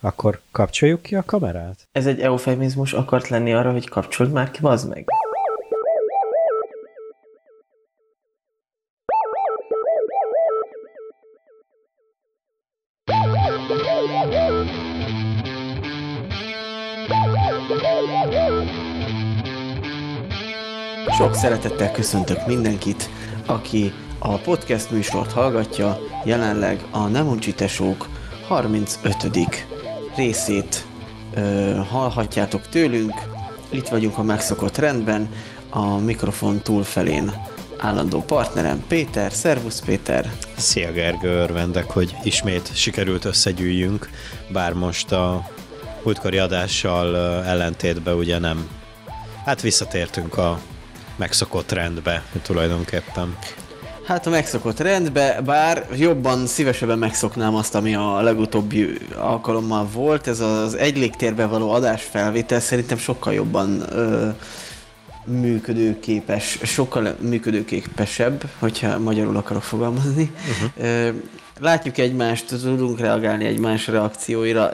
[0.00, 1.88] Akkor kapcsoljuk ki a kamerát?
[1.92, 5.08] Ez egy eufemizmus akart lenni arra, hogy kapcsold már ki, bazd meg.
[21.16, 23.08] Sok szeretettel köszöntök mindenkit,
[23.46, 28.08] aki a podcast műsort hallgatja, jelenleg a Nem Uncsi Tesók
[28.48, 29.79] 35.
[30.14, 30.86] részét
[31.34, 33.14] ö, hallhatjátok tőlünk.
[33.68, 35.28] Itt vagyunk a megszokott rendben,
[35.70, 37.32] a mikrofon túlfelén
[37.78, 39.32] állandó partnerem Péter.
[39.32, 40.32] Szervusz Péter!
[40.56, 44.10] Szia Gergő, örvendek, hogy ismét sikerült összegyűjjünk,
[44.48, 45.48] bár most a
[46.04, 48.68] múltkori adással ellentétben ugye nem.
[49.44, 50.60] Hát visszatértünk a
[51.16, 53.36] megszokott rendbe tulajdonképpen.
[54.04, 60.26] Hát a megszokott rendbe, bár jobban, szívesebben megszoknám azt, ami a legutóbbi alkalommal volt.
[60.26, 64.28] Ez az egy légtérbe való adásfelvétel szerintem sokkal jobban ö,
[65.24, 70.32] működőképes, sokkal működőképesebb, hogyha magyarul akarok fogalmazni.
[70.50, 70.86] Uh-huh.
[70.88, 71.10] Ö,
[71.60, 74.70] látjuk egymást, tudunk reagálni egymás reakcióira,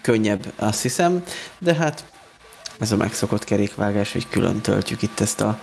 [0.00, 1.22] könnyebb, azt hiszem,
[1.58, 2.04] de hát
[2.80, 5.58] ez a megszokott kerékvágás, hogy külön töltjük itt ezt a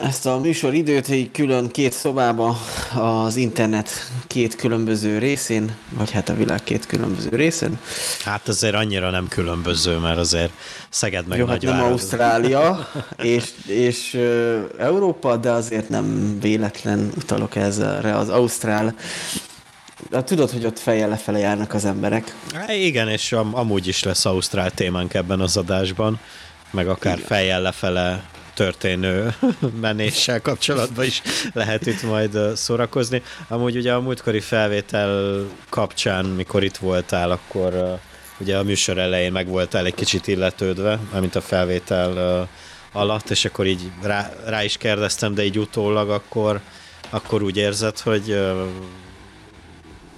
[0.00, 2.58] ezt a műsor időt egy külön két szobába
[2.94, 3.90] az internet
[4.26, 7.78] két különböző részén, vagy hát a világ két különböző részén.
[8.24, 10.52] Hát azért annyira nem különböző, mert azért
[10.88, 12.88] Szeged meg Jó, hát nem Ausztrália
[13.22, 14.18] és, és
[14.78, 18.94] Európa, de azért nem véletlen utalok ezzel az Ausztrál
[20.10, 22.36] de tudod, hogy ott fejjel lefele járnak az emberek.
[22.54, 26.20] Há, igen, és am- amúgy is lesz Ausztrál témánk ebben az adásban,
[26.70, 27.26] meg akár igen.
[27.26, 28.22] fejjel lefele
[28.54, 29.34] történő
[29.80, 31.22] menéssel kapcsolatban is
[31.52, 33.22] lehet itt majd szórakozni.
[33.48, 37.98] Amúgy ugye a múltkori felvétel kapcsán, mikor itt voltál, akkor
[38.38, 42.48] ugye a műsor elején meg voltál egy kicsit illetődve, amint a felvétel
[42.92, 46.60] alatt, és akkor így rá, rá is kérdeztem, de így utólag akkor,
[47.10, 48.36] akkor úgy érzed, hogy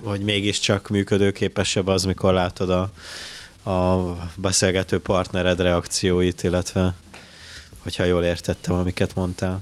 [0.04, 2.90] hogy mégiscsak működőképesebb az, mikor látod a,
[3.70, 6.94] a beszélgető partnered reakcióit, illetve
[7.84, 9.60] hogyha jól értettem, amiket mondtál.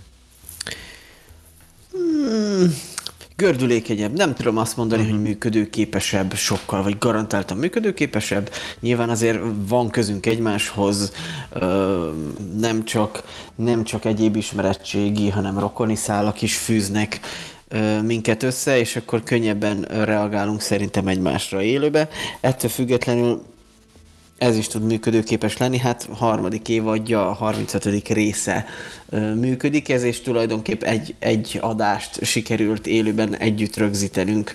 [1.93, 2.75] Hmm,
[3.37, 4.17] gördülékenyebb.
[4.17, 5.17] Nem tudom azt mondani, uh-huh.
[5.17, 8.51] hogy működőképesebb sokkal, vagy garantáltan működőképesebb.
[8.81, 9.39] Nyilván azért
[9.69, 11.13] van közünk egymáshoz,
[12.59, 13.23] nem csak,
[13.55, 17.21] nem csak egyéb ismerettségi, hanem rokoni szálak is fűznek
[18.03, 22.09] minket össze, és akkor könnyebben reagálunk szerintem egymásra élőbe.
[22.41, 23.43] Ettől függetlenül
[24.43, 28.09] ez is tud működőképes lenni, hát harmadik évadja, a 35.
[28.09, 28.67] része
[29.35, 34.55] működik ez, és tulajdonképp egy, egy adást sikerült élőben együtt rögzítenünk.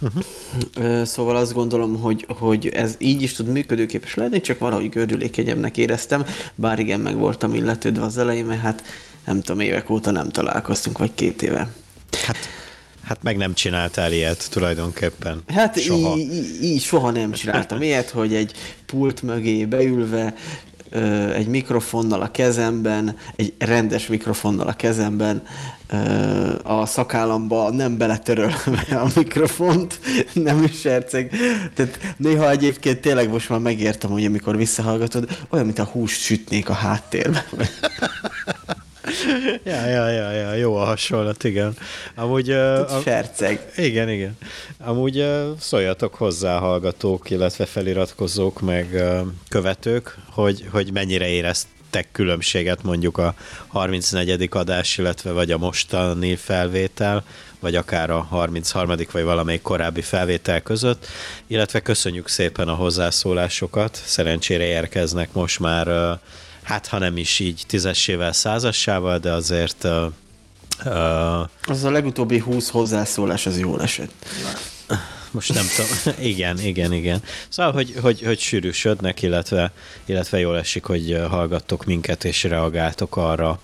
[0.00, 1.04] Uh-huh.
[1.04, 6.24] Szóval azt gondolom, hogy, hogy ez így is tud működőképes lenni, csak valahogy gördülékenyemnek éreztem,
[6.54, 8.82] bár igen, meg voltam illetődve az elején, mert hát
[9.24, 11.68] nem tudom, évek óta nem találkoztunk, vagy két éve.
[12.26, 12.36] Hát
[13.04, 15.42] Hát meg nem csináltál ilyet tulajdonképpen.
[15.46, 16.16] Hát soha.
[16.62, 18.52] Így, soha nem csináltam ilyet, hogy egy
[18.86, 20.34] pult mögé beülve,
[21.34, 25.42] egy mikrofonnal a kezemben, egy rendes mikrofonnal a kezemben,
[26.62, 30.00] a szakállamba nem beletörölve a mikrofont,
[30.32, 31.30] nem is serceg.
[31.74, 36.68] Tehát néha egyébként tényleg most már megértem, hogy amikor visszahallgatod, olyan, mint a húst sütnék
[36.68, 37.44] a háttérben.
[39.64, 41.76] ja, ja, ja, ja, jó a hasonlat, igen.
[42.14, 42.50] Amúgy...
[42.50, 43.72] Uh, a, Ferceg.
[43.76, 44.38] Igen, igen.
[44.78, 52.82] Amúgy uh, szóljatok hozzá hallgatók, illetve feliratkozók, meg uh, követők, hogy, hogy mennyire éreztek különbséget
[52.82, 53.34] mondjuk a
[53.66, 54.48] 34.
[54.50, 57.24] adás, illetve vagy a mostani felvétel,
[57.60, 58.96] vagy akár a 33.
[59.12, 61.06] vagy valamelyik korábbi felvétel között,
[61.46, 66.18] illetve köszönjük szépen a hozzászólásokat, szerencsére érkeznek most már
[66.64, 69.84] hát ha nem is így tízessével, százassával, de azért...
[69.84, 70.04] Uh,
[70.84, 74.12] uh, az a legutóbbi húsz hozzászólás, az jól esett.
[75.30, 76.14] Most nem tudom.
[76.32, 77.22] igen, igen, igen.
[77.48, 79.72] Szóval, hogy, hogy, hogy sűrűsödnek, illetve,
[80.04, 83.58] illetve jól esik, hogy hallgattok minket, és reagáltok arra,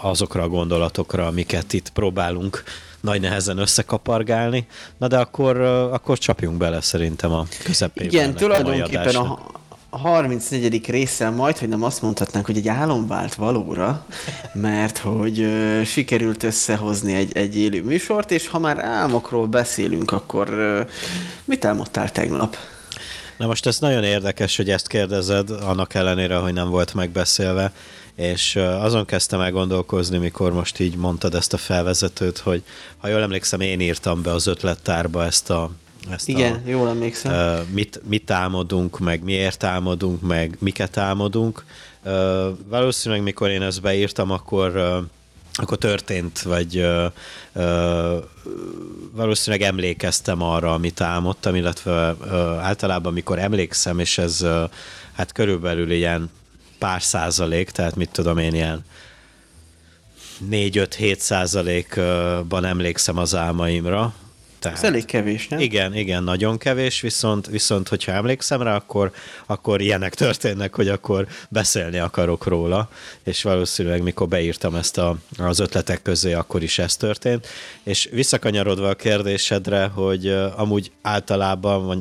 [0.00, 2.62] azokra a gondolatokra, amiket itt próbálunk
[3.00, 4.66] nagy nehezen összekapargálni.
[4.98, 8.06] Na de akkor, akkor csapjunk bele szerintem a közepébe.
[8.06, 9.60] Igen, tulajdonképpen a, a
[9.98, 10.90] 34.
[10.90, 14.06] résszel majd, hogy nem azt mondhatnánk, hogy egy álom vált valóra,
[14.52, 20.48] mert hogy ö, sikerült összehozni egy, egy élő műsort, és ha már álmokról beszélünk, akkor
[20.48, 20.80] ö,
[21.44, 22.56] mit álmodtál tegnap?
[23.36, 27.72] Na most ez nagyon érdekes, hogy ezt kérdezed, annak ellenére, hogy nem volt megbeszélve,
[28.14, 32.62] és azon kezdtem el gondolkozni, mikor most így mondtad ezt a felvezetőt, hogy
[32.98, 35.70] ha jól emlékszem, én írtam be az ötlettárba ezt a
[36.10, 37.32] ezt Igen, a, jól emlékszem.
[37.32, 41.64] Uh, mit, mit álmodunk, meg miért álmodunk, meg miket álmodunk.
[42.04, 42.12] Uh,
[42.68, 45.04] valószínűleg, mikor én ezt beírtam, akkor uh,
[45.54, 47.06] akkor történt, vagy ö,
[47.52, 48.18] ö,
[49.10, 54.64] valószínűleg emlékeztem arra, amit álmodtam, illetve ö, általában, mikor emlékszem, és ez ö,
[55.12, 56.30] hát körülbelül ilyen
[56.78, 58.84] pár százalék, tehát mit tudom én, ilyen
[60.50, 64.14] 4-5-7 százalékban emlékszem az álmaimra,
[64.62, 65.58] tehát, Ez elég kevés, nem?
[65.58, 69.12] Igen, igen, nagyon kevés, viszont, viszont hogyha emlékszem rá, akkor,
[69.46, 72.90] akkor ilyenek történnek, hogy akkor beszélni akarok róla,
[73.22, 77.46] és valószínűleg mikor beírtam ezt a, az ötletek közé, akkor is ez történt.
[77.82, 81.98] És visszakanyarodva a kérdésedre, hogy amúgy általában, vagy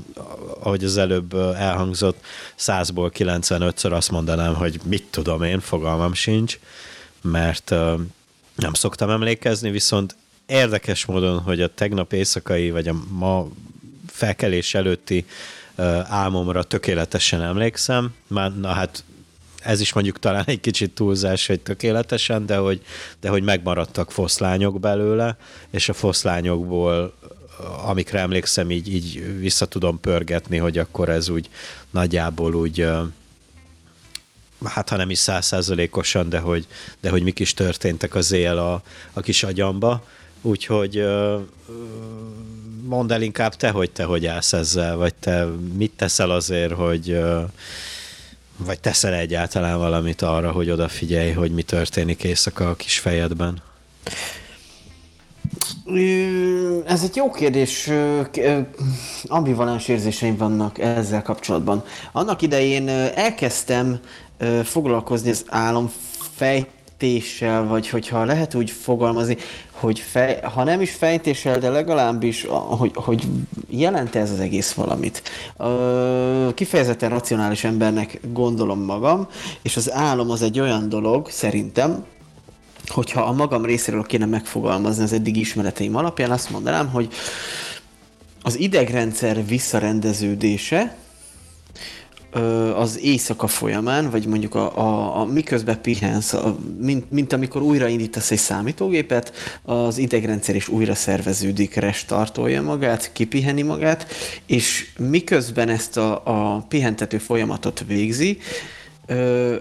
[0.60, 2.26] ahogy az előbb elhangzott,
[2.60, 6.60] 100-ból 95-ször azt mondanám, hogy mit tudom én, fogalmam sincs,
[7.22, 7.70] mert
[8.56, 10.16] nem szoktam emlékezni, viszont
[10.52, 13.48] érdekes módon, hogy a tegnap éjszakai, vagy a ma
[14.08, 15.26] felkelés előtti
[16.04, 18.14] álmomra tökéletesen emlékszem.
[18.28, 19.04] Már, na hát
[19.62, 22.82] ez is mondjuk talán egy kicsit túlzás, hogy tökéletesen, de hogy,
[23.20, 25.38] de hogy megmaradtak foszlányok belőle,
[25.70, 27.14] és a foszlányokból
[27.86, 31.50] amikre emlékszem, így, így vissza tudom pörgetni, hogy akkor ez úgy
[31.90, 32.88] nagyjából úgy
[34.64, 36.68] hát ha nem is százszázalékosan, de hogy,
[37.00, 38.84] de hogy mik is történtek az él a,
[39.14, 40.04] a kis agyamba.
[40.42, 41.06] Úgyhogy
[42.84, 47.20] mondd el inkább te, hogy te hogy állsz ezzel, vagy te mit teszel azért, hogy
[48.58, 53.62] vagy teszel egyáltalán valamit arra, hogy odafigyelj, hogy mi történik éjszaka a kis fejedben?
[56.86, 57.90] Ez egy jó kérdés.
[59.26, 61.84] Ambivalens érzéseim vannak ezzel kapcsolatban.
[62.12, 64.00] Annak idején elkezdtem
[64.64, 65.92] foglalkozni az álom
[67.02, 69.38] fejtéssel, vagy hogyha lehet úgy fogalmazni,
[69.72, 73.28] hogy fej, ha nem is fejtéssel, de legalábbis, hogy, hogy
[73.70, 75.22] jelent ez az egész valamit.
[76.54, 79.28] Kifejezetten racionális embernek gondolom magam,
[79.62, 82.06] és az álom az egy olyan dolog, szerintem,
[82.88, 87.14] hogyha a magam részéről kéne megfogalmazni az eddig ismereteim alapján, azt mondanám, hogy
[88.42, 90.96] az idegrendszer visszarendeződése,
[92.76, 98.32] az éjszaka folyamán, vagy mondjuk a, a, a miközben pihensz, a, mint, mint amikor újraindítasz
[98.32, 99.34] egy számítógépet,
[99.64, 104.08] az idegrendszer is újra szerveződik, restartolja magát, kipiheni magát,
[104.46, 108.38] és miközben ezt a, a pihentető folyamatot végzi,
[109.06, 109.56] ö,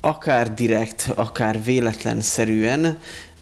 [0.00, 2.98] akár direkt, akár véletlenszerűen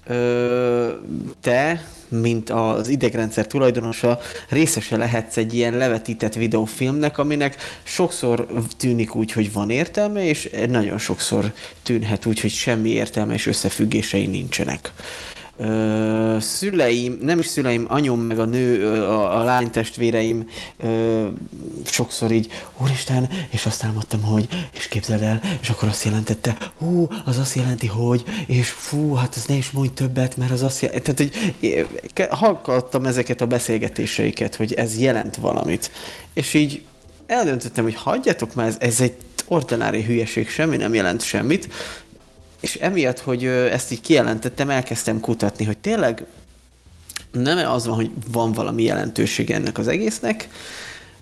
[0.07, 0.93] ö,
[1.41, 4.19] te mint az idegrendszer tulajdonosa
[4.49, 8.47] részese lehetsz egy ilyen levetített videófilmnek, aminek sokszor
[8.77, 11.53] tűnik úgy, hogy van értelme, és nagyon sokszor
[11.83, 14.93] tűnhet úgy, hogy semmi értelme és összefüggései nincsenek
[15.59, 21.27] ö, szüleim, nem is szüleim, anyom meg a nő, a, a lány testvéreim ö,
[21.85, 27.09] sokszor így, úristen, és azt álmodtam, hogy, és képzeld el, és akkor azt jelentette, hú,
[27.25, 30.83] az azt jelenti, hogy, és fú, hát az ne is mondj többet, mert az azt
[30.83, 31.33] jelenti, tehát,
[32.15, 35.91] hogy hallgattam ezeket a beszélgetéseiket, hogy ez jelent valamit.
[36.33, 36.83] És így
[37.27, 39.15] eldöntöttem, hogy hagyjatok már, ez, ez egy
[39.49, 41.69] ordinári hülyeség, semmi nem jelent semmit,
[42.61, 46.25] és emiatt, hogy ezt így kijelentettem, elkezdtem kutatni, hogy tényleg
[47.33, 50.49] nem az van, hogy van valami jelentőség ennek az egésznek,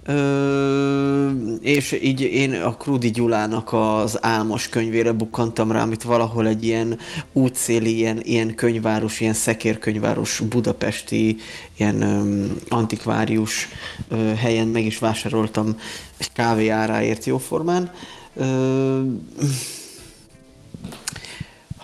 [0.09, 1.31] Ö,
[1.61, 6.99] és így én a Krudi Gyulának az álmos könyvére bukkantam rá, amit valahol egy ilyen
[7.33, 11.37] útszéli, ilyen, ilyen könyváros, ilyen szekérkönyváros budapesti,
[11.77, 13.69] ilyen ö, antikvárius
[14.09, 15.79] ö, helyen meg is vásároltam
[16.17, 17.91] egy kávé áráért jóformán.
[18.37, 19.01] Ö,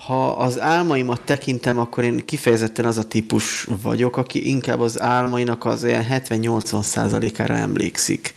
[0.06, 5.64] ha az álmaimat tekintem, akkor én kifejezetten az a típus vagyok, aki inkább az álmainak
[5.64, 8.34] az ilyen 70-80 százalékára emlékszik.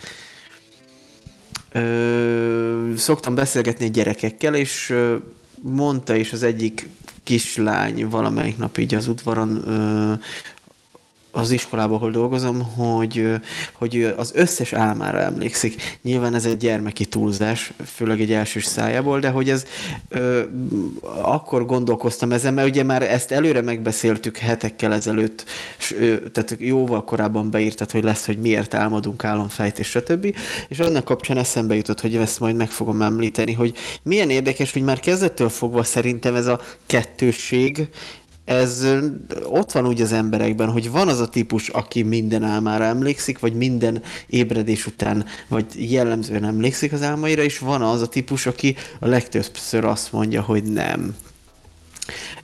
[1.71, 4.93] Ö, szoktam beszélgetni gyerekekkel, és
[5.61, 6.89] mondta is az egyik
[7.23, 10.13] kislány valamelyik nap így az udvaron ö,
[11.35, 13.29] az iskolában, ahol dolgozom, hogy,
[13.73, 15.97] hogy az összes álmára emlékszik.
[16.01, 19.65] Nyilván ez egy gyermeki túlzás, főleg egy elsős szájából, de hogy ez
[20.09, 20.41] ö,
[21.21, 25.45] akkor gondolkoztam ezen, mert ugye már ezt előre megbeszéltük hetekkel ezelőtt,
[25.77, 30.35] s, ö, tehát jóval korábban beírtad, hogy lesz, hogy miért álmodunk álomfejtés, stb.
[30.67, 33.73] És annak kapcsán eszembe jutott, hogy ezt majd meg fogom említeni, hogy
[34.03, 37.89] milyen érdekes, hogy már kezdettől fogva szerintem ez a kettősség,
[38.45, 38.85] ez
[39.43, 43.53] ott van úgy az emberekben, hogy van az a típus, aki minden álmára emlékszik, vagy
[43.53, 49.07] minden ébredés után, vagy jellemzően emlékszik az álmaira, és van az a típus, aki a
[49.07, 51.15] legtöbbször azt mondja, hogy nem.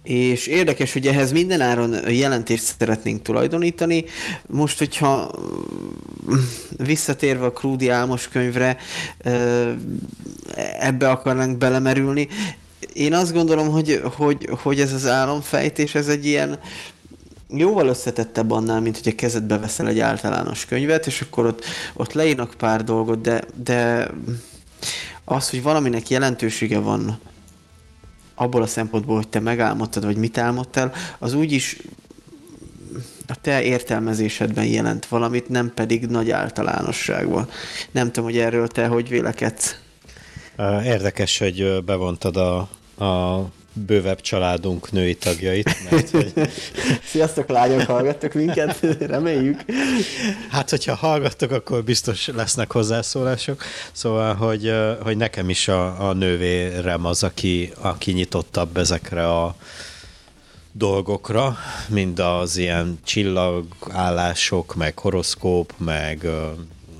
[0.03, 4.05] És érdekes, hogy ehhez mindenáron jelentést szeretnénk tulajdonítani.
[4.47, 5.31] Most, hogyha
[6.77, 8.77] visszatérve a Krúdi Álmos könyvre,
[10.79, 12.27] ebbe akarnánk belemerülni,
[12.93, 16.59] én azt gondolom, hogy, hogy, hogy ez az álomfejtés, ez egy ilyen
[17.47, 22.13] jóval összetettebb annál, mint hogy a kezedbe veszel egy általános könyvet, és akkor ott, ott
[22.13, 24.09] leírnak pár dolgot, de, de
[25.25, 27.19] az, hogy valaminek jelentősége van
[28.35, 31.77] abból a szempontból, hogy te megálmodtad, vagy mit álmodtál, az úgyis
[33.27, 37.49] a te értelmezésedben jelent valamit, nem pedig nagy általánosságban.
[37.91, 39.75] Nem tudom, hogy erről te hogy vélekedsz.
[40.83, 42.57] Érdekes, hogy bevontad a,
[43.05, 45.89] a bővebb családunk női tagjait.
[45.91, 46.33] Mert, hogy...
[47.11, 48.79] Sziasztok lányok, hallgattok minket?
[48.99, 49.63] Reméljük.
[50.49, 53.63] Hát, hogyha hallgattok, akkor biztos lesznek hozzászólások.
[53.91, 59.55] Szóval, hogy, hogy nekem is a, a nővérem az, aki, aki nyitottabb ezekre a
[60.71, 61.57] dolgokra,
[61.89, 66.27] mind az ilyen csillagállások, meg horoszkóp, meg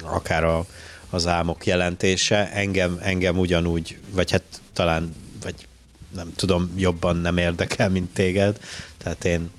[0.03, 0.65] akár a,
[1.13, 2.51] az álmok jelentése.
[2.51, 5.56] Engem, engem ugyanúgy, vagy hát talán, vagy
[6.15, 8.60] nem tudom, jobban nem érdekel, mint téged.
[8.98, 9.50] Tehát én,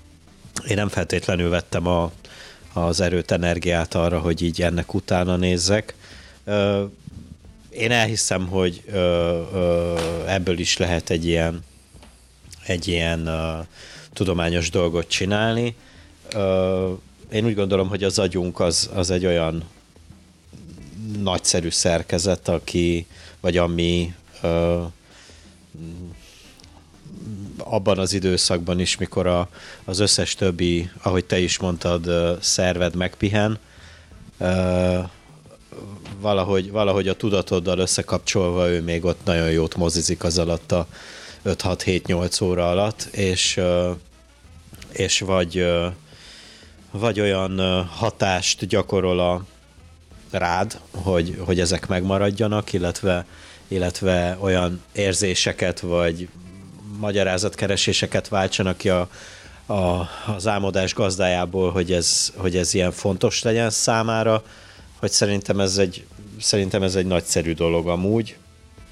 [0.69, 2.13] én nem feltétlenül vettem a,
[2.73, 5.95] az erőt, energiát arra, hogy így ennek utána nézzek.
[7.71, 8.83] Én elhiszem, hogy
[10.27, 11.65] ebből is lehet egy ilyen,
[12.67, 13.31] egy ilyen
[14.13, 15.77] tudományos dolgot csinálni.
[17.33, 19.65] Én úgy gondolom, hogy az agyunk az, az egy olyan
[21.23, 23.07] nagyszerű szerkezet, aki,
[23.41, 24.15] vagy ami
[27.59, 29.49] abban az időszakban is, mikor a,
[29.85, 32.11] az összes többi, ahogy te is mondtad,
[32.41, 33.59] szerved megpihen,
[36.21, 40.87] valahogy, valahogy a tudatoddal összekapcsolva ő még ott nagyon jót mozizik az alatt a
[41.45, 43.61] 5-6-7-8 óra alatt, és,
[44.93, 45.67] és vagy,
[46.91, 49.45] vagy olyan hatást gyakorol a
[50.33, 53.27] rád, hogy, hogy ezek megmaradjanak, illetve,
[53.69, 56.29] illetve olyan érzéseket, vagy
[56.99, 59.09] magyarázatkereséseket váltsanak ki a,
[59.67, 64.43] a, az álmodás gazdájából, hogy ez, hogy ez ilyen fontos legyen számára,
[64.99, 66.05] hogy szerintem ez egy,
[66.41, 68.37] szerintem ez egy nagyszerű dolog amúgy.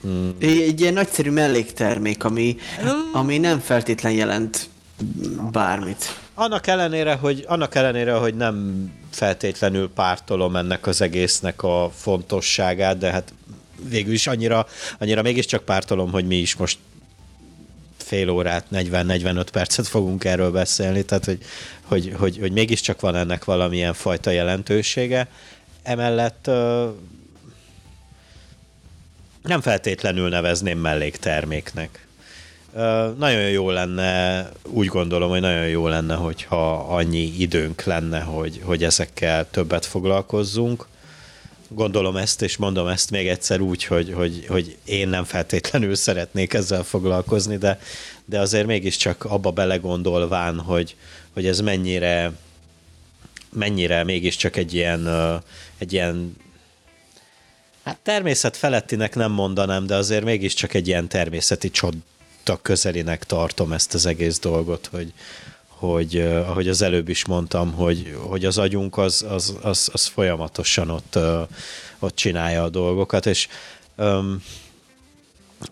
[0.06, 0.28] Mm.
[0.38, 2.56] Egy ilyen nagyszerű melléktermék, ami,
[3.12, 4.68] ami nem feltétlen jelent
[5.52, 6.18] bármit.
[6.40, 13.10] Annak ellenére, hogy, annak ellenére, hogy nem feltétlenül pártolom ennek az egésznek a fontosságát, de
[13.10, 13.32] hát
[13.88, 14.66] végül is annyira,
[14.98, 16.78] annyira mégiscsak pártolom, hogy mi is most
[17.96, 21.38] fél órát, 40-45 percet fogunk erről beszélni, tehát hogy,
[21.82, 25.28] hogy, hogy, hogy mégiscsak van ennek valamilyen fajta jelentősége.
[25.82, 26.46] Emellett
[29.42, 32.06] nem feltétlenül nevezném mellékterméknek.
[33.18, 38.84] Nagyon jó lenne, úgy gondolom, hogy nagyon jó lenne, hogyha annyi időnk lenne, hogy, hogy
[38.84, 40.86] ezekkel többet foglalkozzunk.
[41.68, 46.54] Gondolom ezt, és mondom ezt még egyszer úgy, hogy, hogy, hogy én nem feltétlenül szeretnék
[46.54, 47.80] ezzel foglalkozni, de,
[48.24, 50.96] de azért mégiscsak abba belegondolván, hogy,
[51.32, 52.32] hogy ez mennyire
[53.52, 55.08] mennyire mégiscsak egy ilyen,
[55.78, 56.36] egy ilyen
[57.82, 61.70] hát természet felettinek nem mondanám, de azért mégiscsak egy ilyen természeti
[62.50, 65.12] csoda közelinek tartom ezt az egész dolgot, hogy,
[65.68, 70.90] hogy ahogy az előbb is mondtam, hogy, hogy az agyunk az, az, az, az folyamatosan
[70.90, 71.18] ott,
[71.98, 73.48] ott csinálja a dolgokat, és
[73.96, 74.42] um,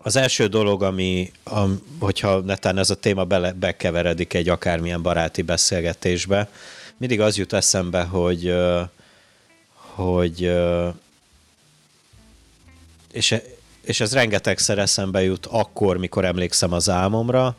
[0.03, 5.43] az első dolog, ami, am, hogyha netán ez a téma bele, bekeveredik egy akármilyen baráti
[5.43, 6.49] beszélgetésbe,
[6.97, 8.55] mindig az jut eszembe, hogy,
[9.95, 10.51] hogy
[13.13, 13.35] és,
[13.89, 17.57] és ez rengetegszer eszembe jut akkor, mikor emlékszem az álmomra,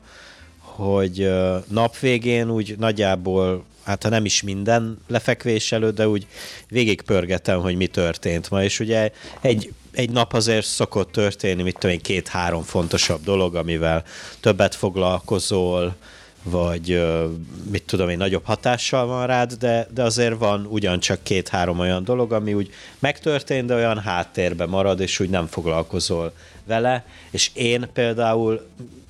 [0.59, 1.29] hogy
[1.67, 6.27] nap végén úgy nagyjából, hát ha nem is minden lefekvés előtt, de úgy
[6.67, 11.95] végigpörgetem, hogy mi történt ma, és ugye egy, egy nap azért szokott történni, mit tudom
[11.95, 14.03] én, két-három fontosabb dolog, amivel
[14.39, 15.95] többet foglalkozol,
[16.43, 17.01] vagy
[17.72, 22.31] mit tudom én, nagyobb hatással van rád, de, de azért van ugyancsak két-három olyan dolog,
[22.31, 22.69] ami úgy
[23.00, 26.34] megtörtént, de olyan háttérbe marad, és úgy nem foglalkozol
[26.65, 28.62] vele, és én például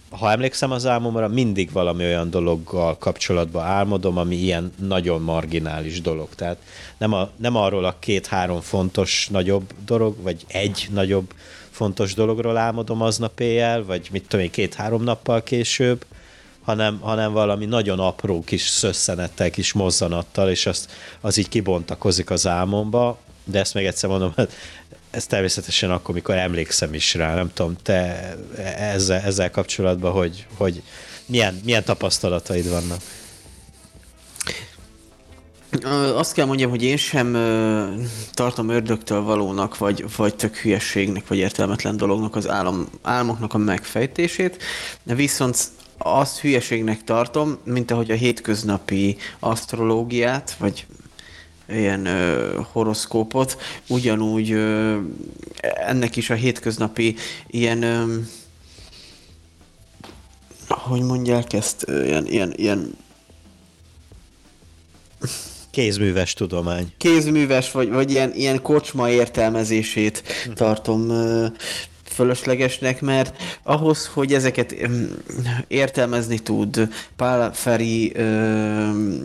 [0.09, 6.29] ha emlékszem az álmomra, mindig valami olyan dologgal kapcsolatban álmodom, ami ilyen nagyon marginális dolog.
[6.35, 6.57] Tehát
[6.97, 11.33] nem, a, nem arról a két-három fontos nagyobb dolog, vagy egy nagyobb
[11.69, 16.05] fontos dologról álmodom aznap éjjel, vagy mit tudom én, két-három nappal később,
[16.69, 22.47] hanem, hanem valami nagyon apró kis szösszenettel, kis mozzanattal, és azt, az így kibontakozik az
[22.47, 24.51] álmomba, de ezt még egyszer mondom, hát
[25.11, 28.35] ez természetesen akkor, mikor emlékszem is rá, nem tudom, te
[28.77, 30.83] ezzel, ezzel kapcsolatban, hogy, hogy
[31.25, 33.01] milyen, milyen tapasztalataid vannak?
[36.15, 37.31] Azt kell mondjam, hogy én sem
[38.31, 44.63] tartom ördögtől valónak, vagy, vagy tök hülyességnek, vagy értelmetlen dolognak az álom, álmoknak a megfejtését,
[45.03, 45.57] viszont
[45.99, 50.85] azt hülyeségnek tartom, mint ahogy a hétköznapi asztrológiát, vagy
[51.69, 54.97] ilyen ö, horoszkópot, ugyanúgy ö,
[55.61, 57.15] ennek is a hétköznapi
[57.47, 58.15] ilyen ö,
[60.67, 62.97] hogy mondják ezt, ilyen, ilyen, ilyen
[65.71, 66.93] Kézműves tudomány.
[66.97, 71.11] Kézműves, vagy, vagy ilyen, ilyen kocsma értelmezését tartom
[72.19, 74.75] fölöslegesnek, mert ahhoz, hogy ezeket
[75.67, 78.11] értelmezni tud, Pál Feri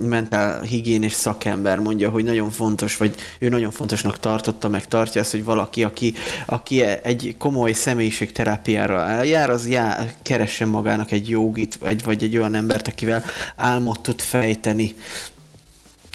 [0.01, 5.31] mentál higiénés szakember mondja, hogy nagyon fontos, vagy ő nagyon fontosnak tartotta, meg tartja ezt,
[5.31, 6.15] hogy valaki, aki,
[6.47, 12.55] aki egy komoly személyiségterápiára eljár, az já, keressen magának egy jogit, vagy, vagy egy olyan
[12.55, 13.25] embert, akivel
[13.57, 14.95] álmot tud fejteni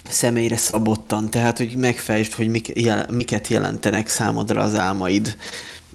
[0.08, 5.36] személyre szabottan, tehát hogy megfejtsd, hogy mik, jel, miket jelentenek számodra az álmaid.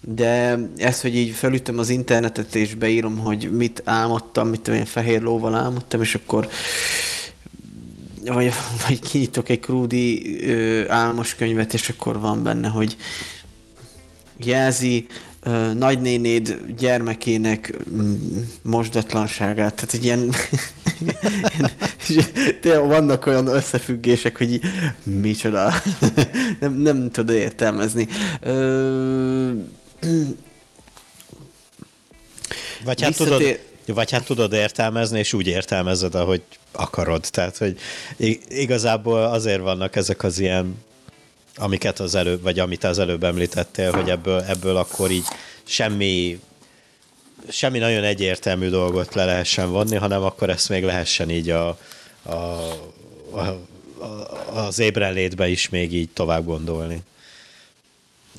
[0.07, 5.21] De ezt, hogy így felütöm az internetet és beírom, hogy mit álmodtam, mit olyan fehér
[5.21, 6.49] lóval álmodtam, és akkor
[8.25, 8.53] vagy,
[8.87, 12.97] vagy kinyitok egy krúdi ö, álmos könyvet, és akkor van benne, hogy
[14.37, 15.05] jelzi
[15.43, 17.77] ö, nagynénéd gyermekének
[18.61, 19.75] mosdatlanságát.
[19.75, 20.29] Tehát egy ilyen
[22.61, 24.59] Tényleg vannak olyan összefüggések, hogy
[25.03, 25.73] micsoda.
[26.59, 28.07] nem, nem tudod értelmezni.
[28.41, 29.51] Ö...
[32.83, 37.25] Vagy hát, tudod, vagy hát tudod értelmezni, és úgy értelmezed, ahogy akarod.
[37.31, 37.77] Tehát, hogy
[38.47, 40.83] igazából azért vannak ezek az ilyen,
[41.55, 45.25] amiket az előbb, vagy amit az előbb említettél, hogy ebből, ebből akkor így
[45.63, 46.39] semmi
[47.49, 51.77] semmi nagyon egyértelmű dolgot le lehessen vonni, hanem akkor ezt még lehessen így a,
[52.23, 52.33] a,
[53.31, 53.59] a,
[54.53, 57.01] az ébrenlétbe is még így tovább gondolni.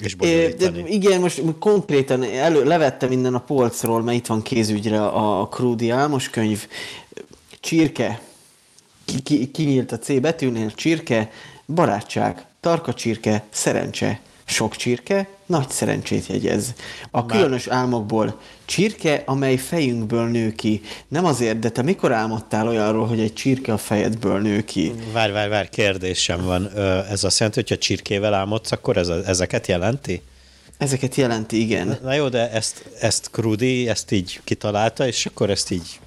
[0.00, 5.06] És é, de igen, most konkrétan elő, levettem minden a polcról, mert itt van kézügyre
[5.06, 6.67] a, a Krúdi Álmos könyv.
[7.61, 8.21] Csirke,
[9.04, 11.30] ki, ki, kinyílt a C betűnél, csirke,
[11.67, 16.75] barátság, tarka csirke, szerencse, sok csirke, nagy szerencsét jegyez.
[17.11, 17.37] A Már...
[17.37, 20.81] különös álmokból csirke, amely fejünkből nő ki.
[21.09, 24.93] Nem azért, de te mikor álmodtál olyanról, hogy egy csirke a fejedből nő ki?
[25.13, 26.79] Várj, várj, várj, kérdésem van.
[27.11, 30.23] Ez azt jelenti, hogy ha csirkével álmodsz, akkor ez a, ezeket jelenti?
[30.79, 31.99] Ezeket jelenti, igen.
[32.02, 36.00] Na jó, de ezt, ezt Krudi ezt így kitalálta, és akkor ezt így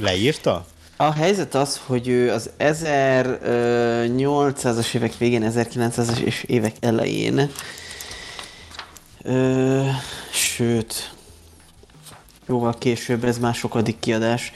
[0.00, 0.66] leírta?
[0.96, 7.50] A helyzet az, hogy ő az 1800-as évek végén, 1900-as évek elején,
[9.22, 9.80] ö,
[10.32, 11.12] sőt,
[12.48, 14.52] jóval később, ez már sokadik kiadás,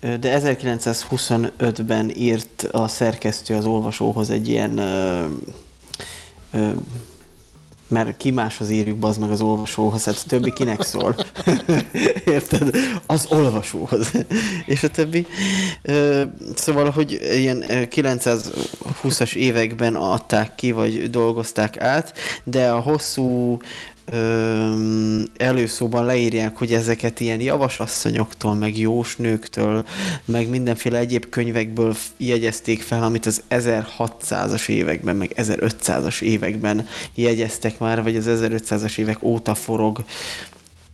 [0.00, 5.26] de 1925-ben írt a szerkesztő az olvasóhoz egy ilyen ö,
[6.52, 6.70] ö,
[7.88, 11.16] mert ki máshoz írjuk bazd meg az olvasóhoz, hát a többi kinek szól.
[12.24, 12.76] Érted?
[13.06, 14.10] Az olvasóhoz.
[14.66, 15.26] És a többi.
[16.54, 22.12] Szóval, hogy ilyen 920-as években adták ki, vagy dolgozták át,
[22.44, 23.58] de a hosszú
[25.36, 29.84] előszóban leírják, hogy ezeket ilyen javasasszonyoktól, meg jósnőktől,
[30.24, 38.02] meg mindenféle egyéb könyvekből jegyezték fel, amit az 1600-as években, meg 1500-as években jegyeztek már,
[38.02, 40.04] vagy az 1500-as évek óta forog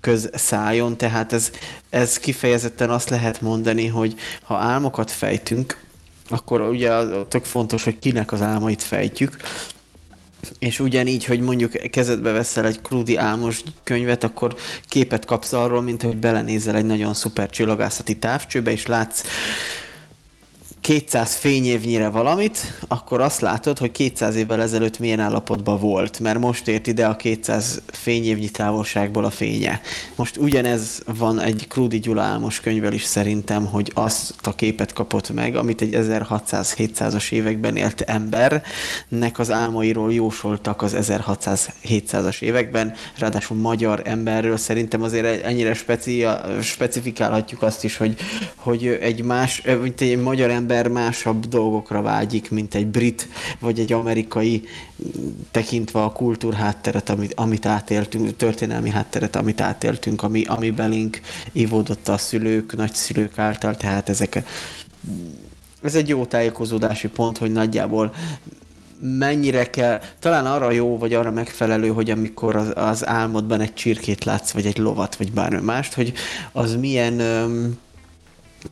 [0.01, 1.51] közszájon, tehát ez,
[1.91, 5.81] ez kifejezetten azt lehet mondani, hogy ha álmokat fejtünk,
[6.29, 6.91] akkor ugye
[7.29, 9.37] tök fontos, hogy kinek az álmait fejtjük,
[10.59, 14.57] és ugyanígy, hogy mondjuk kezedbe veszel egy Krudi álmos könyvet, akkor
[14.89, 19.23] képet kapsz arról, mint hogy belenézel egy nagyon szuper csillagászati távcsőbe, és látsz
[20.83, 26.69] 200 fényévnyire valamit, akkor azt látod, hogy 200 évvel ezelőtt milyen állapotban volt, mert most
[26.69, 29.81] ért ide a 200 fényévnyi távolságból a fénye.
[30.15, 35.33] Most ugyanez van egy Krudi Gyula álmos könyvvel is szerintem, hogy azt a képet kapott
[35.33, 44.03] meg, amit egy 1600-700-as években élt embernek az álmairól jósoltak az 1600-700-as években, ráadásul magyar
[44.05, 46.27] emberről szerintem azért ennyire speci-
[46.63, 48.17] specifikálhatjuk azt is, hogy,
[48.57, 53.79] hogy egy más, mint egy magyar ember ember másabb dolgokra vágyik, mint egy brit vagy
[53.79, 54.65] egy amerikai,
[55.51, 61.21] tekintve a kultúrhátteret, amit, amit átéltünk, történelmi hátteret, amit átéltünk, ami, ami belénk
[61.53, 64.43] ivódott a szülők, nagyszülők által, tehát ezek
[65.83, 68.15] ez egy jó tájékozódási pont, hogy nagyjából
[69.01, 74.25] mennyire kell, talán arra jó, vagy arra megfelelő, hogy amikor az, az álmodban egy csirkét
[74.25, 76.13] látsz, vagy egy lovat, vagy bármi mást, hogy
[76.53, 77.79] az milyen öm,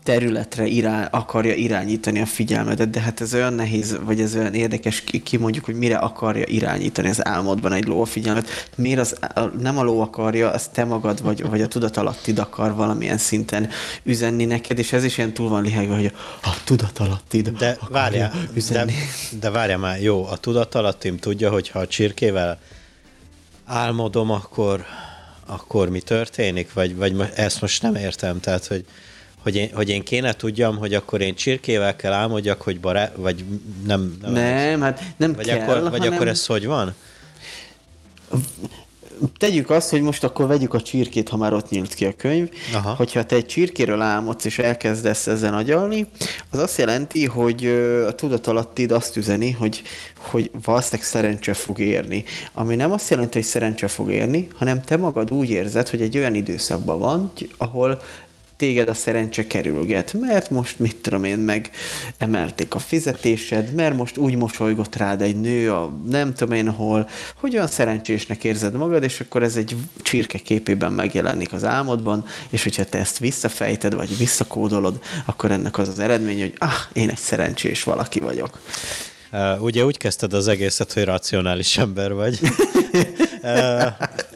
[0.02, 5.04] területre irány, akarja irányítani a figyelmedet, de hát ez olyan nehéz, vagy ez olyan érdekes,
[5.22, 8.48] ki, mondjuk, hogy mire akarja irányítani az álmodban egy ló a figyelmet.
[8.76, 9.16] Miért az,
[9.60, 13.68] nem a ló akarja, az te magad, vagy, vagy a tudatalattid akar valamilyen szinten
[14.02, 18.92] üzenni neked, és ez is ilyen túl van lihegve, hogy a tudatalattid de várjál, üzenni.
[19.30, 22.58] De, de várjál már, jó, a tudatalattim tudja, hogy ha a csirkével
[23.64, 24.84] álmodom, akkor,
[25.46, 26.72] akkor mi történik?
[26.72, 28.84] Vagy, vagy ezt most nem értem, tehát, hogy
[29.42, 33.44] hogy én, hogy én kéne tudjam, hogy akkor én csirkével kell álmodjak, hogy barát, vagy
[33.86, 34.18] nem...
[34.22, 36.12] Nem, nem hát nem vagy kell, akkor, Vagy hanem...
[36.12, 36.94] akkor ez hogy van?
[39.38, 42.48] Tegyük azt, hogy most akkor vegyük a csirkét, ha már ott nyílt ki a könyv.
[42.74, 42.94] Aha.
[42.94, 46.06] Hogyha te egy csirkéről álmodsz, és elkezdesz ezen agyalni,
[46.50, 47.66] az azt jelenti, hogy
[48.06, 49.82] a tudatalattid azt üzeni, hogy,
[50.16, 52.24] hogy valószínűleg szerencse fog érni.
[52.52, 56.16] Ami nem azt jelenti, hogy szerencse fog érni, hanem te magad úgy érzed, hogy egy
[56.16, 58.00] olyan időszakban van, ahol
[58.60, 61.70] téged a szerencse kerülget, mert most mit tudom én, meg
[62.18, 67.08] emelték a fizetésed, mert most úgy mosolygott rád egy nő a nem tudom én hol,
[67.34, 72.62] hogy olyan szerencsésnek érzed magad, és akkor ez egy csirke képében megjelenik az álmodban, és
[72.62, 77.18] hogyha te ezt visszafejted, vagy visszakódolod, akkor ennek az az eredmény, hogy ah, én egy
[77.18, 78.60] szerencsés valaki vagyok.
[79.32, 82.38] Uh, ugye úgy kezdted az egészet, hogy racionális ember vagy.
[83.42, 83.86] uh,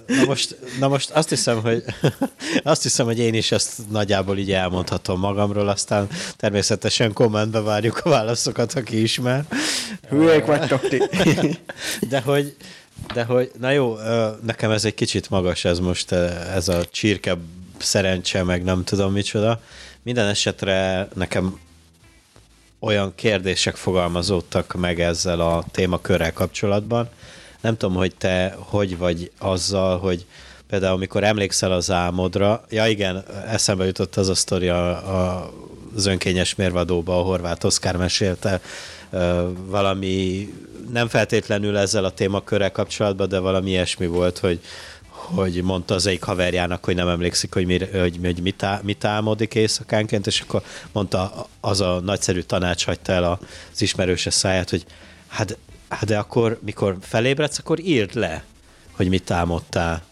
[0.07, 1.85] Na most, na most azt hiszem, hogy
[2.63, 8.09] azt hiszem, hogy én is ezt nagyjából így elmondhatom magamról, aztán természetesen kommentbe várjuk a
[8.09, 9.45] válaszokat, aki ismer.
[10.09, 11.03] Hülyék vagytok ti.
[12.11, 12.57] De hogy,
[13.15, 13.97] de hogy, na jó,
[14.43, 17.37] nekem ez egy kicsit magas ez most, ez a csirke
[17.79, 19.61] szerencse, meg nem tudom micsoda.
[20.03, 21.59] Minden esetre nekem
[22.85, 27.09] olyan kérdések fogalmazódtak meg ezzel a témakörrel kapcsolatban,
[27.61, 30.27] nem tudom, hogy te hogy vagy azzal, hogy
[30.69, 35.51] például amikor emlékszel az álmodra, ja igen, eszembe jutott az a sztori a, a,
[35.97, 38.61] az önkényes mérvadóba, a horvát Oszkár mesélte,
[39.67, 40.49] valami
[40.93, 44.61] nem feltétlenül ezzel a témakörrel kapcsolatban, de valami ilyesmi volt, hogy,
[45.25, 49.05] hogy mondta az egyik haverjának, hogy nem emlékszik, hogy, mi, hogy, hogy mit, á, mit
[49.05, 53.25] álmodik éjszakánként, és akkor mondta, az a nagyszerű tanács hagyta el
[53.73, 54.85] az ismerőse száját, hogy
[55.29, 55.59] hát
[55.95, 58.45] Hát de akkor, mikor felébredsz, akkor írd le,
[58.93, 60.03] hogy mit támadtál.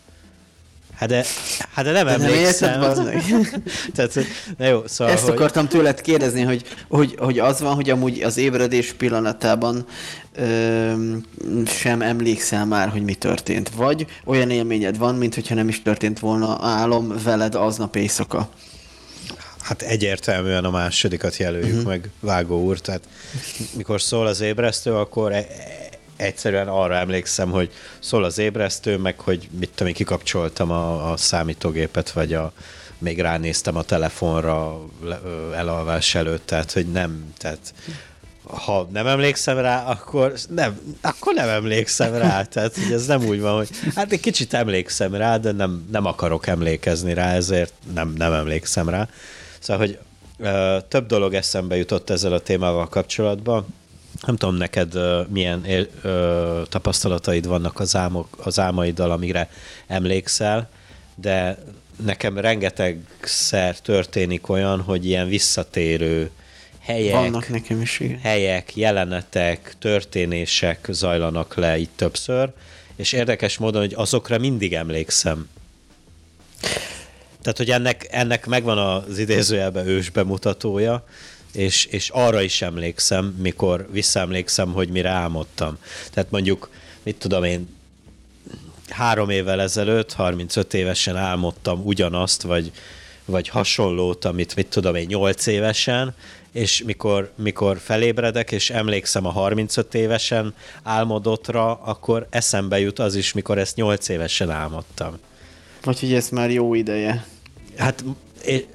[1.02, 1.24] Hát de,
[1.72, 2.80] hát de nem de emlékszem.
[2.80, 3.62] Nem érted,
[3.94, 4.14] Tehát,
[4.58, 5.34] na jó, szóval, Ezt hogy...
[5.34, 9.86] akartam tőled kérdezni, hogy, hogy, hogy az van, hogy amúgy az ébredés pillanatában
[10.34, 10.92] ö,
[11.66, 13.70] sem emlékszel már, hogy mi történt.
[13.76, 18.48] Vagy olyan élményed van, mint hogyha nem is történt volna álom veled aznap éjszaka.
[19.62, 21.88] Hát egyértelműen a másodikat jelöljük uh-huh.
[21.88, 22.78] meg, Vágó úr.
[22.78, 23.02] Tehát
[23.76, 25.46] mikor szól az ébresztő, akkor e-
[26.16, 27.70] egyszerűen arra emlékszem, hogy
[28.00, 32.52] szól az ébresztő, meg hogy mit tudom, én kikapcsoltam a, a számítógépet, vagy a,
[32.98, 34.80] még ránéztem a telefonra
[35.54, 37.74] elalvás előtt, tehát hogy nem, tehát
[38.42, 42.42] ha nem emlékszem rá, akkor nem, akkor nem emlékszem rá.
[42.44, 46.06] Tehát hogy ez nem úgy van, hogy hát egy kicsit emlékszem rá, de nem, nem
[46.06, 49.08] akarok emlékezni rá, ezért nem, nem emlékszem rá.
[49.58, 49.98] Szóval, hogy
[50.38, 53.66] ö, több dolog eszembe jutott ezzel a témával kapcsolatban.
[54.26, 54.94] Nem tudom, neked
[55.28, 55.66] milyen
[56.02, 59.50] ö, tapasztalataid vannak az, álmok, az álmaiddal, amire
[59.86, 60.68] emlékszel,
[61.14, 61.58] de
[62.04, 66.30] nekem rengetegszer történik olyan, hogy ilyen visszatérő
[66.80, 68.18] helyek, Vannak nekem is, igen.
[68.18, 72.50] helyek, jelenetek, történések zajlanak le itt többször,
[72.96, 75.48] és érdekes módon, hogy azokra mindig emlékszem.
[77.42, 81.06] Tehát, hogy ennek, ennek megvan az idézőjelben ős bemutatója,
[81.52, 85.78] és, és arra is emlékszem, mikor visszaemlékszem, hogy mire álmodtam.
[86.12, 86.70] Tehát mondjuk,
[87.02, 87.68] mit tudom én,
[88.88, 92.72] három évvel ezelőtt, 35 évesen álmodtam ugyanazt, vagy,
[93.24, 96.14] vagy hasonlót, amit mit tudom én, 8 évesen,
[96.52, 103.32] és mikor, mikor felébredek, és emlékszem a 35 évesen álmodottra, akkor eszembe jut az is,
[103.32, 105.18] mikor ezt 8 évesen álmodtam.
[105.82, 107.26] Vagy hogy ez már jó ideje.
[107.76, 108.04] Hát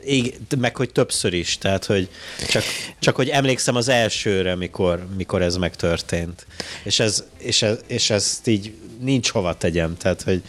[0.07, 2.09] így, meg hogy többször is, tehát hogy
[2.47, 2.63] csak,
[2.99, 6.45] csak hogy emlékszem az elsőre, mikor, mikor ez megtörtént.
[6.83, 10.41] És, ez, és, ez, és ezt így nincs hova tegyem, tehát hogy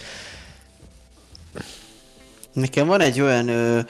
[2.52, 3.80] Nekem van egy olyan, ö,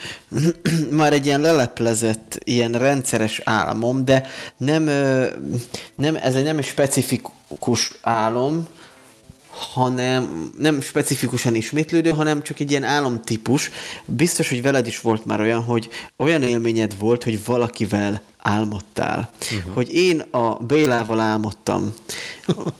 [0.90, 5.26] már egy ilyen leleplezett, ilyen rendszeres álmom, de nem, ö,
[5.94, 8.68] nem ez egy nem specifikus álom,
[9.58, 13.70] hanem nem specifikusan ismétlődő, hanem csak egy ilyen álomtípus.
[14.04, 19.30] Biztos, hogy veled is volt már olyan, hogy olyan élményed volt, hogy valakivel álmodtál.
[19.40, 19.74] Uh-huh.
[19.74, 21.94] Hogy én a Bélával álmodtam,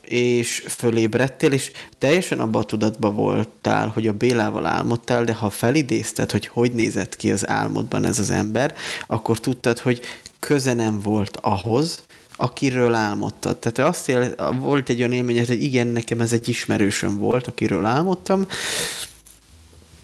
[0.02, 6.30] és fölébredtél, és teljesen abban a tudatban voltál, hogy a Bélával álmodtál, de ha felidézted,
[6.30, 8.74] hogy hogy nézett ki az álmodban ez az ember,
[9.06, 10.00] akkor tudtad, hogy
[10.38, 12.02] köze nem volt ahhoz,
[12.40, 13.56] akiről álmodtad.
[13.56, 17.84] Tehát azt él, volt egy olyan élményed, hogy igen, nekem ez egy ismerősöm volt, akiről
[17.84, 18.46] álmodtam,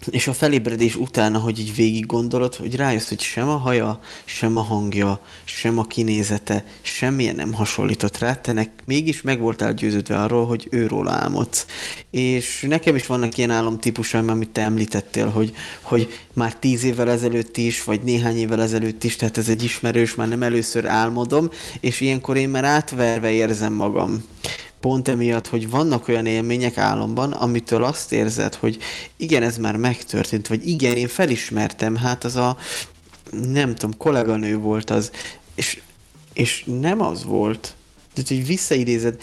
[0.09, 4.57] és a felébredés után, hogy így végig gondolod, hogy rájössz, hogy sem a haja, sem
[4.57, 10.21] a hangja, sem a kinézete, semmilyen nem hasonlított rá, te nek mégis meg voltál győződve
[10.21, 11.65] arról, hogy őról álmodsz.
[12.09, 17.57] És nekem is vannak ilyen álomtípusaim, amit te említettél, hogy, hogy már tíz évvel ezelőtt
[17.57, 22.01] is, vagy néhány évvel ezelőtt is, tehát ez egy ismerős, már nem először álmodom, és
[22.01, 24.23] ilyenkor én már átverve érzem magam
[24.85, 28.77] pont emiatt, hogy vannak olyan élmények álomban, amitől azt érzed, hogy
[29.17, 32.57] igen, ez már megtörtént, vagy igen, én felismertem, hát az a,
[33.31, 35.11] nem tudom, kolléganő volt az,
[35.55, 35.81] és,
[36.33, 37.73] és nem az volt.
[38.13, 39.21] Tehát, hogy visszaidézed,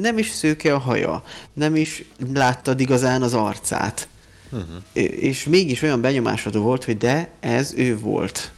[0.00, 4.08] nem is szőke a haja, nem is láttad igazán az arcát.
[4.50, 5.12] Uh-huh.
[5.20, 8.52] És mégis olyan benyomásod volt, hogy de ez ő volt.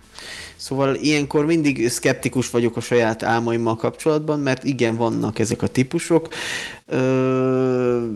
[0.63, 6.29] Szóval ilyenkor mindig szkeptikus vagyok a saját álmaimmal kapcsolatban, mert igen, vannak ezek a típusok.
[6.87, 8.07] Ö...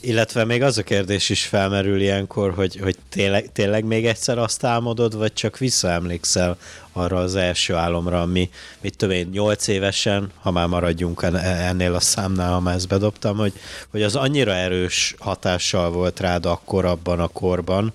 [0.00, 4.64] Illetve még az a kérdés is felmerül ilyenkor, hogy, hogy tényleg, tényleg még egyszer azt
[4.64, 6.56] álmodod, vagy csak visszaemlékszel
[6.92, 12.00] arra az első álomra, ami, mit tudom én, nyolc évesen, ha már maradjunk ennél a
[12.00, 13.52] számnál, ha már ezt bedobtam, hogy,
[13.90, 17.92] hogy az annyira erős hatással volt rád akkor abban a korban,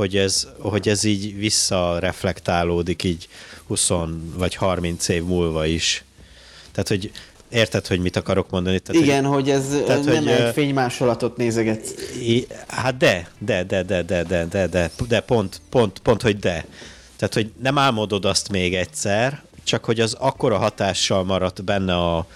[0.00, 3.28] hogy ez, hogy ez így visszareflektálódik így
[3.66, 3.90] 20
[4.36, 6.04] vagy 30 év múlva is.
[6.72, 7.10] Tehát, hogy
[7.48, 8.78] érted, hogy mit akarok mondani?
[8.78, 11.94] Tehát, Igen, hogy, hogy ez tehát, nem hogy, egy fénymásolatot nézegetsz.
[12.66, 16.64] Hát de, de, de, de, de, de, de, de, de pont, pont, pont, hogy de.
[17.16, 22.26] Tehát, hogy nem álmodod azt még egyszer, csak hogy az akkora hatással maradt benne a,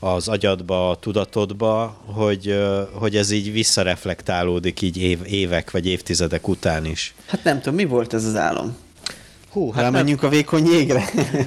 [0.00, 2.58] az agyadba, a tudatodba, hogy,
[2.92, 7.14] hogy ez így visszareflektálódik így év, évek vagy évtizedek után is.
[7.26, 8.76] Hát nem tudom, mi volt ez az álom?
[9.50, 11.04] Hú, hát menjünk a vékony jégre?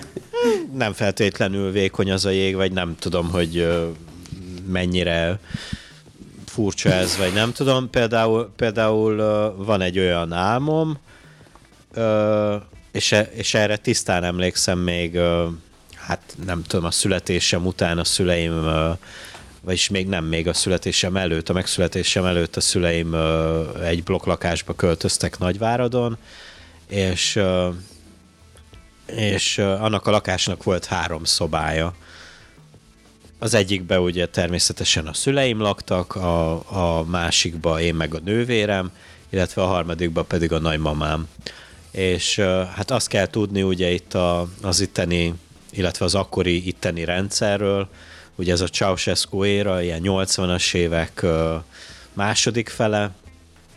[0.74, 3.68] nem feltétlenül vékony az a jég, vagy nem tudom, hogy
[4.68, 5.40] mennyire
[6.46, 7.90] furcsa ez, vagy nem tudom.
[7.90, 9.16] Például, például
[9.58, 10.98] van egy olyan álmom,
[12.92, 15.20] és, e, és erre tisztán emlékszem még
[16.12, 18.66] hát nem tudom, a születésem után a szüleim,
[19.62, 23.16] vagyis még nem, még a születésem előtt, a megszületésem előtt a szüleim
[23.84, 26.18] egy blokklakásba költöztek Nagyváradon,
[26.88, 27.42] és
[29.06, 31.94] és annak a lakásnak volt három szobája.
[33.40, 36.52] Az egyikbe ugye természetesen a szüleim laktak, a,
[36.98, 38.92] a másikba én meg a nővérem,
[39.30, 41.28] illetve a harmadikba pedig a nagymamám.
[41.92, 42.40] És
[42.76, 45.34] hát azt kell tudni ugye itt a, az itteni
[45.72, 47.88] illetve az akkori itteni rendszerről.
[48.36, 51.26] Ugye ez a Ceausescu éra, ilyen 80-as évek
[52.14, 53.12] második fele,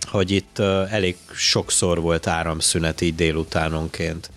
[0.00, 0.58] hogy itt
[0.90, 4.30] elég sokszor volt áramszünet így délutánonként.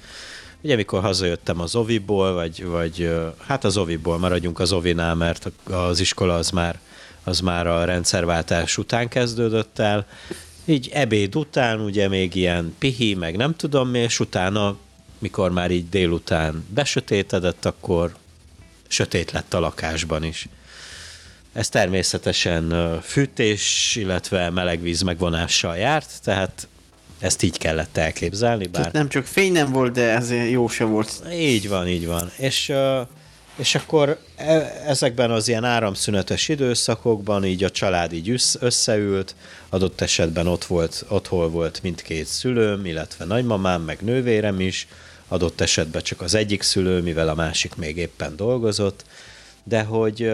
[0.62, 3.14] Ugye mikor hazajöttem az Oviból, vagy, vagy
[3.48, 6.80] hát az Oviból, maradjunk az Ovinál, mert az iskola az már,
[7.24, 10.06] az már a rendszerváltás után kezdődött el,
[10.66, 14.78] így ebéd után ugye még ilyen pihi, meg nem tudom mi, és utána
[15.20, 18.16] mikor már így délután besötétedett, akkor
[18.88, 20.48] sötét lett a lakásban is.
[21.54, 26.68] Ez természetesen fűtés, illetve melegvíz megvonással járt, tehát
[27.20, 28.64] ezt így kellett elképzelni.
[28.64, 28.72] Bár...
[28.74, 31.24] Tehát nem csak fény nem volt, de ez jó se volt.
[31.32, 32.32] Így van, így van.
[32.38, 32.74] És
[33.58, 39.36] és akkor e, ezekben az ilyen áramszünetes időszakokban így a család így összeült,
[39.70, 44.88] adott esetben ott volt, otthon volt mindkét szülőm, illetve nagymamám, meg nővérem is,
[45.28, 49.06] adott esetben csak az egyik szülő, mivel a másik még éppen dolgozott,
[49.64, 50.32] de hogy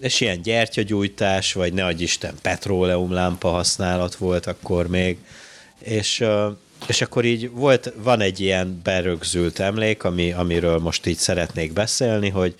[0.00, 5.18] és ilyen gyertyagyújtás, vagy ne adj Isten, petróleumlámpa használat volt akkor még,
[5.78, 6.24] és,
[6.86, 12.28] és akkor így volt, van egy ilyen berögzült emlék, ami, amiről most így szeretnék beszélni,
[12.28, 12.54] hogy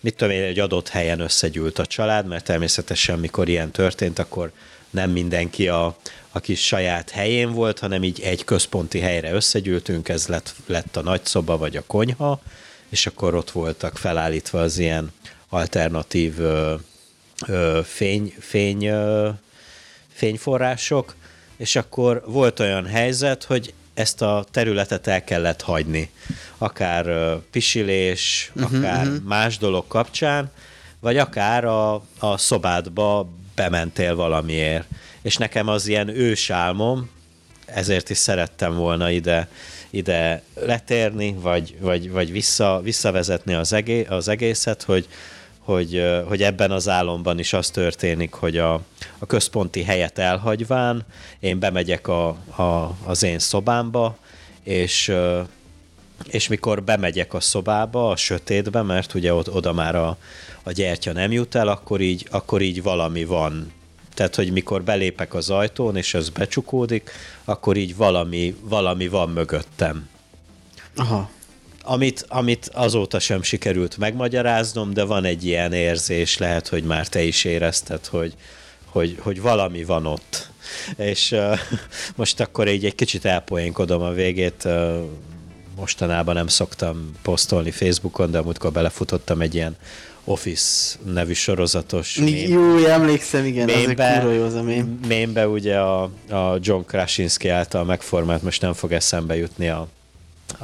[0.00, 4.52] mit tudom én, egy adott helyen összegyűlt a család, mert természetesen mikor ilyen történt, akkor
[4.90, 5.96] nem mindenki a,
[6.30, 11.02] a kis saját helyén volt, hanem így egy központi helyre összegyűltünk, ez lett, lett a
[11.02, 12.40] nagyszoba vagy a konyha,
[12.88, 15.12] és akkor ott voltak felállítva az ilyen
[15.48, 16.74] alternatív ö,
[17.46, 19.28] ö, fény, fény, ö,
[20.12, 21.14] fényforrások,
[21.60, 26.10] és akkor volt olyan helyzet, hogy ezt a területet el kellett hagyni.
[26.58, 29.22] Akár ö, pisilés, uh-huh, akár uh-huh.
[29.24, 30.50] más dolog kapcsán,
[31.00, 34.88] vagy akár a, a szobádba bementél valamiért.
[35.22, 37.10] És nekem az ilyen ősálmom,
[37.64, 39.48] ezért is szerettem volna ide,
[39.90, 45.08] ide letérni, vagy, vagy, vagy vissza, visszavezetni az, egé, az egészet, hogy,
[45.60, 48.74] hogy, hogy ebben az álomban is az történik, hogy a,
[49.18, 51.04] a központi helyet elhagyván
[51.40, 54.16] én bemegyek a, a, az én szobámba,
[54.62, 55.12] és,
[56.30, 60.16] és mikor bemegyek a szobába, a sötétbe, mert ugye ott, oda már a,
[60.62, 63.72] a gyertya nem jut el, akkor így, akkor így valami van.
[64.14, 67.10] Tehát, hogy mikor belépek az ajtón, és ez becsukódik,
[67.44, 70.08] akkor így valami, valami van mögöttem.
[70.96, 71.30] Aha
[71.82, 77.22] amit, amit azóta sem sikerült megmagyaráznom, de van egy ilyen érzés, lehet, hogy már te
[77.22, 78.34] is érezted, hogy,
[78.84, 80.50] hogy, hogy valami van ott.
[80.96, 81.58] És uh,
[82.16, 85.04] most akkor így egy kicsit elpoénkodom a végét, uh,
[85.76, 89.76] mostanában nem szoktam posztolni Facebookon, de amúgykor belefutottam egy ilyen
[90.24, 92.50] Office nevű sorozatos mém.
[92.50, 95.00] Jó, emlékszem, igen, mémbe, az jó az a mém.
[95.08, 99.88] Mémbe ugye a, a John Krasinski által megformált, most nem fog eszembe jutni a,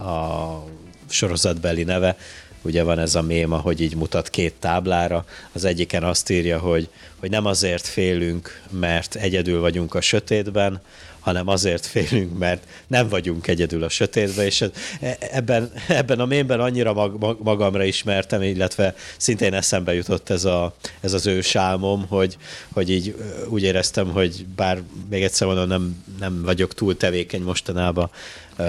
[0.01, 0.65] a
[1.09, 2.17] sorozatbeli neve,
[2.63, 6.89] ugye van ez a méma, hogy így mutat két táblára, az egyiken azt írja, hogy,
[7.17, 10.81] hogy nem azért félünk, mert egyedül vagyunk a sötétben,
[11.27, 14.61] hanem azért félünk, mert nem vagyunk egyedül a sötétben, és
[15.01, 20.75] e, ebben, ebben a mémben annyira mag, magamra ismertem, illetve szintén eszembe jutott ez, a,
[21.01, 22.37] ez az ősálmom, hogy,
[22.73, 23.15] hogy így
[23.49, 28.11] úgy éreztem, hogy bár még egyszer mondom, nem, nem vagyok túl tevékeny mostanában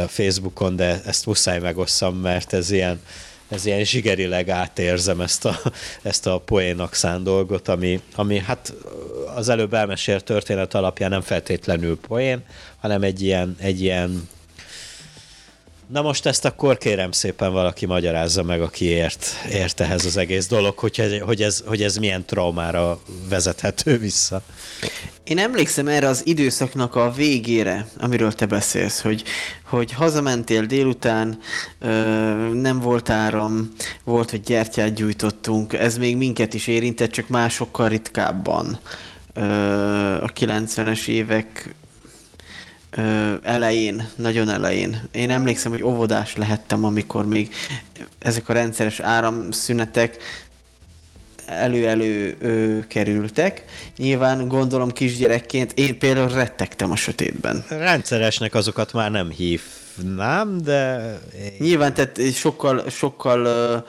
[0.08, 3.00] Facebookon, de ezt muszáj megosszam, mert ez ilyen,
[3.50, 5.60] ez ilyen zsigerileg átérzem ezt a,
[6.02, 8.74] ezt a poénak szán dolgot, ami, ami hát
[9.36, 12.44] az előbb elmesélt történet alapján nem feltétlenül poén,
[12.80, 14.30] hanem egy ilyen, egy ilyen
[15.88, 20.47] Na most ezt akkor kérem szépen valaki magyarázza meg, aki ért, ért ehhez az egész
[20.47, 24.41] dolog, hogy, hogy, ez, hogy ez milyen traumára vezethető vissza.
[25.23, 29.23] Én emlékszem erre az időszaknak a végére, amiről te beszélsz, hogy,
[29.63, 31.39] hogy hazamentél délután,
[31.80, 31.89] ö,
[32.54, 33.73] nem volt áram,
[34.04, 38.80] volt, hogy gyertyát gyújtottunk, ez még minket is érintett, csak másokkal ritkábban.
[39.34, 39.43] Ö,
[40.23, 41.76] a 90-es évek
[42.98, 45.02] ö, elején, nagyon elején.
[45.12, 47.54] Én emlékszem, hogy óvodás lehettem, amikor még
[48.20, 50.18] ezek a rendszeres áramszünetek
[51.48, 52.38] elő-elő
[52.88, 53.64] kerültek.
[53.98, 57.66] Nyilván gondolom kisgyerekként én például rettegtem a sötétben.
[57.70, 61.12] Rendszeresnek azokat már nem hívnám, de...
[61.60, 63.86] Nyilván, tehát sokkal, sokkal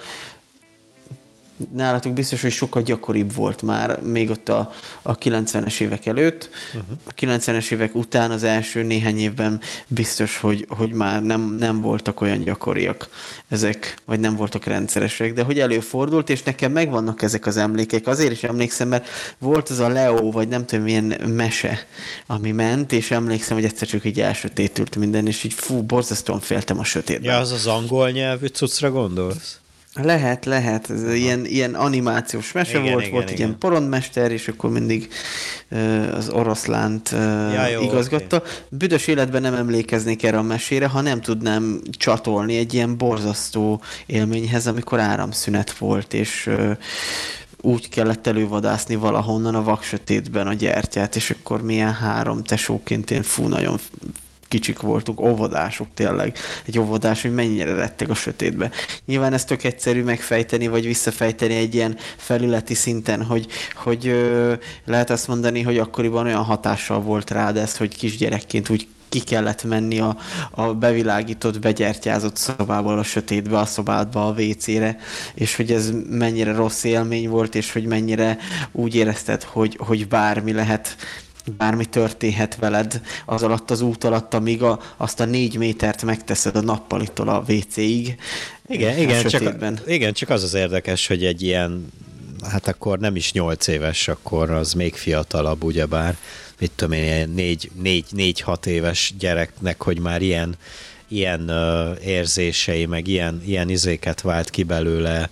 [1.74, 6.50] nálatok biztos, hogy sokkal gyakoribb volt már, még ott a, a 90-es évek előtt.
[6.74, 6.98] Uh-huh.
[7.04, 12.20] A 90-es évek után az első néhány évben biztos, hogy, hogy már nem, nem voltak
[12.20, 13.08] olyan gyakoriak
[13.48, 18.06] ezek, vagy nem voltak rendszeresek, de hogy előfordult, és nekem megvannak ezek az emlékek.
[18.06, 21.86] Azért is emlékszem, mert volt az a Leo, vagy nem tudom milyen mese,
[22.26, 26.78] ami ment, és emlékszem, hogy egyszer csak így elsötétült minden, és így fú, borzasztóan féltem
[26.78, 27.32] a sötétben.
[27.32, 29.58] Ja, az az angol nyelvű cuccra gondolsz?
[30.02, 30.90] Lehet, lehet.
[30.90, 33.36] Ez ilyen, ilyen animációs mese igen, volt, igen, volt igen.
[33.36, 35.08] ilyen porondmester, és akkor mindig
[35.70, 37.18] uh, az oroszlánt uh,
[37.54, 38.36] ja, jó, igazgatta.
[38.36, 38.50] Okay.
[38.68, 44.66] Büdös életben nem emlékeznék erre a mesére, ha nem tudnám csatolni egy ilyen borzasztó élményhez,
[44.66, 46.76] amikor áramszünet volt, és uh,
[47.60, 53.46] úgy kellett elővadászni valahonnan a vaksötétben a gyertyát, és akkor milyen három tesóként én fú,
[53.46, 53.78] nagyon
[54.48, 56.36] kicsik voltunk, óvodások tényleg.
[56.66, 58.70] Egy óvodás, hogy mennyire lettek a sötétbe.
[59.06, 64.52] Nyilván ez tök egyszerű megfejteni, vagy visszafejteni egy ilyen felületi szinten, hogy, hogy ö,
[64.84, 69.64] lehet azt mondani, hogy akkoriban olyan hatással volt rád ez, hogy kisgyerekként úgy ki kellett
[69.64, 70.16] menni a,
[70.50, 74.96] a bevilágított, begyertyázott szobából a sötétbe, a szobádba, a WC-re,
[75.34, 78.38] és hogy ez mennyire rossz élmény volt, és hogy mennyire
[78.72, 80.96] úgy érezted, hogy, hogy bármi lehet
[81.50, 86.56] bármi történhet veled az alatt az út alatt, amíg a, azt a négy métert megteszed
[86.56, 88.16] a nappalitól a WC-ig.
[88.66, 89.56] Igen, igen csak,
[89.86, 91.92] igen, csak az az érdekes, hogy egy ilyen,
[92.50, 96.16] hát akkor nem is nyolc éves, akkor az még fiatalabb, ugyebár,
[96.58, 100.56] mit tudom én, négy, négy, négy-hat éves gyereknek, hogy már ilyen,
[101.08, 105.30] ilyen uh, érzései, meg ilyen, ilyen izéket vált ki belőle,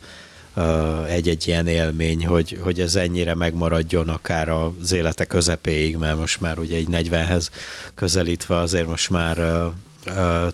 [1.08, 6.58] egy-egy ilyen élmény, hogy, hogy ez ennyire megmaradjon akár az élete közepéig, mert most már
[6.58, 7.48] ugye egy 40-hez
[7.94, 9.36] közelítve azért most már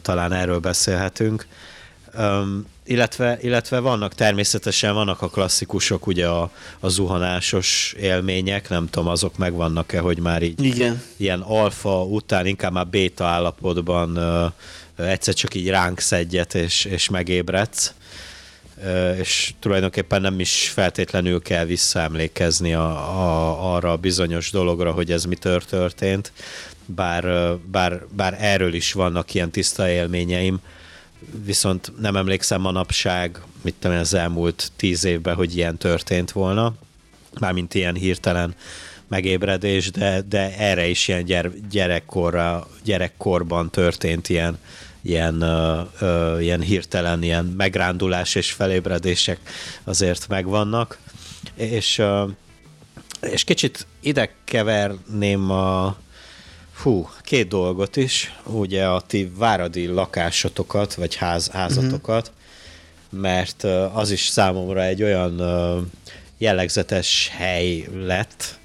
[0.03, 1.47] talán erről beszélhetünk.
[2.19, 6.51] Um, illetve, illetve vannak természetesen, vannak a klasszikusok, ugye a,
[6.81, 11.03] a zuhanásos élmények, nem tudom, azok megvannak-e, hogy már így Igen.
[11.17, 14.17] ilyen alfa után, inkább már béta állapotban
[14.97, 17.95] uh, egyszer csak így ránk szedjet, és, és megébredsz
[19.19, 22.89] és tulajdonképpen nem is feltétlenül kell visszaemlékezni a,
[23.21, 26.33] a, arra a bizonyos dologra, hogy ez mi történt,
[26.87, 30.61] bár, bár, bár erről is vannak ilyen tiszta élményeim,
[31.45, 36.75] viszont nem emlékszem manapság, mit tudom az elmúlt tíz évben, hogy ilyen történt volna,
[37.41, 38.55] mármint ilyen hirtelen
[39.09, 44.59] megébredés, de, de erre is ilyen gyere, gyerekkorra, gyerekkorban történt ilyen,
[45.03, 45.45] ilyen,
[46.41, 49.39] ilyen hirtelen ilyen megrándulás és felébredések
[49.85, 50.99] azért megvannak.
[51.55, 52.03] És,
[53.21, 55.97] és kicsit ide keverném a,
[56.83, 58.35] Hú, két dolgot is.
[58.47, 62.33] Ugye a ti váradi lakásotokat, vagy ház, házatokat,
[63.11, 63.21] uh-huh.
[63.21, 65.41] mert az is számomra egy olyan
[66.39, 68.59] jellegzetes hely lett,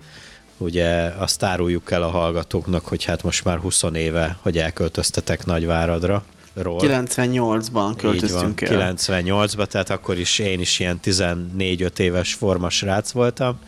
[0.57, 0.87] ugye
[1.17, 6.23] azt áruljuk el a hallgatóknak, hogy hát most már 20 éve, hogy elköltöztetek Nagyváradra.
[6.53, 6.79] Ról.
[6.83, 8.93] 98-ban költöztünk el.
[8.95, 13.59] 98-ban, tehát akkor is én is ilyen 14-5 éves formas rác voltam,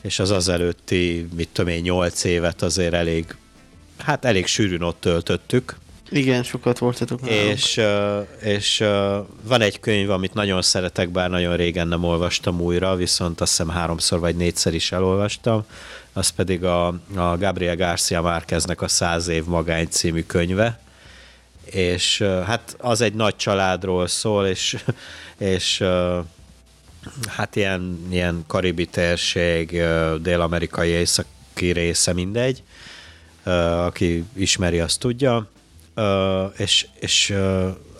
[0.00, 3.34] és az az előtti, mit tudom én, 8 évet azért elég
[4.02, 5.76] hát elég sűrűn ott töltöttük.
[6.10, 7.80] Igen, sokat voltatok És,
[8.40, 8.84] és
[9.42, 13.68] van egy könyv, amit nagyon szeretek, bár nagyon régen nem olvastam újra, viszont azt hiszem
[13.68, 15.64] háromszor vagy négyszer is elolvastam,
[16.12, 20.80] az pedig a, a Gabriel Garcia Márqueznek a Száz év magány című könyve,
[21.64, 24.84] és hát az egy nagy családról szól, és,
[25.38, 25.84] és
[27.26, 29.82] hát ilyen, ilyen karibi térség,
[30.20, 32.62] dél-amerikai északi része mindegy,
[33.86, 35.50] aki ismeri, azt tudja,
[36.56, 37.34] és, és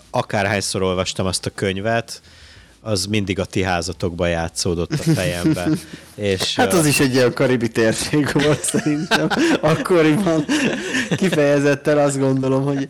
[0.09, 2.21] akárhányszor olvastam azt a könyvet,
[2.81, 5.67] az mindig a ti házatokba játszódott a fejembe.
[6.15, 9.29] És, hát az is egy ilyen karibi térség volt szerintem.
[9.61, 10.45] Akkoriban
[11.15, 12.87] kifejezetten azt gondolom, hogy...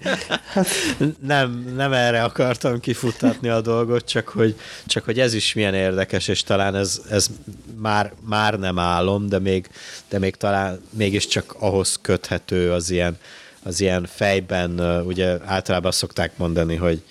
[0.54, 0.68] Hát...
[1.20, 6.28] Nem, nem erre akartam kifutatni a dolgot, csak hogy, csak hogy ez is milyen érdekes,
[6.28, 7.28] és talán ez, ez
[7.78, 9.70] már, már nem álom, de még,
[10.10, 13.18] de még talán mégiscsak ahhoz köthető az ilyen,
[13.64, 17.04] az ilyen fejben, ugye általában szokták mondani, hogy,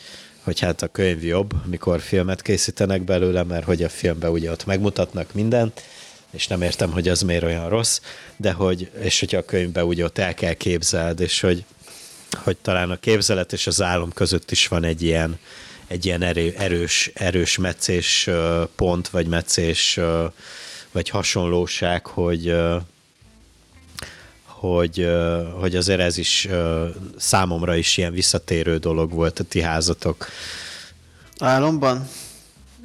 [0.50, 4.66] hogy hát a könyv jobb, mikor filmet készítenek belőle, mert hogy a filmben ugye ott
[4.66, 5.82] megmutatnak mindent,
[6.30, 8.00] és nem értem, hogy az miért olyan rossz,
[8.36, 11.64] de hogy, és hogyha a könyvben ugye ott el kell képzeld, és hogy,
[12.30, 15.38] hogy talán a képzelet és az álom között is van egy ilyen,
[15.86, 18.30] egy ilyen erő, erős, erős meccés
[18.76, 20.00] pont, vagy meccés,
[20.92, 22.54] vagy hasonlóság, hogy,
[24.60, 25.08] hogy,
[25.60, 26.48] hogy azért ez is
[27.16, 30.28] számomra is ilyen visszatérő dolog volt a ti házatok.
[31.38, 32.08] Álomban?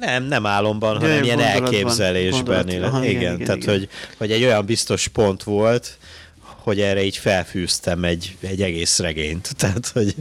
[0.00, 2.66] Nem, nem álomban, hanem ilyen elképzelésben.
[2.66, 2.92] Gondolat.
[2.92, 3.78] Aha, igen, igen, igen, tehát igen.
[3.78, 5.98] Hogy, hogy egy olyan biztos pont volt,
[6.40, 9.54] hogy erre így felfűztem egy, egy egész regényt.
[9.58, 10.14] Tehát, hogy...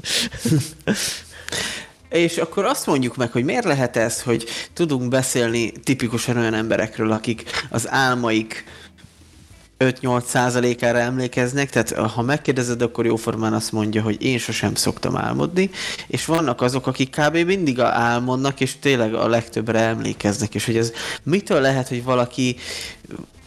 [2.09, 7.11] És akkor azt mondjuk meg, hogy miért lehet ez, hogy tudunk beszélni tipikusan olyan emberekről,
[7.11, 8.63] akik az álmaik
[9.79, 15.69] 5-8 százalékára emlékeznek, tehát ha megkérdezed, akkor jóformán azt mondja, hogy én sosem szoktam álmodni,
[16.07, 17.37] és vannak azok, akik kb.
[17.37, 20.91] mindig álmodnak, és tényleg a legtöbbre emlékeznek, és hogy ez
[21.23, 22.55] mitől lehet, hogy valaki,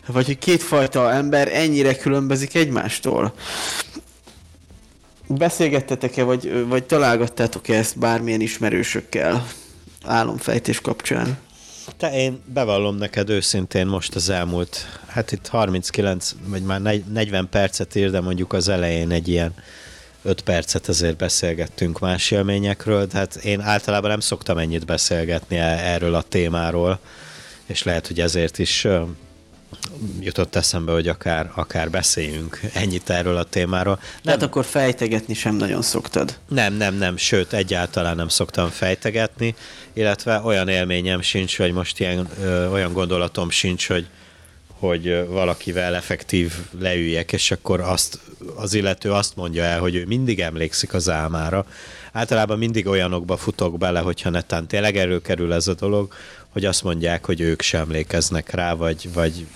[0.06, 3.34] vagy hogy kétfajta ember ennyire különbözik egymástól?
[5.26, 9.46] Beszélgettetek-e, vagy, vagy találgattátok-e ezt bármilyen ismerősökkel
[10.04, 11.38] álomfejtés kapcsán?
[11.96, 17.94] Te én bevallom neked őszintén most az elmúlt, hát itt 39, vagy már 40 percet
[17.94, 19.54] ír, de mondjuk az elején egy ilyen
[20.22, 26.14] 5 percet azért beszélgettünk más élményekről, tehát én általában nem szoktam ennyit beszélgetni e- erről
[26.14, 26.98] a témáról,
[27.66, 28.86] és lehet, hogy ezért is
[30.20, 33.94] jutott eszembe, hogy akár, akár beszéljünk ennyit erről a témáról.
[33.94, 36.38] Nem, Tehát akkor fejtegetni sem nagyon szoktad?
[36.48, 39.54] Nem, nem, nem, sőt, egyáltalán nem szoktam fejtegetni,
[39.92, 44.06] illetve olyan élményem sincs, hogy most ilyen, ö, olyan gondolatom sincs, hogy,
[44.78, 48.20] hogy valakivel effektív leüljek, és akkor azt,
[48.56, 51.66] az illető azt mondja el, hogy ő mindig emlékszik az álmára.
[52.12, 56.12] Általában mindig olyanokba futok bele, hogyha netán tényleg kerül ez a dolog,
[56.48, 59.46] hogy azt mondják, hogy ők sem emlékeznek rá, vagy, vagy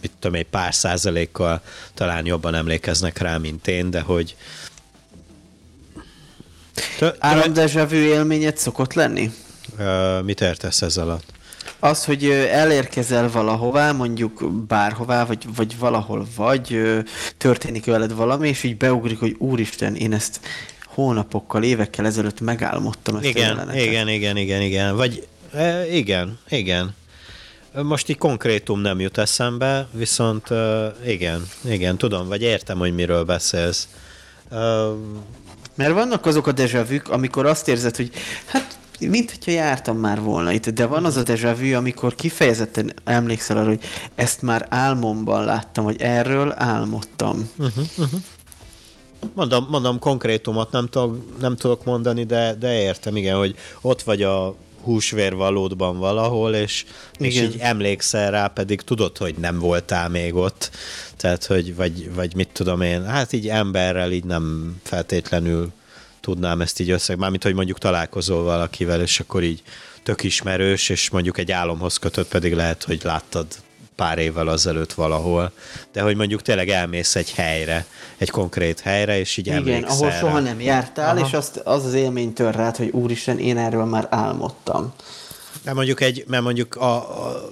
[0.00, 1.60] mit tudom, egy pár százalékkal
[1.94, 4.36] talán jobban emlékeznek rá, mint én, de hogy
[7.18, 9.30] Állandezsevű élményed szokott lenni?
[9.78, 11.24] Uh, mit értesz ez alatt?
[11.78, 16.80] Az, hogy elérkezel valahová, mondjuk bárhová, vagy, vagy valahol vagy,
[17.36, 20.40] történik veled valami, és így beugrik, hogy úristen, én ezt
[20.86, 24.96] hónapokkal, évekkel ezelőtt megálmodtam ezt igen, a Igen, igen, igen, igen.
[24.96, 26.94] Vagy e, igen, igen.
[27.72, 30.48] Most így konkrétum nem jut eszembe, viszont
[31.06, 33.88] igen, igen, tudom, vagy értem, hogy miről beszélsz.
[35.74, 38.10] Mert vannak azok a dejavük, amikor azt érzed, hogy
[38.46, 42.92] hát mint hogyha jártam már volna itt, de van az a déjà vu, amikor kifejezetten
[43.04, 43.82] emlékszel arra, hogy
[44.14, 47.50] ezt már álmomban láttam, hogy erről álmodtam.
[47.58, 48.20] Uh-huh, uh-huh.
[49.34, 54.22] Mondom, mondom konkrétumot nem tudok, nem tudok mondani, de, de értem, igen, hogy ott vagy
[54.22, 56.84] a húsvérvalódban valahol, és,
[57.18, 60.70] és így emlékszel rá, pedig tudod, hogy nem voltál még ott.
[61.16, 65.72] Tehát, hogy vagy, vagy mit tudom én, hát így emberrel így nem feltétlenül
[66.20, 69.62] tudnám ezt így összeg, mármint, hogy mondjuk találkozol valakivel, és akkor így
[70.02, 73.46] tök ismerős, és mondjuk egy álomhoz kötött, pedig lehet, hogy láttad
[74.00, 75.52] pár évvel azelőtt valahol,
[75.92, 77.86] de hogy mondjuk tényleg elmész egy helyre,
[78.16, 81.26] egy konkrét helyre, és így Igen, ahol soha nem jártál, Aha.
[81.26, 84.94] és azt, az az élmény tör rád, hogy úristen, én erről már álmodtam.
[85.62, 87.50] De mondjuk egy, mert mondjuk a, a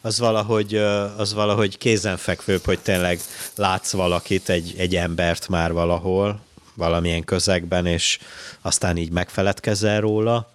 [0.00, 0.74] az valahogy,
[1.16, 3.20] az valahogy kézenfekvőbb, hogy tényleg
[3.54, 6.40] látsz valakit, egy, egy embert már valahol,
[6.74, 8.18] valamilyen közegben, és
[8.62, 10.50] aztán így megfeledkezel róla,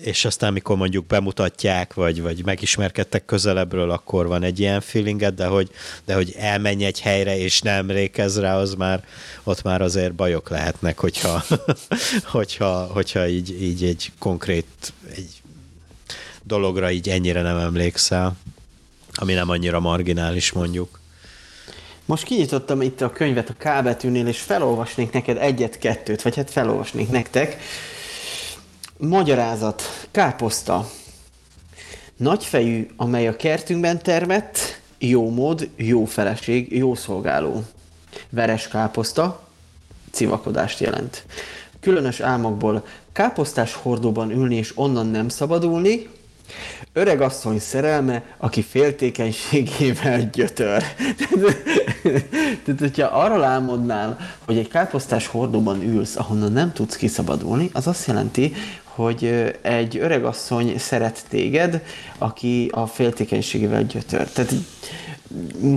[0.00, 5.46] és aztán, mikor mondjuk bemutatják, vagy, vagy megismerkedtek közelebbről, akkor van egy ilyen feelinged, de
[5.46, 5.70] hogy,
[6.04, 9.04] de hogy elmenj egy helyre, és nem emlékez rá, az már,
[9.44, 11.44] ott már azért bajok lehetnek, hogyha,
[12.36, 15.42] hogyha, hogyha így, így egy konkrét egy
[16.42, 18.36] dologra így ennyire nem emlékszel,
[19.14, 21.00] ami nem annyira marginális mondjuk.
[22.04, 27.56] Most kinyitottam itt a könyvet a kábetűnél, és felolvasnék neked egyet-kettőt, vagy hát felolvasnék nektek.
[28.98, 29.82] Magyarázat.
[30.10, 30.90] Káposzta.
[32.16, 34.58] Nagyfejű, amely a kertünkben termett,
[34.98, 37.62] jó mód, jó feleség, jó szolgáló.
[38.30, 39.48] Veres káposzta,
[40.10, 41.24] civakodást jelent.
[41.80, 46.08] Különös álmokból káposztás hordóban ülni és onnan nem szabadulni,
[46.92, 50.82] Öreg asszony szerelme, aki féltékenységével gyötör.
[52.64, 58.06] Tehát, hogyha arra álmodnál, hogy egy káposztás hordóban ülsz, ahonnan nem tudsz kiszabadulni, az azt
[58.06, 58.52] jelenti,
[58.98, 61.82] hogy egy öreg asszony szeret téged,
[62.18, 64.28] aki a féltékenységével gyötör.
[64.28, 64.52] Tehát
[65.62, 65.76] mm,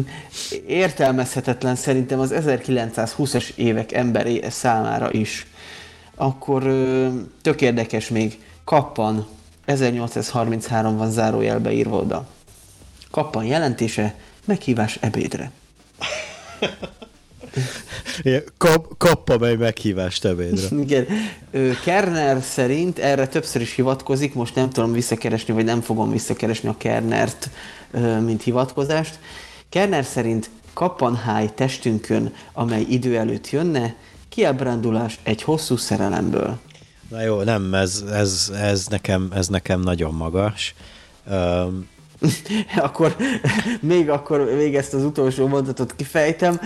[0.67, 5.47] értelmezhetetlen szerintem az 1920-as évek emberi számára is.
[6.15, 6.63] Akkor
[7.41, 9.27] tök érdekes még, kappan
[9.65, 12.27] 1833 van zárójelbe írva oda.
[13.11, 14.15] Kappan jelentése,
[14.45, 15.51] meghívás ebédre.
[18.57, 20.77] Kap, kappa meg meghívást ebédre.
[20.77, 21.05] Igen.
[21.83, 26.75] Kerner szerint erre többször is hivatkozik, most nem tudom visszakeresni, vagy nem fogom visszakeresni a
[26.77, 27.49] Kernert,
[28.23, 29.19] mint hivatkozást.
[29.69, 33.95] Kerner szerint kappanháj testünkön, amely idő előtt jönne,
[34.29, 36.59] kiábrándulás egy hosszú szerelemből.
[37.09, 40.75] Na jó, nem, ez, ez, ez, nekem, ez nekem nagyon magas.
[41.31, 41.87] Um,
[42.87, 43.15] akkor
[43.79, 46.59] még akkor még ezt az utolsó mondatot kifejtem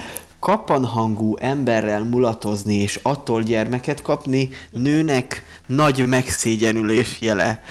[0.46, 7.64] kapanhangú emberrel mulatozni és attól gyermeket kapni nőnek nagy megszégyenülés jele.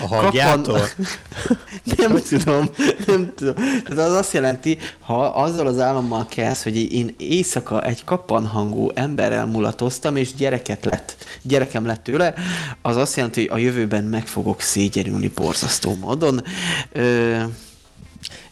[0.00, 0.80] A hangjától?
[0.80, 1.58] Kapan...
[2.08, 2.68] nem tudom,
[3.06, 3.54] nem tudom.
[3.54, 9.46] Tehát az azt jelenti, ha azzal az állammal kezd, hogy én éjszaka egy kapanhangú emberrel
[9.46, 12.34] mulatoztam, és gyereket lett, gyerekem lett tőle,
[12.82, 16.44] az azt jelenti, hogy a jövőben meg fogok szégyenülni borzasztó módon.
[16.92, 17.42] Ö...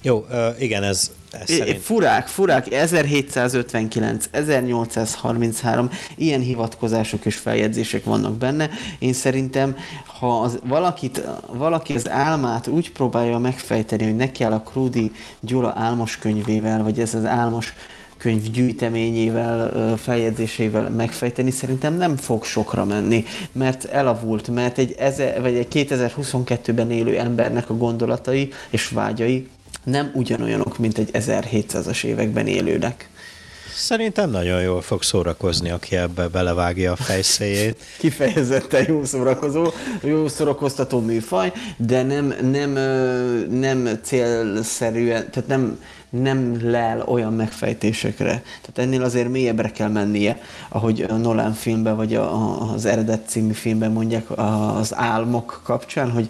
[0.02, 0.26] Jó,
[0.58, 1.82] igen, ez ez szerint...
[1.82, 8.70] Furák, furák, 1759, 1833, ilyen hivatkozások és feljegyzések vannak benne.
[8.98, 14.60] Én szerintem, ha az, valakit, valaki az álmát úgy próbálja megfejteni, hogy neki kell a
[14.60, 17.74] Krúdi Gyula álmos könyvével, vagy ez az álmos
[18.16, 25.54] könyv gyűjteményével, feljegyzésével megfejteni, szerintem nem fog sokra menni, mert elavult, mert egy, eze, vagy
[25.54, 29.48] egy 2022-ben élő embernek a gondolatai és vágyai
[29.84, 33.08] nem ugyanolyanok, mint egy 1700-as években élőnek.
[33.74, 37.82] Szerintem nagyon jól fog szórakozni, aki ebbe belevágja a fejszéjét.
[37.98, 39.66] Kifejezetten jó szórakozó,
[40.02, 42.70] jó szórakoztató műfaj, de nem, nem,
[43.50, 45.78] nem célszerűen, tehát nem,
[46.10, 48.42] nem lel olyan megfejtésekre.
[48.60, 53.52] Tehát ennél azért mélyebbre kell mennie, ahogy a Nolan filmben, vagy a, az eredet című
[53.52, 54.26] filmben mondják
[54.76, 56.28] az álmok kapcsán, hogy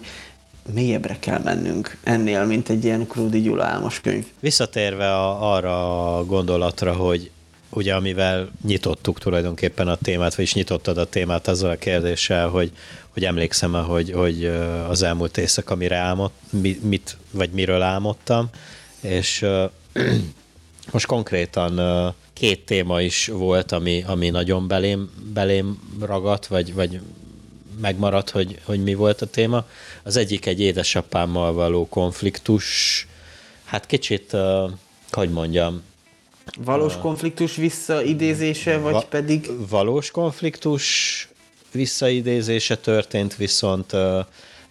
[0.73, 4.25] mélyebbre kell mennünk ennél, mint egy ilyen Krúdi Gyula álmos könyv.
[4.39, 7.31] Visszatérve a, arra a gondolatra, hogy
[7.69, 12.71] ugye amivel nyitottuk tulajdonképpen a témát, vagyis nyitottad a témát azzal a kérdéssel, hogy,
[13.09, 14.45] hogy emlékszem hogy, hogy
[14.87, 16.31] az elmúlt éjszaka mire álmod,
[16.81, 18.49] mit, vagy miről álmodtam,
[19.01, 19.45] és
[20.91, 21.79] most konkrétan
[22.33, 26.99] két téma is volt, ami, ami nagyon belém, belém ragadt, vagy, vagy
[27.81, 29.65] megmaradt, hogy, hogy mi volt a téma.
[30.03, 33.07] Az egyik egy édesapámmal való konfliktus,
[33.65, 34.71] hát kicsit, uh,
[35.11, 35.81] hogy mondjam,
[36.59, 39.49] Valós konfliktus visszaidézése, vagy va- pedig?
[39.69, 41.27] Valós konfliktus,
[41.71, 43.91] visszaidézése történt, viszont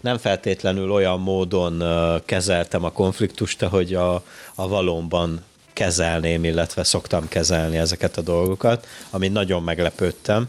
[0.00, 1.82] nem feltétlenül olyan módon
[2.24, 4.14] kezeltem a konfliktust, hogy a,
[4.54, 10.48] a valóban kezelném, illetve szoktam kezelni ezeket a dolgokat, amit nagyon meglepődtem.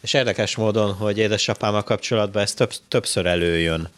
[0.00, 3.88] És érdekes módon, hogy édesapámmal kapcsolatban ez több, többször előjön.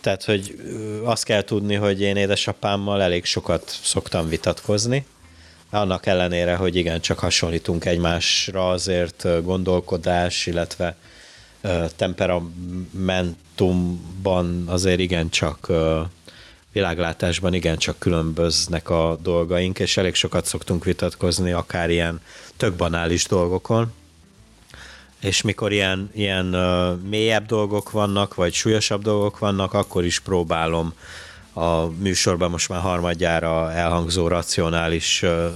[0.00, 0.58] Tehát, hogy
[1.04, 5.06] azt kell tudni, hogy én édesapámmal elég sokat szoktam vitatkozni,
[5.70, 10.96] annak ellenére, hogy igen, csak hasonlítunk egymásra, azért gondolkodás, illetve
[11.96, 15.72] temperamentumban azért igen csak
[16.72, 22.20] világlátásban igen csak különböznek a dolgaink, és elég sokat szoktunk vitatkozni, akár ilyen
[22.56, 23.92] tök banális dolgokon.
[25.24, 30.94] És mikor ilyen, ilyen uh, mélyebb dolgok vannak, vagy súlyosabb dolgok vannak, akkor is próbálom
[31.52, 35.50] a műsorban most már harmadjára elhangzó racionális uh,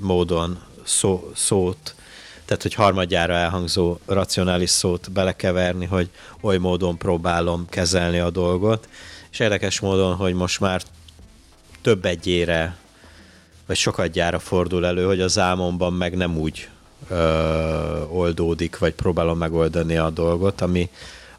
[0.00, 1.94] módon szó, szót,
[2.44, 8.88] tehát hogy harmadjára elhangzó racionális szót belekeverni, hogy oly módon próbálom kezelni a dolgot,
[9.30, 10.82] és érdekes módon, hogy most már
[11.82, 12.76] több egyére,
[13.66, 16.68] vagy sokadjára fordul elő, hogy az álmomban meg nem úgy
[17.08, 20.90] ö, oldódik, vagy próbálom megoldani a dolgot, ami,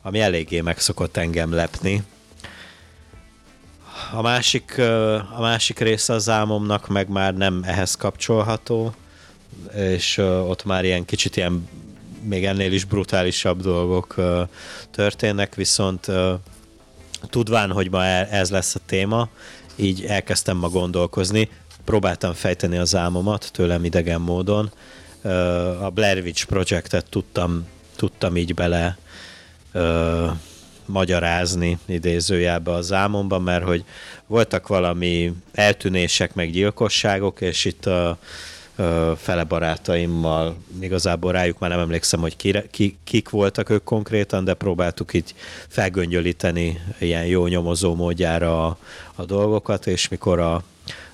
[0.01, 2.03] ami eléggé meg szokott engem lepni.
[4.13, 4.77] A másik,
[5.35, 8.93] a másik része az álmomnak meg már nem ehhez kapcsolható,
[9.75, 11.67] és ott már ilyen kicsit ilyen
[12.21, 14.15] még ennél is brutálisabb dolgok
[14.91, 16.07] történnek, viszont
[17.29, 19.29] tudván, hogy ma e- ez lesz a téma,
[19.75, 21.49] így elkezdtem ma gondolkozni,
[21.85, 24.71] próbáltam fejteni az álmomat tőlem idegen módon.
[25.81, 28.97] A Blair Witch Projectet tudtam, tudtam így bele
[29.71, 30.25] ö,
[30.85, 33.83] magyarázni idézőjelbe az álmomban, mert hogy
[34.27, 38.17] voltak valami eltűnések, meg gyilkosságok, és itt a,
[39.17, 44.53] fele barátaimmal, igazából rájuk már nem emlékszem, hogy ki, ki, kik voltak ők konkrétan, de
[44.53, 45.35] próbáltuk így
[45.67, 48.77] felgöngyölíteni ilyen jó nyomozó módjára a,
[49.15, 50.63] a dolgokat, és mikor, a,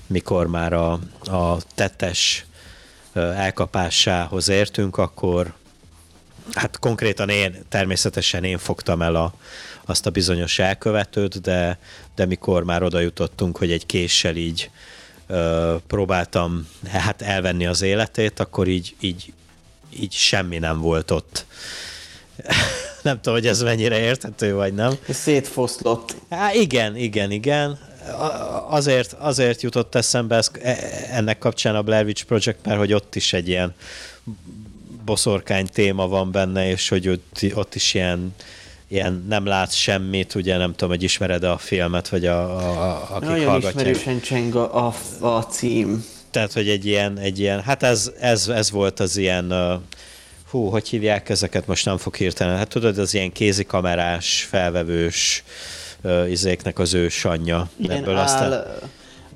[0.07, 0.91] mikor már a,
[1.25, 2.45] a tettes
[3.13, 5.53] elkapásához értünk, akkor
[6.53, 9.33] hát konkrétan én, természetesen én fogtam el a,
[9.85, 11.79] azt a bizonyos elkövetőt, de,
[12.15, 14.69] de mikor már oda jutottunk, hogy egy késsel így
[15.87, 19.33] próbáltam hát elvenni az életét, akkor így, így,
[19.99, 21.45] így semmi nem volt ott.
[23.03, 24.93] nem tudom, hogy ez mennyire érthető, vagy nem.
[25.09, 26.15] Szétfoszlott.
[26.29, 27.79] Há, igen, igen, igen.
[28.67, 30.77] Azért, azért jutott eszembe ez, e,
[31.11, 33.73] ennek kapcsán a Blair Witch Project, mert hogy ott is egy ilyen
[35.05, 38.35] boszorkány téma van benne, és hogy ott, ott is ilyen
[38.87, 43.07] ilyen nem látsz semmit, ugye nem tudom, hogy ismered a filmet, vagy a, a, a
[43.09, 43.87] akik Nagyon hallgatják.
[43.87, 46.05] ismerősen cseng a, a, a cím.
[46.31, 49.81] Tehát, hogy egy ilyen, egy ilyen hát ez, ez, ez volt az ilyen, uh,
[50.53, 55.43] hú, hogy hívják ezeket, most nem fog hirtelen, hát tudod, az ilyen kézikamerás, felvevős
[56.03, 57.69] uh, izéknek az ő sanya.
[57.77, 58.79] Ilyen Ebből áll, aztán, áll,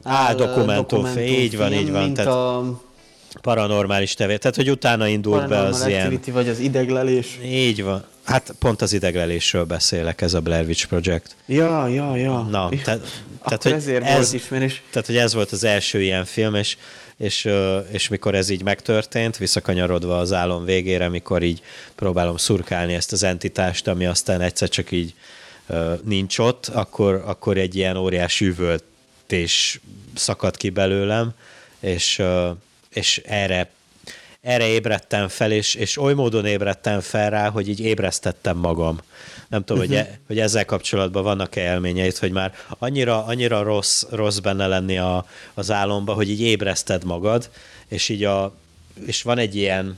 [0.04, 2.14] áll dokumentum, dokumentum így van, így van.
[2.14, 2.82] Tehát, a
[3.42, 4.38] paranormális tevé.
[4.38, 6.20] Tehát, hogy utána indult be az ilyen...
[6.32, 7.40] vagy az ideglelés.
[7.44, 8.04] Így van.
[8.24, 11.36] Hát pont az ideglelésről beszélek, ez a Blair Witch Project.
[11.46, 12.42] Ja, ja, ja.
[12.42, 13.00] Na, te,
[13.44, 14.82] tehát, hogy ezért ez, volt ismerés.
[14.90, 16.78] Tehát, hogy ez volt az első ilyen film, és,
[17.18, 17.50] és,
[17.92, 21.62] és mikor ez így megtörtént, visszakanyarodva az álom végére, mikor így
[21.96, 25.14] próbálom szurkálni ezt az entitást, ami aztán egyszer csak így
[26.04, 29.80] nincs ott, akkor, akkor egy ilyen óriás üvöltés
[30.16, 31.34] szakadt ki belőlem,
[31.80, 32.22] és,
[32.90, 33.70] és erre
[34.42, 39.00] erre ébredtem fel, és, és oly módon ébredtem fel rá, hogy így ébresztettem magam.
[39.48, 39.98] Nem tudom, uh-huh.
[39.98, 40.14] hogy, mhm.
[40.14, 45.26] e, hogy ezzel kapcsolatban vannak-e élményeid, hogy már annyira, annyira rossz, rossz benne lenni a,
[45.54, 47.50] az álomba, hogy így ébreszted magad,
[47.88, 48.56] és így a,
[49.06, 49.98] és van egy ilyen,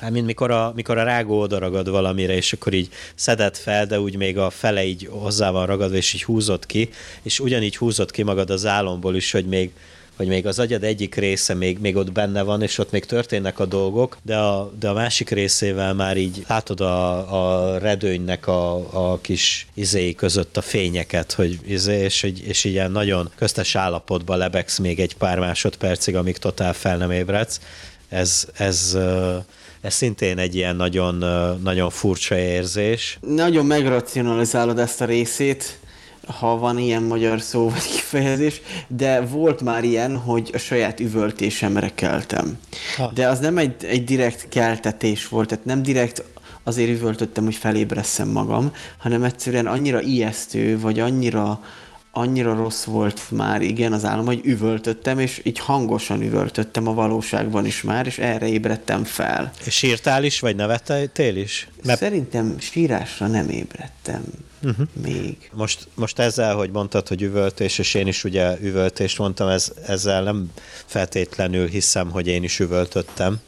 [0.00, 4.00] Hát, mint mikor a, mikor a rágó odaragad valamire, és akkor így szedett fel, de
[4.00, 6.90] úgy még a fele így hozzá van ragadva, és így húzott ki,
[7.22, 9.70] és ugyanígy húzott ki magad az álomból is, hogy még,
[10.16, 13.58] hogy még az agyad egyik része még, még ott benne van, és ott még történnek
[13.58, 18.74] a dolgok, de a, de a másik részével már így látod a, a redőnynek a,
[19.12, 24.78] a kis izéi között a fényeket, hogy izé, és, és ilyen nagyon köztes állapotban lebegsz
[24.78, 27.60] még egy pár másodpercig, amíg totál fel nem ébredsz.
[28.08, 28.98] Ez, ez,
[29.80, 31.24] ez szintén egy ilyen nagyon,
[31.62, 33.18] nagyon furcsa érzés.
[33.20, 35.78] Nagyon megracionalizálod ezt a részét,
[36.26, 41.90] ha van ilyen magyar szó vagy kifejezés, de volt már ilyen, hogy a saját üvöltésemre
[41.94, 42.58] keltem.
[42.96, 43.10] Ha.
[43.14, 46.22] De az nem egy, egy direkt keltetés volt, tehát nem direkt
[46.62, 51.60] azért üvöltöttem, hogy felébresszem magam, hanem egyszerűen annyira ijesztő, vagy annyira
[52.12, 57.66] annyira rossz volt már, igen, az álom, hogy üvöltöttem, és így hangosan üvöltöttem a valóságban
[57.66, 59.52] is már, és erre ébredtem fel.
[59.64, 61.68] És sírtál is, vagy nevettél is?
[61.84, 61.98] Mert...
[61.98, 64.22] Szerintem sírásra nem ébredtem
[64.62, 64.86] uh-huh.
[65.02, 65.50] még.
[65.52, 70.22] Most, most ezzel, hogy mondtad, hogy üvöltés, és én is ugye üvöltést mondtam, ez, ezzel
[70.22, 70.50] nem
[70.84, 73.40] feltétlenül hiszem, hogy én is üvöltöttem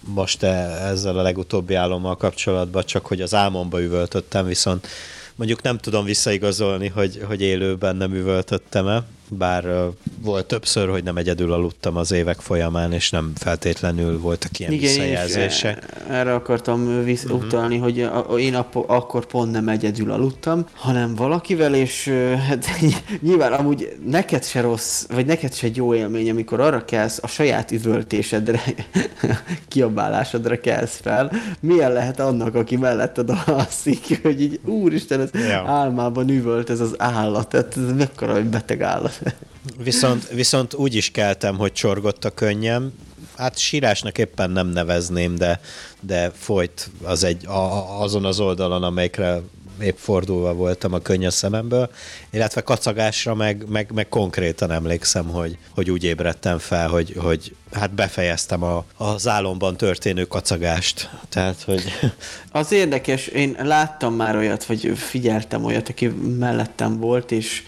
[0.00, 0.48] most e,
[0.86, 4.86] ezzel a legutóbbi álommal kapcsolatban, csak hogy az álmomba üvöltöttem, viszont
[5.36, 9.02] mondjuk nem tudom visszaigazolni, hogy, hogy élőben nem üvöltöttem-e,
[9.38, 9.90] bár
[10.22, 14.88] volt többször, hogy nem egyedül aludtam az évek folyamán, és nem feltétlenül voltak ilyen Igen,
[14.88, 15.86] visszajelzések.
[16.08, 17.42] Erre akartam visz- uh-huh.
[17.42, 18.08] utalni, hogy
[18.38, 18.54] én
[18.86, 22.08] akkor pont nem egyedül aludtam, hanem valakivel, és
[22.48, 22.66] hát,
[23.20, 27.26] nyilván amúgy neked se rossz, vagy neked se egy jó élmény, amikor arra kelsz, a
[27.26, 28.60] saját üvöltésedre,
[29.68, 31.32] kiabálásodra kelsz fel.
[31.60, 35.64] Milyen lehet annak, aki melletted alszik, hogy így úristen, ez ja.
[35.66, 39.20] álmában üvölt ez az állat, tehát ez mekkora egy beteg állat.
[39.78, 42.92] Viszont, viszont úgy is keltem, hogy csorgott a könnyem.
[43.36, 45.60] Hát sírásnak éppen nem nevezném, de,
[46.00, 49.40] de folyt az egy, a, azon az oldalon, amelyikre
[49.80, 51.90] épp fordulva voltam a könny a szememből,
[52.30, 57.94] illetve kacagásra meg, meg, meg konkrétan emlékszem, hogy, hogy úgy ébredtem fel, hogy, hogy hát
[57.94, 61.10] befejeztem a, az álomban történő kacagást.
[61.28, 61.82] Tehát, hogy...
[62.54, 66.06] Az érdekes, én láttam már olyat, vagy figyeltem olyat, aki
[66.38, 67.62] mellettem volt, és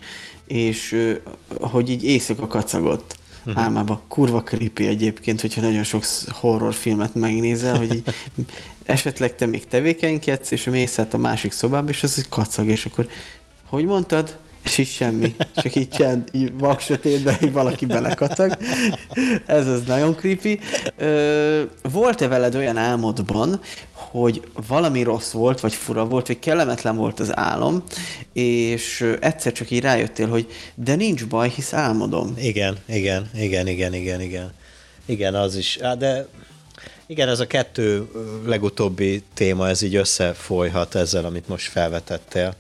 [0.47, 1.13] és
[1.61, 3.17] hogy így éjszaka kacagott
[3.47, 3.63] uh-huh.
[3.63, 4.01] álmában.
[4.09, 8.15] Kurva creepy egyébként, hogyha nagyon sok horrorfilmet megnézel, hogy így
[8.85, 12.87] esetleg te még tevékenykedsz, és mész át a másik szobába, és az egy kacag, és
[12.87, 13.09] akkor
[13.65, 14.39] hogy mondtad?
[14.65, 18.57] És így semmi, csak így csend, így vaksötétben, így valaki belekatag.
[19.47, 20.61] Ez az nagyon creepy.
[21.83, 23.61] Volt-e veled olyan álmodban,
[23.93, 27.83] hogy valami rossz volt, vagy fura volt, vagy kellemetlen volt az álom,
[28.33, 32.35] és egyszer csak így rájöttél, hogy de nincs baj, hisz álmodom.
[32.39, 34.53] Igen, igen, igen, igen, igen, igen.
[35.07, 35.79] Igen, az is.
[35.99, 36.27] De
[37.07, 38.09] igen, ez a kettő
[38.47, 42.55] legutóbbi téma, ez így összefolyhat ezzel, amit most felvetettél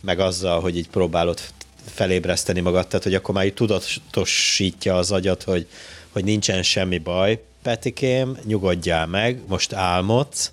[0.00, 1.40] meg azzal, hogy így próbálod
[1.84, 5.66] felébreszteni magad, tehát hogy akkor már így tudatosítja az agyat, hogy,
[6.12, 10.52] hogy nincsen semmi baj, Petikém, nyugodjál meg, most álmodsz,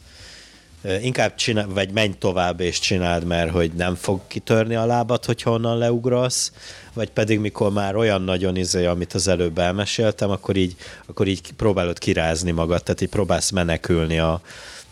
[1.01, 5.41] inkább csinál, vagy menj tovább és csináld, mert hogy nem fog kitörni a lábad, hogy
[5.41, 6.51] honnan leugrasz,
[6.93, 10.75] vagy pedig mikor már olyan nagyon izé, amit az előbb elmeséltem, akkor így,
[11.05, 14.41] akkor így próbálod kirázni magad, tehát így próbálsz menekülni a,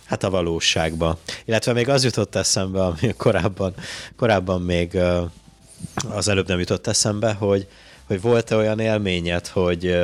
[0.06, 1.18] hát a valóságba.
[1.46, 3.74] Illetve még az jutott eszembe, ami korábban,
[4.16, 4.98] korábban még
[6.10, 7.68] az előbb nem jutott eszembe, hogy,
[8.08, 9.96] hogy volt-e olyan élményed, hogy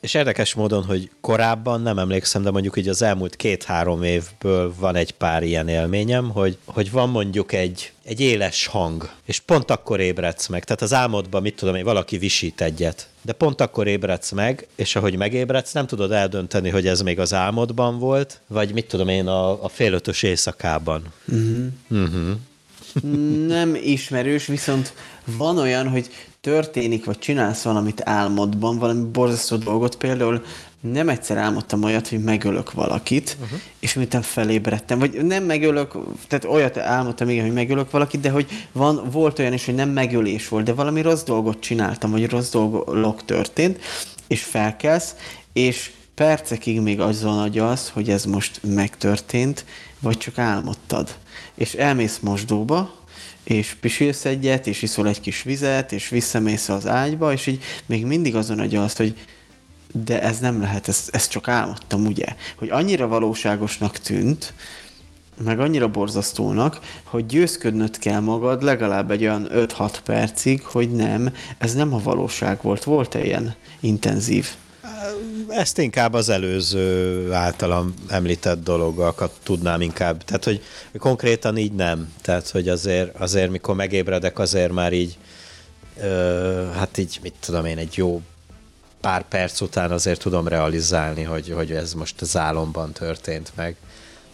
[0.00, 4.96] és érdekes módon, hogy korábban nem emlékszem, de mondjuk így az elmúlt két-három évből van
[4.96, 10.00] egy pár ilyen élményem, hogy, hogy van mondjuk egy, egy éles hang, és pont akkor
[10.00, 10.64] ébredsz meg.
[10.64, 14.96] Tehát az álmodban, mit tudom én, valaki visít egyet, de pont akkor ébredsz meg, és
[14.96, 19.26] ahogy megébredsz, nem tudod eldönteni, hogy ez még az álmodban volt, vagy mit tudom én,
[19.26, 21.02] a, a félötös éjszakában.
[21.26, 21.66] Uh-huh.
[21.88, 23.46] Uh-huh.
[23.46, 24.92] Nem ismerős, viszont
[25.24, 26.10] van olyan, hogy
[26.40, 30.42] történik, vagy csinálsz valamit álmodban, valami borzasztó dolgot, például
[30.80, 33.58] nem egyszer álmodtam olyat, hogy megölök valakit, uh-huh.
[33.78, 35.96] és miután felébredtem, vagy nem megölök,
[36.28, 39.90] tehát olyat álmodtam, igen, hogy megölök valakit, de hogy van, volt olyan is, hogy nem
[39.90, 43.80] megölés volt, de valami rossz dolgot csináltam, vagy rossz dolog történt,
[44.26, 45.14] és felkelsz,
[45.52, 49.64] és percekig még azon agyalsz, hogy ez most megtörtént,
[50.00, 51.14] vagy csak álmodtad.
[51.54, 52.97] És elmész mosdóba,
[53.48, 58.06] és pisilsz egyet, és iszol egy kis vizet, és visszamész az ágyba, és így még
[58.06, 59.14] mindig azon agyalsz, hogy
[59.92, 62.26] de ez nem lehet, ezt, ezt csak álmodtam, ugye?
[62.56, 64.52] Hogy annyira valóságosnak tűnt,
[65.44, 71.74] meg annyira borzasztónak, hogy győzködnöd kell magad legalább egy olyan 5-6 percig, hogy nem, ez
[71.74, 72.84] nem a valóság volt.
[72.84, 74.48] Volt-e ilyen intenzív?
[75.48, 80.24] Ezt inkább az előző általam említett dologgal tudnám inkább.
[80.24, 80.62] Tehát, hogy
[80.98, 82.12] konkrétan így nem.
[82.22, 85.16] Tehát, hogy azért, azért mikor megébredek, azért már így,
[86.00, 88.22] ö, hát így, mit tudom én, egy jó
[89.00, 93.76] pár perc után azért tudom realizálni, hogy, hogy ez most az álomban történt meg.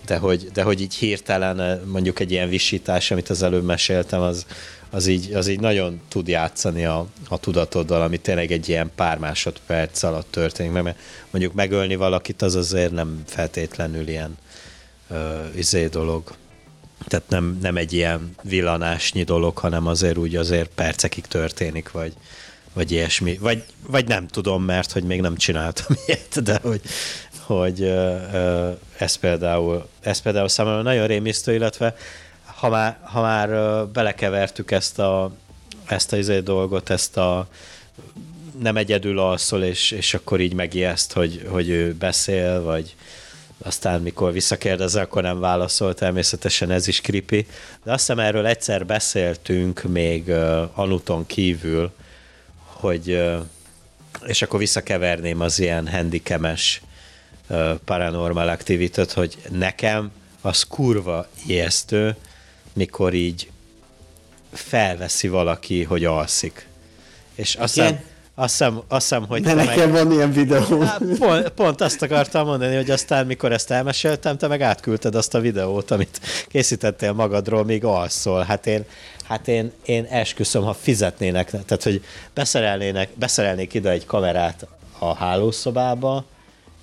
[0.06, 4.46] De hogy, de hogy így hirtelen mondjuk egy ilyen visítás, amit az előbb meséltem, az,
[4.94, 9.18] az így, az így nagyon tud játszani a, a tudatoddal, ami tényleg egy ilyen pár
[9.18, 10.98] másodperc alatt történik mert
[11.30, 14.38] mondjuk megölni valakit az azért nem feltétlenül ilyen
[15.10, 16.34] ö, izé dolog.
[17.06, 22.12] Tehát nem, nem egy ilyen villanásnyi dolog, hanem azért úgy azért percekig történik, vagy,
[22.72, 23.38] vagy ilyesmi.
[23.38, 26.80] Vagy, vagy nem tudom, mert hogy még nem csináltam ilyet, de hogy,
[27.40, 31.94] hogy ö, ö, ez, például, ez például számomra nagyon rémisztő, illetve
[32.54, 33.48] ha már, ha már
[33.86, 35.32] belekevertük ezt a,
[35.86, 37.48] ezt a izé dolgot, ezt a
[38.60, 42.94] nem egyedül alszol, és, és akkor így megijeszt, hogy, hogy ő beszél, vagy
[43.62, 47.46] aztán mikor visszakérdez, akkor nem válaszol, természetesen ez is creepy.
[47.84, 51.92] De azt hiszem erről egyszer beszéltünk még uh, Anuton kívül,
[52.64, 53.40] hogy uh,
[54.26, 56.80] és akkor visszakeverném az ilyen handicames
[57.48, 62.16] uh, paranormal activity hogy nekem az kurva ijesztő,
[62.74, 63.50] mikor így
[64.52, 66.68] felveszi valaki, hogy alszik.
[67.34, 68.00] És azt hiszem,
[68.34, 69.42] azt hiszem, azt hiszem hogy...
[69.42, 70.04] De nekem meg...
[70.04, 70.80] van ilyen videó.
[70.80, 75.34] Hát, pont, pont azt akartam mondani, hogy aztán, mikor ezt elmeséltem, te meg átküldted azt
[75.34, 78.42] a videót, amit készítettél magadról, még alszol.
[78.42, 78.84] Hát én,
[79.24, 82.04] hát én, én esküszöm, ha fizetnének, tehát hogy
[82.34, 84.66] beszerelnének, beszerelnék ide egy kamerát
[84.98, 86.24] a hálószobába,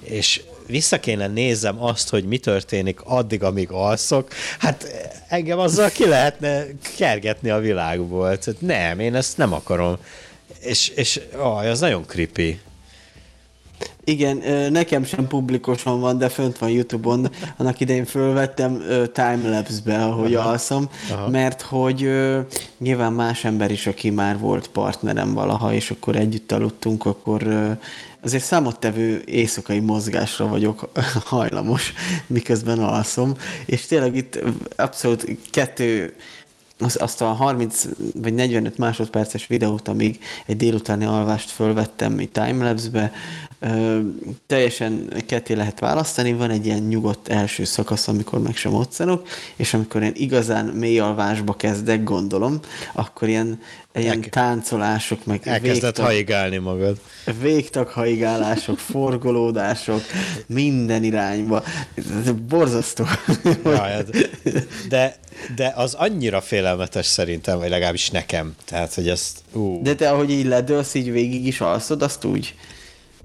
[0.04, 4.88] és vissza kéne nézem azt, hogy mi történik addig, amíg alszok, hát
[5.28, 6.64] engem azzal ki lehetne
[6.98, 8.38] kergetni a világból.
[8.38, 9.98] Tehát nem, én ezt nem akarom.
[10.60, 12.60] És, és aj, az nagyon creepy.
[14.04, 14.38] Igen,
[14.72, 17.32] nekem sem publikusan van, de fönt van Youtube-on.
[17.58, 20.50] Annak idején fölvettem timelapse-be, ahogy Aha.
[20.50, 21.30] alszom, Aha.
[21.30, 22.10] mert hogy
[22.78, 27.78] nyilván más ember is, aki már volt partnerem valaha, és akkor együtt aludtunk, akkor
[28.22, 30.90] azért számottevő éjszakai mozgásra vagyok
[31.26, 31.94] hajlamos,
[32.28, 33.34] miközben alszom,
[33.66, 34.40] és tényleg itt
[34.76, 36.16] abszolút kettő
[36.80, 43.12] az, azt a 30 vagy 45 másodperces videót, amíg egy délutáni alvást fölvettem egy timelapse-be,
[43.62, 44.00] ö,
[44.48, 49.74] teljesen ketté lehet választani, van egy ilyen nyugodt első szakasz, amikor meg sem moccanok, és
[49.74, 52.60] amikor én igazán mély alvásba kezdek, gondolom,
[52.94, 53.60] akkor ilyen
[53.94, 56.98] ilyen El, táncolások, meg Elkezdett végtag, haigálni magad.
[57.42, 60.02] Végtag haigálások, forgolódások,
[60.46, 61.64] minden irányba.
[61.96, 63.06] Ez borzasztó.
[63.64, 64.04] Ja,
[64.90, 65.16] de,
[65.56, 68.56] de az annyira félelmetes szerintem, vagy legalábbis nekem.
[68.66, 69.40] Tehát, hogy ezt...
[69.54, 69.82] Ú.
[69.82, 72.56] De te, ahogy így ledőlsz, így végig is alszod, azt úgy?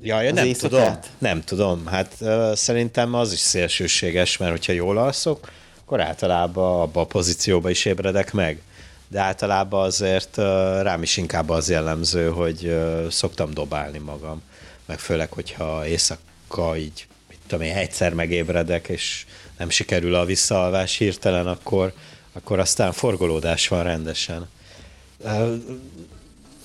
[0.01, 0.71] Ja, ja nem éjszakát?
[0.71, 1.17] tudom.
[1.19, 1.87] Nem tudom.
[1.87, 5.51] Hát uh, szerintem az is szélsőséges, mert hogyha jól alszok,
[5.85, 8.61] akkor általában abba a pozícióba is ébredek meg
[9.09, 10.37] de általában azért
[10.83, 12.77] rám is inkább az jellemző, hogy
[13.11, 14.43] szoktam dobálni magam,
[14.87, 19.27] meg főleg, hogyha éjszaka így, mit tudom én, egyszer megébredek, és
[19.59, 21.93] nem sikerül a visszaalvás hirtelen, akkor,
[22.33, 24.49] akkor aztán forgolódás van rendesen.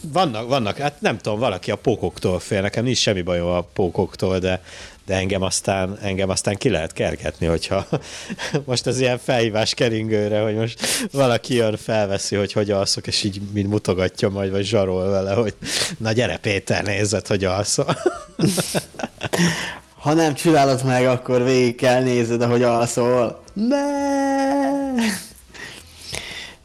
[0.01, 4.39] Vannak, vannak, hát nem tudom, valaki a pókoktól fél, nekem nincs semmi bajom a pókoktól,
[4.39, 4.61] de
[5.05, 7.87] de engem aztán, engem aztán ki lehet kergetni, hogyha
[8.65, 13.41] most az ilyen felhívás keringőre, hogy most valaki jön, felveszi, hogy hogy alszok, és így
[13.53, 15.53] mind mutogatja majd, vagy zsarol vele, hogy
[15.97, 17.97] na gyere Péter, nézed, hogy alszol.
[20.01, 23.43] Ha nem csinálod meg, akkor végig kell nézed, ahogy alszol.
[23.53, 23.85] Ne!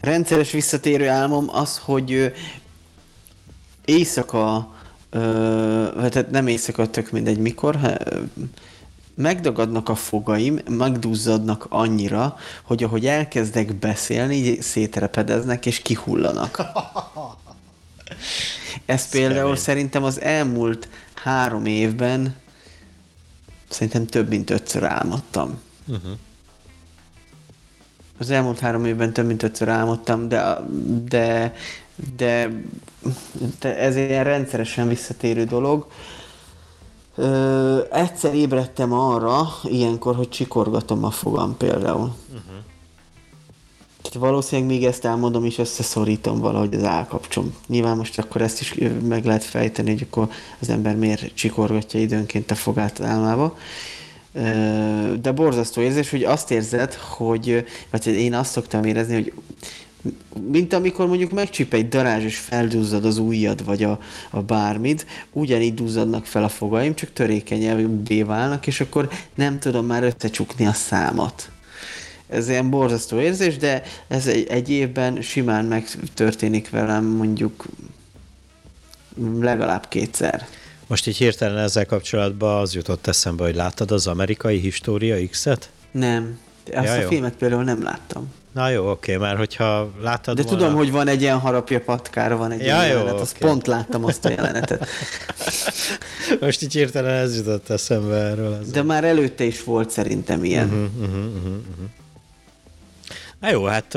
[0.00, 2.32] Rendszeres visszatérő álmom az, hogy
[3.86, 4.74] éjszaka
[5.10, 7.90] Ö, tehát nem éjszaka, tök mindegy mikor, ha,
[9.14, 16.62] megdagadnak a fogaim, megduzzadnak annyira, hogy ahogy elkezdek beszélni, így szétrepedeznek és kihullanak.
[18.86, 22.36] Ez például szerintem az elmúlt három évben
[23.68, 25.60] szerintem több mint ötször álmodtam.
[25.86, 26.12] Uh-huh.
[28.18, 30.58] Az elmúlt három évben több mint ötször álmodtam, de,
[31.08, 31.54] de
[32.16, 32.50] de,
[33.60, 35.86] de ez ilyen rendszeresen visszatérő dolog.
[37.14, 42.14] Ö, egyszer ébredtem arra, ilyenkor, hogy csikorgatom a fogam például.
[42.28, 42.56] Uh-huh.
[44.18, 47.54] Valószínűleg még ezt elmondom, és összeszorítom valahogy az állkapcsom.
[47.66, 48.74] Nyilván most akkor ezt is
[49.08, 50.28] meg lehet fejteni, hogy akkor
[50.60, 53.56] az ember miért csikorgatja időnként a fogát álmába.
[55.20, 59.32] De borzasztó érzés, hogy azt érzed, hogy, vagy én azt szoktam érezni, hogy
[60.50, 63.98] mint amikor mondjuk megcsíp egy darázs, és feldúzzad az ujjad, vagy a,
[64.30, 70.02] a bármit, ugyanígy duzzadnak fel a fogaim, csak törékenyebbé válnak, és akkor nem tudom már
[70.02, 71.50] összecsukni a számat.
[72.28, 77.66] Ez ilyen borzasztó érzés, de ez egy, egy évben simán megtörténik velem mondjuk
[79.40, 80.46] legalább kétszer.
[80.86, 85.70] Most így hirtelen ezzel kapcsolatban az jutott eszembe, hogy láttad az amerikai História X-et?
[85.90, 86.38] Nem.
[86.74, 87.08] Azt ja, a jó.
[87.08, 88.32] filmet például nem láttam.
[88.56, 90.58] Na jó, oké, már hogyha láttad De volna...
[90.58, 93.48] tudom, hogy van egy ilyen harapja patkára, van egy ja, ilyen jó, jelenet, azt okay.
[93.48, 94.88] pont láttam azt a jelenetet.
[96.40, 98.52] Most így hirtelen ez jutott eszembe erről.
[98.52, 100.66] Az De már előtte is volt szerintem ilyen.
[100.66, 101.88] Uh-huh, uh-huh, uh-huh, uh-huh.
[103.40, 103.92] Na jó, hát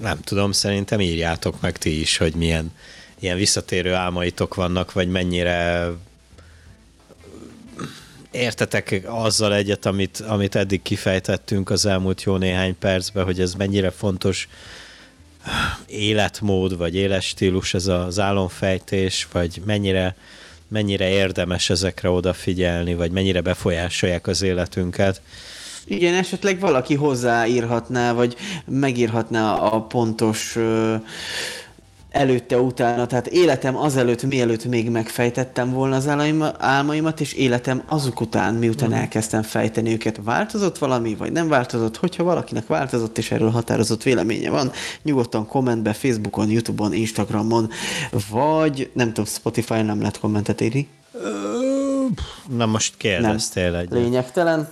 [0.00, 2.72] nem tudom, szerintem írjátok meg ti is, hogy milyen
[3.18, 5.90] ilyen visszatérő álmaitok vannak, vagy mennyire
[8.34, 13.90] értetek azzal egyet, amit, amit eddig kifejtettünk az elmúlt jó néhány percben, hogy ez mennyire
[13.90, 14.48] fontos
[15.86, 20.16] életmód, vagy életstílus ez az álomfejtés, vagy mennyire,
[20.68, 25.20] mennyire érdemes ezekre odafigyelni, vagy mennyire befolyásolják az életünket.
[25.86, 30.56] Igen, esetleg valaki hozzáírhatná, vagy megírhatná a pontos
[32.14, 36.08] előtte, utána, tehát életem azelőtt, mielőtt még megfejtettem volna az
[36.58, 38.92] álmaimat, és életem azok után, miután mm.
[38.92, 41.96] elkezdtem fejteni őket, változott valami, vagy nem változott?
[41.96, 47.70] Hogyha valakinek változott, és erről határozott véleménye van, nyugodtan kommentbe, Facebookon, Youtube-on, Instagramon,
[48.30, 50.88] vagy nem tudom, Spotify nem lehet kommentet írni.
[52.56, 53.90] Na most kérdeztél egy.
[53.90, 54.68] Lényegtelen.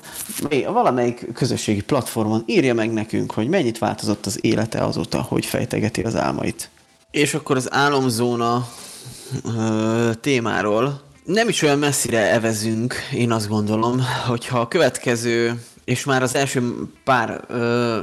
[0.49, 6.03] Még valamelyik közösségi platformon írja meg nekünk, hogy mennyit változott az élete azóta, hogy fejtegeti
[6.03, 6.71] az álmait.
[7.13, 8.69] És akkor az álomzóna
[9.45, 11.01] ö, témáról.
[11.25, 16.73] Nem is olyan messzire evezünk, én azt gondolom, hogyha a következő és már az első
[17.05, 17.99] pár ö,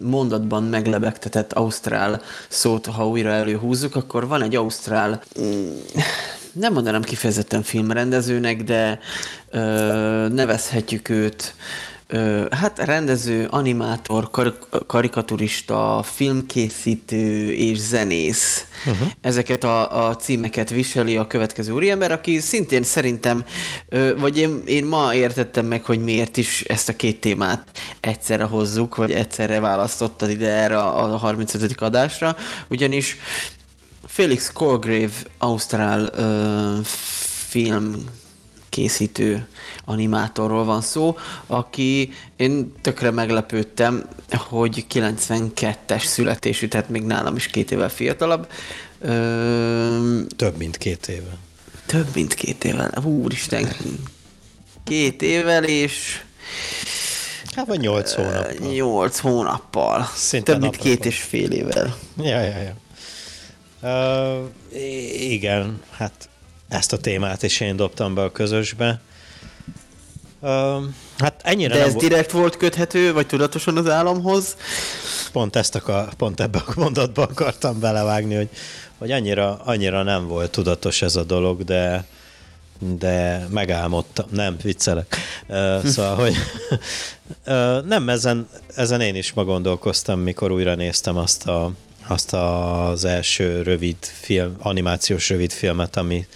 [0.00, 5.70] mondatban meglebegtetett ausztrál szót, ha újra előhúzzuk, akkor van egy ausztrál, mm,
[6.52, 8.98] nem mondanám kifejezetten filmrendezőnek, de
[9.50, 9.58] ö,
[10.28, 11.54] nevezhetjük őt
[12.50, 18.66] hát rendező, animátor, kar- karikaturista, filmkészítő és zenész.
[18.86, 19.08] Uh-huh.
[19.20, 23.44] Ezeket a, a címeket viseli a következő úriember, aki szintén szerintem,
[24.18, 27.66] vagy én, én ma értettem meg, hogy miért is ezt a két témát
[28.00, 31.80] egyszerre hozzuk, vagy egyszerre választottad ide erre a 35.
[31.80, 32.36] adásra,
[32.68, 33.16] ugyanis
[34.06, 36.84] Felix Colgrave, ausztrál uh,
[37.48, 38.04] film
[38.68, 39.48] készítő
[39.90, 41.16] animátorról van szó,
[41.46, 48.50] aki én tökre meglepődtem, hogy 92-es születésű, tehát még nálam is két évvel fiatalabb.
[49.00, 50.20] Ö...
[50.36, 51.36] Több, mint két éve.
[51.86, 52.92] Több, mint két évvel.
[53.04, 53.68] Úristen.
[54.84, 56.22] Két évvel, és
[57.56, 58.52] Hát vagy nyolc hónappal.
[58.72, 60.10] Nyolc hónappal.
[60.14, 61.96] Szinte Több mint két és fél évvel.
[62.16, 62.74] Ja, ja, ja.
[63.82, 64.46] Uh,
[65.20, 66.28] igen, hát
[66.68, 69.00] ezt a témát is én dobtam be a közösbe.
[71.18, 74.56] Hát ennyire De ez direkt volt köthető, vagy tudatosan az államhoz?
[75.32, 78.48] Pont ezt akar, pont ebbe a mondatba akartam belevágni, hogy,
[78.98, 82.04] hogy annyira, annyira nem volt tudatos ez a dolog, de,
[82.78, 84.26] de megálmodtam.
[84.30, 85.16] Nem, viccelek.
[85.84, 86.34] Szóval, hogy
[87.88, 91.72] nem, ezen, ezen én is ma gondolkoztam, mikor újra néztem azt, a,
[92.06, 96.26] azt az első rövid film, animációs rövid filmet, ami,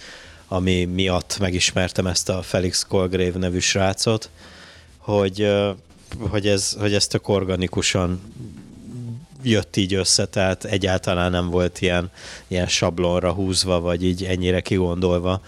[0.47, 4.29] ami miatt megismertem ezt a Felix Colgrave nevű srácot,
[4.97, 5.51] hogy,
[6.19, 8.21] hogy, ez, hogy ez tök organikusan
[9.43, 12.11] jött így össze, tehát egyáltalán nem volt ilyen,
[12.47, 15.41] ilyen sablonra húzva, vagy így ennyire kigondolva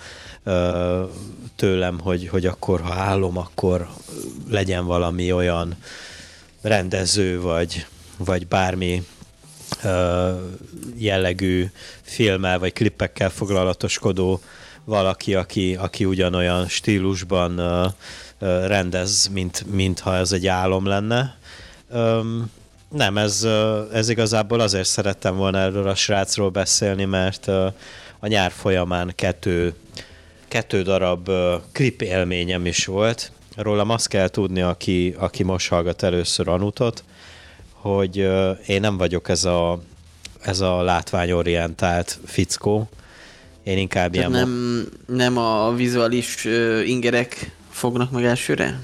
[1.55, 3.87] tőlem, hogy, hogy akkor, ha állom, akkor
[4.49, 5.75] legyen valami olyan
[6.61, 7.85] rendező, vagy,
[8.17, 9.03] vagy bármi
[10.95, 11.65] jellegű
[12.01, 14.41] filmmel, vagy klippekkel foglalatoskodó
[14.87, 17.91] valaki, aki, aki ugyanolyan stílusban uh,
[18.67, 21.37] rendez, mint, mintha ez egy álom lenne.
[22.89, 23.47] Nem, ez,
[23.93, 27.47] ez igazából azért szerettem volna erről a srácról beszélni, mert
[28.19, 29.73] a nyár folyamán kettő,
[30.47, 31.29] kettő darab
[31.71, 33.31] klip élményem is volt.
[33.55, 37.03] Rólam azt kell tudni, aki, aki most hallgat először Anutot,
[37.71, 38.17] hogy
[38.65, 39.81] én nem vagyok ez a,
[40.41, 42.89] ez a látványorientált fickó,
[43.67, 44.47] én inkább Tehát ilyen...
[44.47, 48.79] Nem, nem a vizuális uh, ingerek fognak meg elsőre?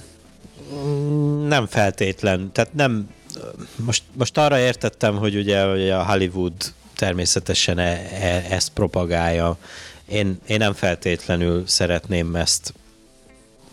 [0.73, 2.51] Mm, nem feltétlen.
[2.51, 3.09] Tehát nem...
[3.75, 6.53] Most, most arra értettem, hogy ugye hogy a Hollywood
[6.95, 9.57] természetesen e, e, ezt propagálja.
[10.05, 12.73] Én, én nem feltétlenül szeretném ezt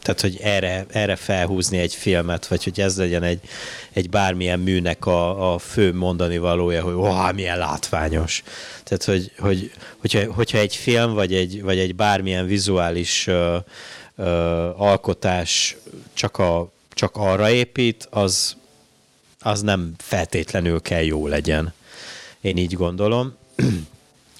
[0.03, 3.41] tehát, hogy erre, erre felhúzni egy filmet, vagy hogy ez legyen egy,
[3.93, 8.43] egy bármilyen műnek a, a fő mondani valója, hogy oh, milyen látványos.
[8.85, 13.57] Tehát, hogy, hogy hogyha, hogyha egy film, vagy egy, vagy egy bármilyen vizuális ö,
[14.17, 14.25] ö,
[14.77, 15.77] alkotás
[16.13, 18.57] csak, a, csak arra épít, az,
[19.41, 21.73] az nem feltétlenül kell jó legyen.
[22.41, 23.37] Én így gondolom.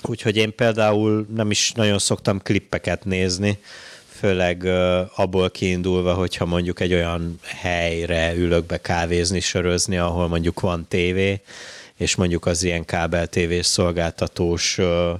[0.03, 3.59] Úgyhogy én például nem is nagyon szoktam klippeket nézni,
[4.21, 4.65] főleg
[5.15, 11.41] abból kiindulva, hogyha mondjuk egy olyan helyre ülök be kávézni, sörözni, ahol mondjuk van tévé,
[11.97, 15.13] és mondjuk az ilyen kábel tévés szolgáltatós ö,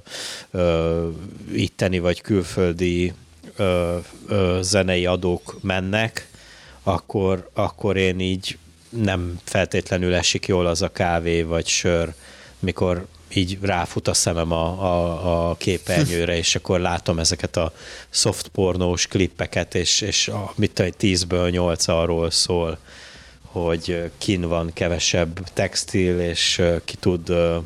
[0.51, 1.07] ö,
[1.53, 3.13] itteni vagy külföldi
[3.55, 3.97] ö,
[4.27, 6.27] ö, zenei adók mennek,
[6.83, 8.57] akkor, akkor én így
[8.89, 12.13] nem feltétlenül esik jól az a kávé vagy sör,
[12.59, 13.05] mikor
[13.35, 17.73] így ráfut a szemem a, a, a képernyőre, és akkor látom ezeket a
[18.09, 22.77] soft pornós klippeket, és, és a, mit tudom, 10-ből 8 arról szól,
[23.41, 27.57] hogy kin van kevesebb textil, és ki tud ö,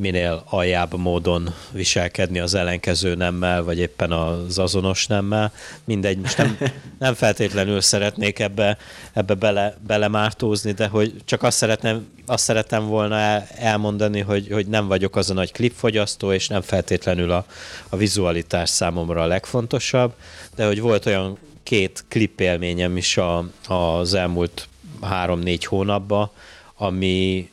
[0.00, 5.52] minél aljább módon viselkedni az ellenkező nemmel, vagy éppen az azonos nemmel.
[5.84, 6.58] Mindegy, most nem,
[6.98, 8.78] nem feltétlenül szeretnék ebbe,
[9.12, 14.66] ebbe bele, belemártózni, de hogy csak azt szeretném, azt szeretem volna el, elmondani, hogy, hogy
[14.66, 17.46] nem vagyok az a nagy klipfogyasztó, és nem feltétlenül a,
[17.88, 20.12] a vizualitás számomra a legfontosabb,
[20.54, 24.68] de hogy volt olyan két klipélményem is a, az elmúlt
[25.00, 26.30] három-négy hónapban,
[26.76, 27.50] ami,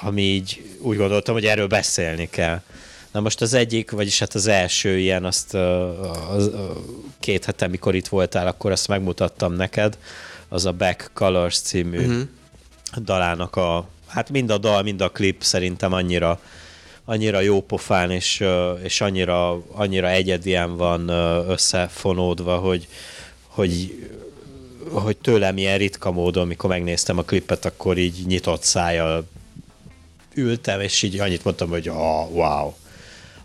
[0.00, 2.60] ami így úgy gondoltam, hogy erről beszélni kell.
[3.10, 6.72] Na most az egyik, vagyis hát az első ilyen, azt a, a, a
[7.20, 9.98] két hete, mikor itt voltál, akkor azt megmutattam neked,
[10.48, 12.22] az a Back Colors című uh-huh.
[13.04, 16.40] dalának a, hát mind a dal, mind a klip szerintem annyira,
[17.04, 18.44] annyira jó pofán, és,
[18.82, 21.08] és annyira, annyira egyedien van
[21.48, 22.88] összefonódva, hogy,
[23.46, 23.94] hogy
[24.92, 29.26] hogy tőlem ilyen ritka módon, mikor megnéztem a klipet, akkor így nyitott szájjal
[30.34, 32.72] ültem, és így annyit mondtam, hogy oh, wow.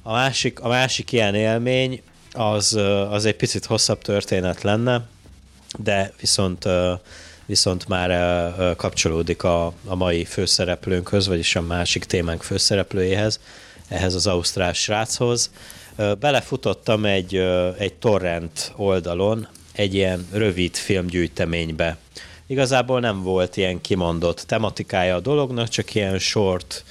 [0.01, 2.73] A másik, a másik ilyen élmény az,
[3.09, 5.07] az egy picit hosszabb történet lenne,
[5.77, 6.67] de viszont
[7.45, 13.39] viszont már kapcsolódik a, a mai főszereplőnkhöz, vagyis a másik témánk főszereplőjéhez,
[13.87, 15.51] ehhez az ausztrál sráchoz.
[16.19, 17.35] Belefutottam egy,
[17.77, 21.97] egy torrent oldalon, egy ilyen rövid filmgyűjteménybe.
[22.47, 26.83] Igazából nem volt ilyen kimondott tematikája a dolognak, csak ilyen short,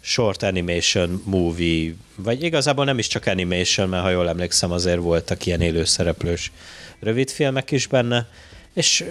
[0.00, 5.46] short animation movie, vagy igazából nem is csak animation, mert ha jól emlékszem, azért voltak
[5.46, 6.52] ilyen élőszereplős
[7.00, 8.28] rövid filmek is benne,
[8.72, 9.04] és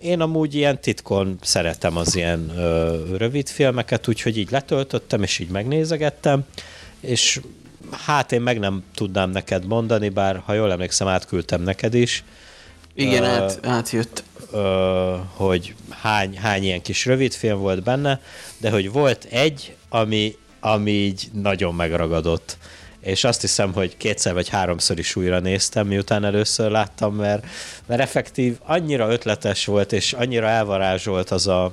[0.00, 5.48] én amúgy ilyen titkon szeretem az ilyen ö, rövid filmeket, úgyhogy így letöltöttem, és így
[5.48, 6.44] megnézegettem,
[7.00, 7.40] és
[7.90, 12.24] hát én meg nem tudnám neked mondani, bár ha jól emlékszem, átküldtem neked is,
[12.96, 14.22] igen, uh, át, átjött.
[15.34, 18.20] Hogy hány, hány ilyen kis rövidfilm volt benne,
[18.58, 22.56] de hogy volt egy, ami, ami így nagyon megragadott.
[23.00, 27.46] És azt hiszem, hogy kétszer vagy háromszor is újra néztem, miután először láttam, mert,
[27.86, 31.72] mert effektív annyira ötletes volt, és annyira elvarázsolt az a,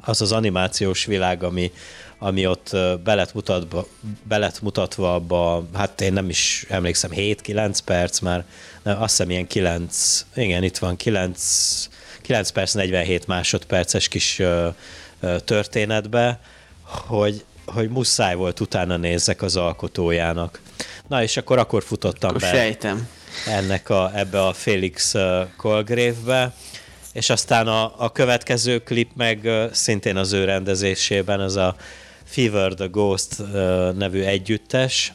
[0.00, 1.72] az, az animációs világ, ami,
[2.18, 3.86] ami ott belet mutatva,
[4.22, 8.44] belet mutatva abba, hát én nem is emlékszem, 7-9 perc már,
[8.82, 11.88] nem, azt hiszem ilyen 9, igen, itt van 9,
[12.22, 14.42] 9 perc, 47 másodperces kis
[15.44, 16.40] történetbe,
[16.82, 20.60] hogy, hogy muszáj volt utána nézzek az alkotójának.
[21.08, 23.08] Na és akkor akkor futottam akkor be sejtem.
[23.46, 25.14] ennek a, ebbe a Felix
[25.56, 26.54] Colgrave-be,
[27.12, 31.76] és aztán a, a következő klip meg szintén az ő rendezésében, az a
[32.24, 33.36] Fever the Ghost
[33.96, 35.12] nevű együttes,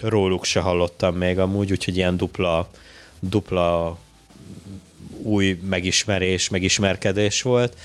[0.00, 2.68] róluk se hallottam még amúgy, úgyhogy ilyen dupla,
[3.20, 3.98] dupla
[5.22, 7.76] új megismerés, megismerkedés volt.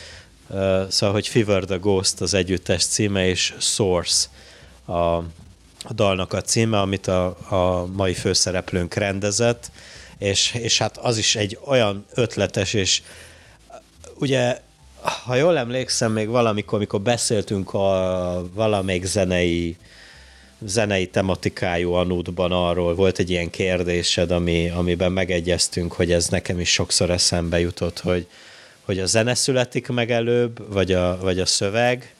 [0.89, 4.27] Szóval, hogy Fever the Ghost az együttes címe, és Source
[4.85, 9.71] a, a dalnak a címe, amit a, a mai főszereplőnk rendezett,
[10.17, 13.01] és, és hát az is egy olyan ötletes, és
[14.15, 14.61] ugye
[15.25, 19.77] ha jól emlékszem, még valamikor, amikor beszéltünk a valamelyik zenei
[20.65, 26.71] zenei tematikájú anútban arról volt egy ilyen kérdésed, ami, amiben megegyeztünk, hogy ez nekem is
[26.71, 28.27] sokszor eszembe jutott, hogy,
[28.81, 32.15] hogy a zene születik meg előbb, vagy a, vagy a szöveg,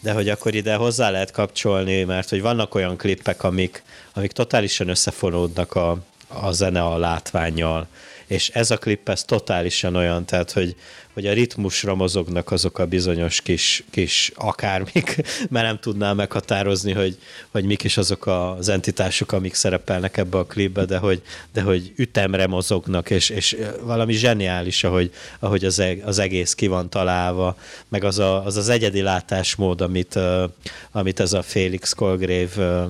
[0.00, 3.82] de hogy akkor ide hozzá lehet kapcsolni, mert hogy vannak olyan klippek, amik,
[4.12, 7.86] amik totálisan összefonódnak a, a zene a látványjal,
[8.32, 10.76] és ez a klip ez totálisan olyan, tehát hogy,
[11.12, 15.16] hogy a ritmusra mozognak azok a bizonyos kis, kis akármik,
[15.50, 17.18] mert nem tudnám meghatározni, hogy,
[17.50, 21.22] hogy mik is azok az entitások, amik szerepelnek ebbe a klipbe, de hogy,
[21.52, 26.66] de hogy ütemre mozognak, és, és valami zseniális, ahogy, ahogy az, eg, az egész ki
[26.66, 27.56] van találva,
[27.88, 30.18] meg az a, az, az egyedi látásmód, amit,
[30.90, 32.88] amit ez a Félix Colgrave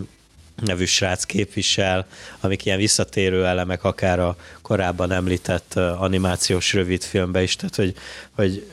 [0.65, 2.07] nevű srác képvisel,
[2.41, 7.95] amik ilyen visszatérő elemek, akár a korábban említett animációs rövidfilmbe is, tehát hogy,
[8.35, 8.67] hogy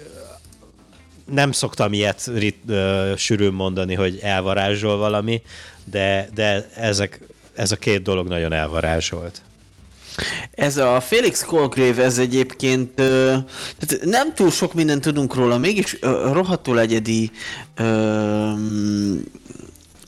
[1.31, 5.41] nem szoktam ilyet rit, uh, sűrűn mondani, hogy elvarázsol valami,
[5.83, 7.19] de, de ezek,
[7.53, 9.41] ez a két dolog nagyon elvarázsolt.
[10.51, 15.97] Ez a Felix Colgrave, ez egyébként tehát nem túl sok mindent tudunk róla, mégis
[16.31, 17.31] rohadtul egyedi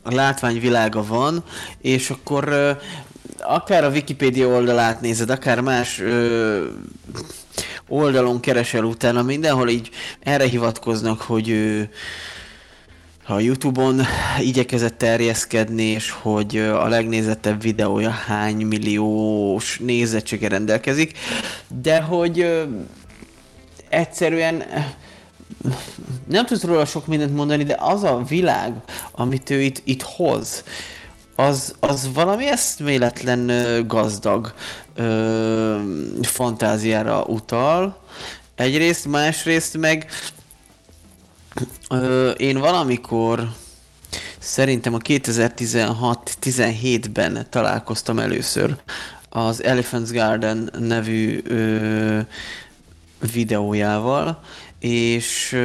[0.03, 1.43] látványvilága van,
[1.81, 2.77] és akkor
[3.39, 6.65] akár a Wikipédia oldalát nézed, akár más ö,
[7.87, 11.89] oldalon keresel utána, mindenhol így erre hivatkoznak, hogy ő
[13.27, 14.01] a Youtube-on
[14.39, 21.17] igyekezett terjeszkedni, és hogy a legnézettebb videója hány milliós nézettsége rendelkezik,
[21.81, 22.63] de hogy ö,
[23.89, 24.63] egyszerűen
[26.27, 28.73] nem tudsz róla sok mindent mondani, de az a világ,
[29.11, 30.63] amit ő itt, itt hoz,
[31.35, 33.51] az, az valami eszméletlen
[33.87, 34.53] gazdag
[34.95, 35.77] ö,
[36.21, 37.99] fantáziára utal.
[38.55, 40.07] Egyrészt, másrészt meg
[41.89, 43.51] ö, én valamikor
[44.39, 48.75] szerintem a 2016-17-ben találkoztam először
[49.29, 52.19] az Elephant's Garden nevű ö,
[53.31, 54.41] videójával,
[54.81, 55.57] és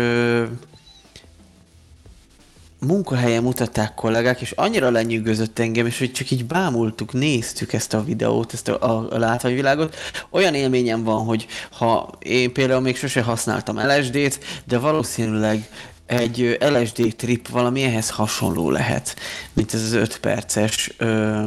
[2.81, 8.05] munkahelyen mutatták kollégák, és annyira lenyűgözött engem, és hogy csak így bámultuk, néztük ezt a
[8.05, 9.97] videót, ezt a, a látványvilágot.
[10.31, 15.69] Olyan élményem van, hogy ha én például még sose használtam LSD-t, de valószínűleg
[16.07, 19.17] egy LSD trip valami ehhez hasonló lehet,
[19.53, 21.43] mint ez az 5 perces ö,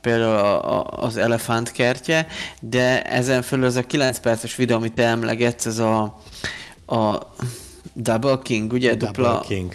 [0.00, 2.26] például a, a, az elefánt kertje,
[2.60, 6.20] de ezen fölül az a 9 perces videó, amit te emlegetsz, ez a,
[6.90, 7.32] a
[7.94, 8.94] Double King, ugye?
[8.94, 9.74] Double Dupla, King.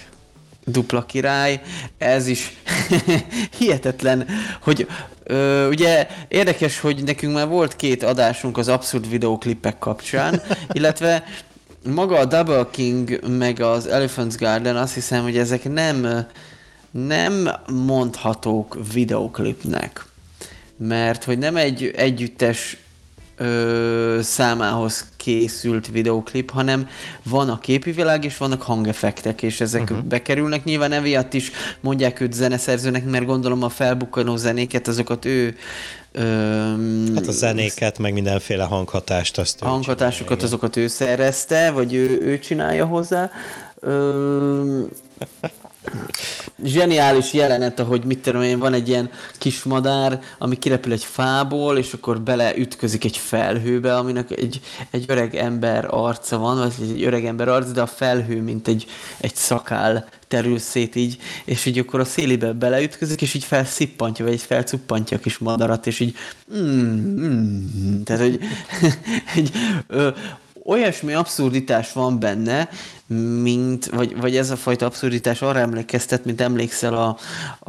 [0.66, 1.62] dupla király,
[1.98, 2.58] ez is
[3.58, 4.28] hihetetlen,
[4.62, 4.88] hogy
[5.24, 11.24] ö, ugye érdekes, hogy nekünk már volt két adásunk az abszurd videóklipek kapcsán, illetve
[11.94, 16.28] maga a Double King meg az Elephant's Garden azt hiszem, hogy ezek nem,
[16.92, 17.50] nem
[17.86, 20.06] mondhatók videóklipnek.
[20.78, 22.78] Mert hogy nem egy együttes
[23.38, 26.88] ö, számához készült videóklip, hanem
[27.24, 30.04] van a képi világ, és vannak hangeffektek, és ezek uh-huh.
[30.04, 30.64] bekerülnek.
[30.64, 35.56] Nyilván emiatt is mondják őt zeneszerzőnek, mert gondolom a felbukkanó zenéket, azokat ő
[36.18, 42.22] Öm, hát a zenéket, meg mindenféle hanghatást azt Hanghatásokat, csinálja, azokat ő szerezte, vagy ő,
[42.22, 43.32] ő csinálja hozzá.
[43.80, 44.88] Öm,
[46.64, 51.78] zseniális jelenet, ahogy mit tudom én, van egy ilyen kis madár, ami kirepül egy fából,
[51.78, 57.26] és akkor beleütközik egy felhőbe, aminek egy, egy öreg ember arca van, vagy egy öreg
[57.26, 58.86] ember arc, de a felhő, mint egy,
[59.18, 64.34] egy szakál terül szét így, és így akkor a szélibe beleütközik, és így felszippantja, vagy
[64.34, 66.16] így felcuppantja a kis madarat, és így
[66.56, 68.40] mm, mm, tehát, hogy
[69.36, 69.52] egy,
[69.88, 70.10] ö,
[70.66, 72.70] olyasmi abszurditás van benne,
[73.42, 77.18] mint, vagy, vagy ez a fajta abszurditás arra emlékeztet, mint emlékszel a,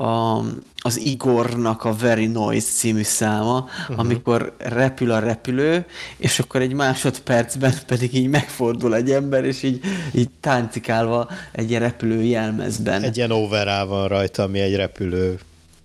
[0.03, 0.43] a,
[0.79, 3.99] az Igornak a Very Noise című száma, uh-huh.
[3.99, 5.85] amikor repül a repülő,
[6.17, 9.81] és akkor egy másodpercben pedig így megfordul egy ember, és így,
[10.13, 13.03] így táncikálva egy ilyen repülő jelmezben.
[13.03, 15.39] Egy ilyen overall van rajta, ami egy repülő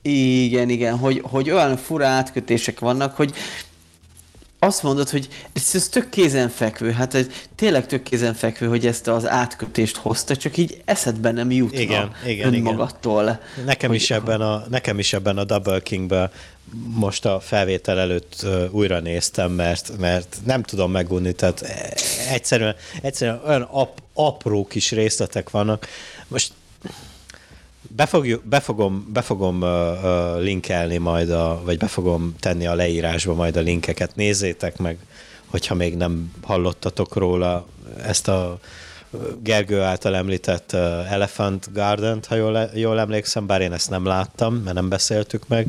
[0.04, 3.34] igen, igen, hogy, hogy olyan fura átkötések vannak, hogy
[4.64, 7.26] azt mondod, hogy ez, ez tök kézenfekvő, hát ez
[7.56, 12.54] tényleg tök kézenfekvő, hogy ezt az átkötést hozta, csak így eszedben nem jutna igen, igen,
[12.54, 13.24] önmagattól.
[13.24, 13.66] Igen.
[13.66, 16.32] Nekem, hogy, is ebben a, nekem is ebben a Double Kingben
[16.86, 21.62] most a felvétel előtt újra néztem, mert, mert nem tudom megunni, tehát
[22.30, 25.88] egyszerűen, egyszerűen olyan ap, apró kis részletek vannak.
[26.28, 26.54] Most
[27.96, 29.70] Befogjuk, befogom, befogom uh,
[30.04, 34.16] uh, linkelni majd, a, vagy befogom tenni a leírásba majd a linkeket.
[34.16, 34.98] Nézzétek meg,
[35.46, 37.66] hogyha még nem hallottatok róla
[38.04, 38.60] ezt a
[39.44, 44.56] Gergő által említett uh, Elephant Garden-t, ha jól, jól emlékszem, bár én ezt nem láttam,
[44.56, 45.68] mert nem beszéltük meg.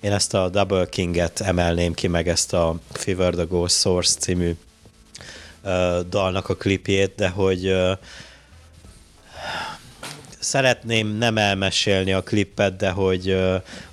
[0.00, 4.56] Én ezt a Double King-et emelném ki, meg ezt a Fever the Ghost Source című
[5.64, 7.90] uh, dalnak a klipjét, de hogy uh,
[10.44, 13.36] szeretném nem elmesélni a klippet, de hogy,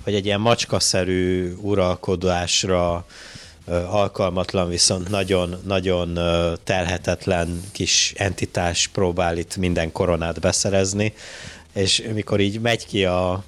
[0.02, 3.06] hogy egy ilyen macskaszerű uralkodásra
[3.86, 6.18] alkalmatlan, viszont nagyon-nagyon
[6.64, 11.14] telhetetlen kis entitás próbál itt minden koronát beszerezni,
[11.74, 13.44] és mikor így megy ki a,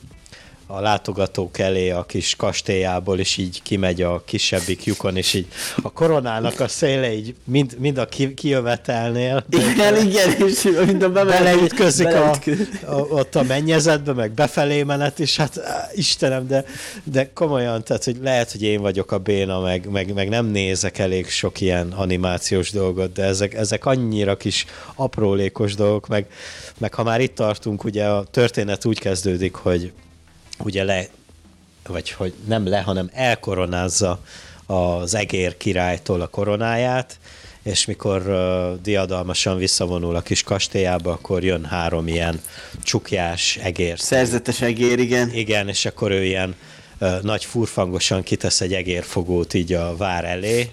[0.67, 5.47] a látogatók elé a kis kastélyából, és így kimegy a kisebbik lyukon, és így
[5.83, 9.45] a koronának a széle így mind, mind a ki, kijövetelnél.
[9.49, 12.31] Igen, igen, és mind a beleütközik a,
[12.85, 15.61] a, ott a mennyezetbe, meg befelé menet, és hát
[15.95, 16.65] Istenem, de,
[17.05, 20.99] de komolyan, tehát, hogy lehet, hogy én vagyok a béna, meg, meg, meg nem nézek
[20.99, 26.27] elég sok ilyen animációs dolgot, de ezek, ezek annyira kis aprólékos dolgok, meg,
[26.79, 29.93] meg ha már itt tartunk, ugye a történet úgy kezdődik, hogy
[30.59, 31.09] ugye le,
[31.87, 34.21] vagy hogy nem le, hanem elkoronázza
[34.67, 37.19] az egér királytól a koronáját,
[37.63, 42.41] és mikor uh, diadalmasan visszavonul a kis kastélyába, akkor jön három ilyen
[42.83, 43.99] csukjás egér.
[43.99, 45.35] Szerzetes egér, igen.
[45.35, 46.55] Igen, és akkor ő ilyen
[47.01, 50.71] uh, nagy furfangosan kitesz egy egérfogót így a vár elé,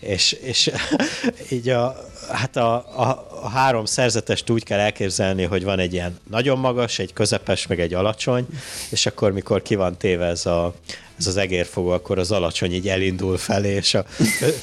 [0.00, 0.70] és, és
[1.50, 6.18] így a, hát a, a, a három szerzetest úgy kell elképzelni, hogy van egy ilyen
[6.30, 8.46] nagyon magas, egy közepes, meg egy alacsony,
[8.90, 10.74] és akkor mikor ki van téve ez, a,
[11.18, 14.04] ez az egérfogó, akkor az alacsony így elindul felé, és a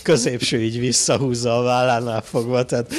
[0.02, 2.94] középső így visszahúzza a vállánál fogva, tehát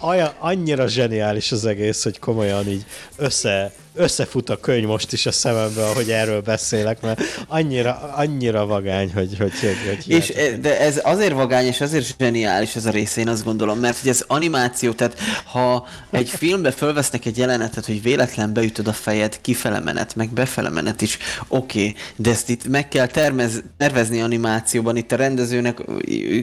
[0.00, 2.84] olyan, annyira zseniális az egész, hogy komolyan így
[3.16, 9.12] össze, összefut a könyv most is a szemembe, ahogy erről beszélek, mert annyira, annyira vagány,
[9.12, 13.20] hogy, hogy, hogy, hogy és, De ez azért vagány, és azért zseniális ez a része,
[13.20, 18.02] én azt gondolom, mert hogy ez animáció, tehát ha egy filmbe fölvesznek egy jelenetet, hogy
[18.02, 21.18] véletlen beütöd a fejed, kifele menet, meg befele menet is,
[21.48, 25.82] oké, okay, de ezt itt meg kell termez, tervezni animációban, itt a rendezőnek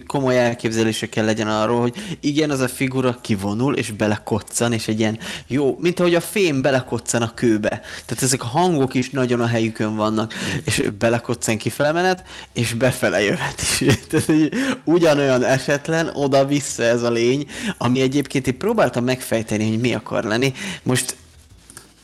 [0.07, 4.99] komoly elképzelése kell legyen arról, hogy igen, az a figura kivonul, és belekoccan, és egy
[4.99, 7.81] ilyen jó, mint ahogy a fém belekoccan a kőbe.
[8.05, 10.33] Tehát ezek a hangok is nagyon a helyükön vannak,
[10.65, 12.23] és belekoccan kifele menet,
[12.53, 13.77] és befele jöhet is.
[14.09, 14.53] Tehát egy
[14.83, 17.47] ugyanolyan esetlen, oda-vissza ez a lény,
[17.77, 20.53] ami egyébként én próbáltam megfejteni, hogy mi akar lenni.
[20.83, 21.15] Most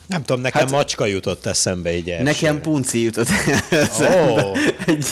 [0.07, 2.23] nem tudom, nekem hát, macska jutott eszembe így első.
[2.23, 3.27] Nekem punci jutott
[3.69, 4.43] eszembe.
[4.43, 4.57] Oh.
[4.85, 5.05] Egy,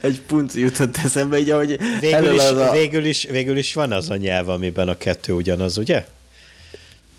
[0.00, 2.72] egy punci jutott eszembe, így ahogy végül is, a...
[2.72, 6.06] végül, is, végül is van az a nyelv, amiben a kettő ugyanaz, ugye?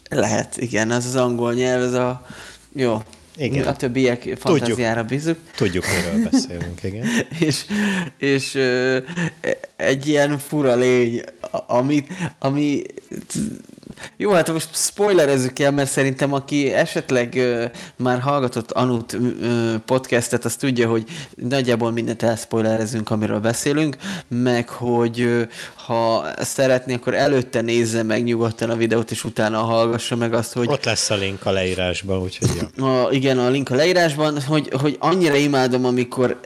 [0.10, 2.26] Lehet, igen, az az angol nyelv, ez a...
[2.74, 3.02] Jó,
[3.38, 3.68] igen.
[3.68, 5.38] A többiek fantáziára bízunk.
[5.56, 7.06] Tudjuk, miről beszélünk, igen.
[7.48, 7.66] és
[8.18, 8.98] és ö,
[9.76, 11.22] egy ilyen fura lény,
[11.68, 12.06] ami,
[12.40, 12.82] ami
[14.18, 17.66] jó, hát most spoilerezzük el, mert szerintem aki esetleg ö,
[17.96, 21.04] már hallgatott Anut ö, podcastet, az tudja, hogy
[21.36, 23.98] nagyjából mindent elspoilerezünk, amiről beszélünk,
[24.28, 25.42] meg hogy ö,
[25.86, 30.68] ha szeretné, akkor előtte nézze meg nyugodtan a videót, és utána hallgassa meg azt, hogy...
[30.68, 32.86] Ott lesz a link a leírásban, úgyhogy ja.
[32.86, 36.40] a, Igen, a link a leírásban, hogy, hogy annyira imádom, amikor,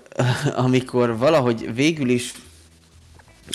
[0.66, 2.34] amikor valahogy végül is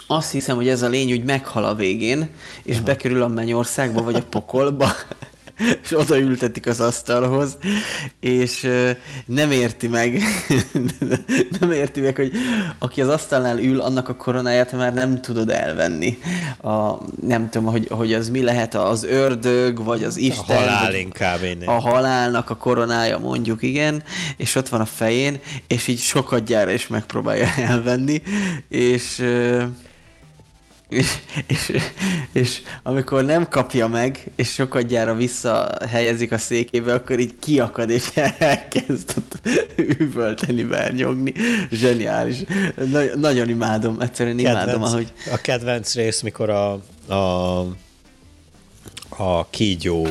[0.07, 2.29] azt hiszem, hogy ez a lény úgy meghal a végén,
[2.63, 4.89] és bekerül a mennyországba, vagy a pokolba,
[5.83, 7.59] és odaültetik az asztalhoz,
[8.21, 8.69] és
[9.27, 10.23] nem érti meg,
[11.61, 12.33] nem érti meg, hogy
[12.79, 16.19] aki az asztalnál ül, annak a koronáját már nem tudod elvenni.
[16.63, 20.57] A, nem tudom, hogy, hogy az mi lehet, az ördög, vagy az Isten.
[20.57, 21.43] A halál inkább.
[21.43, 24.03] Én a halálnak a koronája, mondjuk, igen,
[24.37, 28.23] és ott van a fején, és így sokat gyára is megpróbálja elvenni,
[28.69, 29.23] és
[30.89, 31.73] és, és,
[32.33, 39.15] és amikor nem kapja meg, és sokadjára visszahelyezik a székébe, akkor így kiakad, és elkezd
[39.99, 41.33] üvölteni, vernyogni.
[41.71, 42.37] Zseniális.
[42.91, 45.13] Na, nagyon imádom, egyszerűen kedvenc, imádom, ahogy...
[45.33, 46.73] A kedvenc rész, mikor a,
[47.15, 47.59] a,
[49.09, 50.07] a kígyó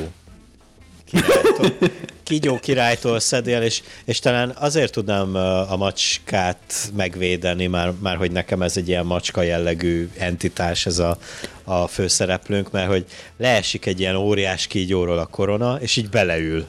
[1.07, 1.89] királytól,
[2.23, 5.35] kígyó királytól szedél, és, és talán azért tudnám
[5.69, 11.17] a macskát megvédeni, már, már hogy nekem ez egy ilyen macska jellegű entitás, ez a,
[11.63, 13.05] a főszereplőnk, mert hogy
[13.37, 16.65] leesik egy ilyen óriás kígyóról a korona, és így beleül.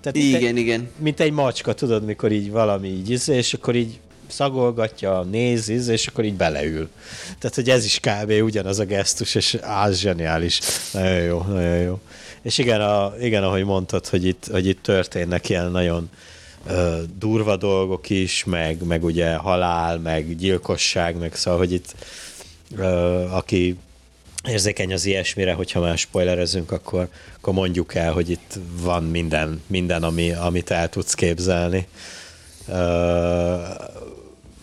[0.00, 0.90] Tehát igen, egy, igen.
[0.96, 6.24] Mint egy macska, tudod, mikor így valami így és akkor így szagolgatja, néz, és akkor
[6.24, 6.88] így beleül.
[7.38, 8.30] Tehát, hogy ez is kb.
[8.30, 10.60] ugyanaz a gesztus, és az zseniális.
[10.92, 12.00] Nagyon jó, nagyon jó.
[12.44, 16.10] És igen, a, igen, ahogy mondtad, hogy itt, hogy itt történnek ilyen nagyon
[16.66, 21.94] ö, durva dolgok is, meg, meg ugye halál, meg gyilkosság, meg szóval, hogy itt
[22.76, 22.84] ö,
[23.30, 23.76] aki
[24.48, 30.02] érzékeny az ilyesmire, hogyha már spoilerezünk, akkor, akkor mondjuk el, hogy itt van minden, minden
[30.02, 31.86] ami, amit el tudsz képzelni.
[32.68, 32.74] Ö,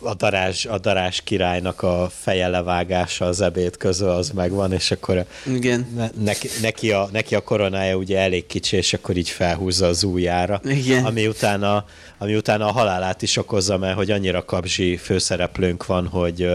[0.03, 5.26] a darázs, a darázs királynak a feje levágása az ebéd közül az megvan, és akkor
[5.45, 5.88] Igen.
[5.95, 10.03] Ne, neki, neki, a, neki a koronája ugye elég kicsi, és akkor így felhúzza az
[10.03, 11.06] ujjára, Igen.
[11.06, 11.86] Ami, utána,
[12.18, 16.49] ami utána a halálát is okozza, mert hogy annyira kapzsi főszereplőnk van, hogy,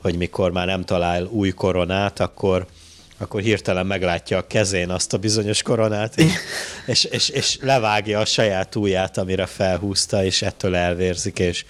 [0.00, 2.66] hogy mikor már nem talál új koronát, akkor
[3.18, 6.32] akkor hirtelen meglátja a kezén azt a bizonyos koronát, és,
[6.86, 11.64] és, és, és levágja a saját ujját, amire felhúzta, és ettől elvérzik, és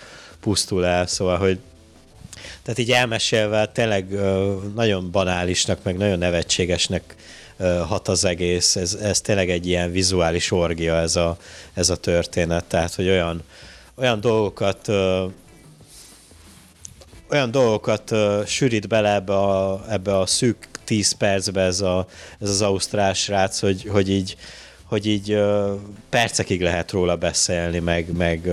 [0.47, 1.59] pusztul el, szóval, hogy
[2.63, 4.21] tehát így elmesélve tényleg
[4.75, 7.15] nagyon banálisnak, meg nagyon nevetségesnek
[7.87, 8.77] hat az egész.
[8.77, 11.37] Ez, ez tényleg egy ilyen vizuális orgia ez a,
[11.75, 13.43] ez a történet, tehát hogy olyan,
[13.95, 14.89] olyan dolgokat
[17.31, 18.15] olyan dolgokat
[18.47, 22.07] sűrít bele ebbe a, ebbe a szűk 10 percbe ez, a,
[22.41, 24.37] ez az ausztrál srác, hogy, hogy így,
[24.85, 25.39] hogy így
[26.09, 28.51] percekig lehet róla beszélni, meg, meg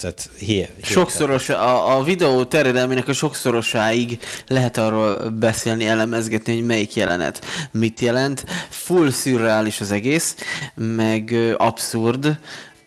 [0.00, 6.94] tehát hi- Sokszoros, a, a videó terjedelmének a sokszorosáig lehet arról beszélni, elemezgetni, hogy melyik
[6.94, 8.44] jelenet mit jelent.
[8.68, 10.36] Full szürreális az egész,
[10.74, 12.38] meg abszurd,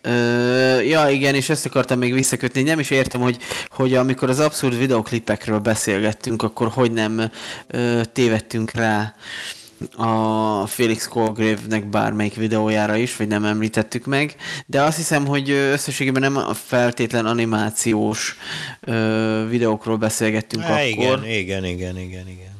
[0.07, 2.61] Uh, ja, igen, és ezt akartam még visszakötni.
[2.61, 3.37] Nem is értem, hogy,
[3.69, 7.31] hogy amikor az abszurd videoklipekről beszélgettünk, akkor hogy nem
[8.13, 9.15] tévedtünk rá
[9.95, 14.35] a Felix Colgrave-nek bármelyik videójára is, vagy nem említettük meg,
[14.65, 18.37] de azt hiszem, hogy összességében nem a feltétlen animációs
[18.81, 20.87] ö, videókról beszélgettünk Há, akkor.
[20.87, 22.54] Igen, igen, igen, igen, igen.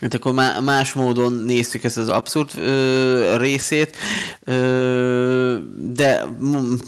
[0.00, 3.96] Hát akkor más módon néztük ezt az abszurd ö, részét,
[4.44, 6.24] ö, de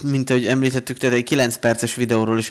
[0.03, 2.51] mint ahogy említettük, tehát egy 9 perces videóról is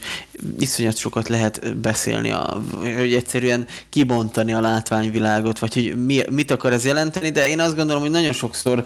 [0.59, 2.61] iszonyat sokat lehet beszélni, a,
[2.97, 7.75] hogy egyszerűen kibontani a látványvilágot, vagy hogy mi, mit akar ez jelenteni, de én azt
[7.75, 8.85] gondolom, hogy nagyon sokszor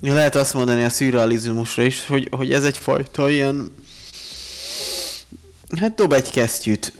[0.00, 3.72] lehet azt mondani a szürrealizmusra is, hogy, hogy ez egyfajta ilyen
[5.80, 6.92] hát dob egy kesztyűt,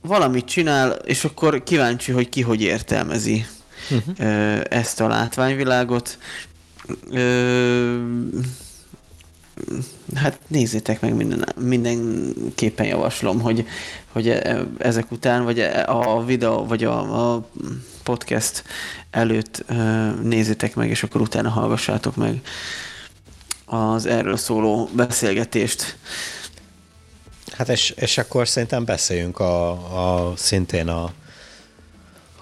[0.00, 3.46] valamit csinál, és akkor kíváncsi, hogy ki hogy értelmezi
[3.90, 4.60] uh-huh.
[4.68, 6.18] ezt a látványvilágot.
[10.14, 13.66] Hát nézzétek meg, minden, mindenképpen javaslom, hogy,
[14.12, 17.48] hogy e, ezek után, vagy e, a videó, vagy a, a
[18.02, 18.64] podcast
[19.10, 19.64] előtt
[20.22, 22.40] nézzétek meg, és akkor utána hallgassátok meg
[23.64, 25.96] az erről szóló beszélgetést.
[27.58, 29.70] Hát és, és akkor szerintem beszéljünk a,
[30.28, 31.12] a szintén a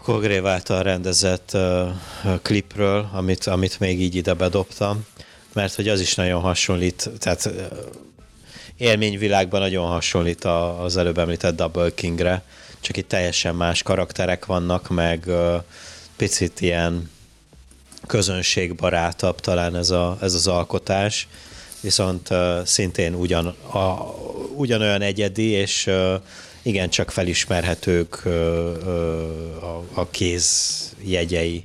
[0.03, 1.89] Kogrév által rendezett uh,
[2.43, 5.07] klipről, amit, amit még így ide bedobtam,
[5.53, 7.53] mert hogy az is nagyon hasonlít, tehát uh,
[8.77, 12.43] élményvilágban nagyon hasonlít a, az előbb említett Double Kingre,
[12.81, 15.63] csak itt teljesen más karakterek vannak, meg uh,
[16.17, 17.11] picit ilyen
[18.07, 21.29] közönségbarátabb talán ez, a, ez az alkotás,
[21.87, 22.29] viszont
[22.65, 24.15] szintén ugyan, a,
[24.57, 25.91] ugyanolyan egyedi, és
[26.63, 28.25] igen, csak felismerhetők
[29.61, 30.47] a, a kéz
[31.03, 31.65] jegyei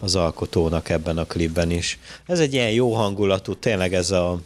[0.00, 1.98] az alkotónak ebben a klipben is.
[2.26, 4.40] Ez egy ilyen jó hangulatú, tényleg ez a,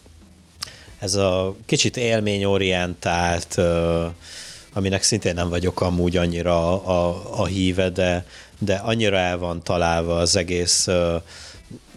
[0.98, 3.58] ez a kicsit élményorientált,
[4.72, 8.26] aminek szintén nem vagyok amúgy annyira a, a, a híve, de,
[8.58, 10.88] de annyira el van találva az egész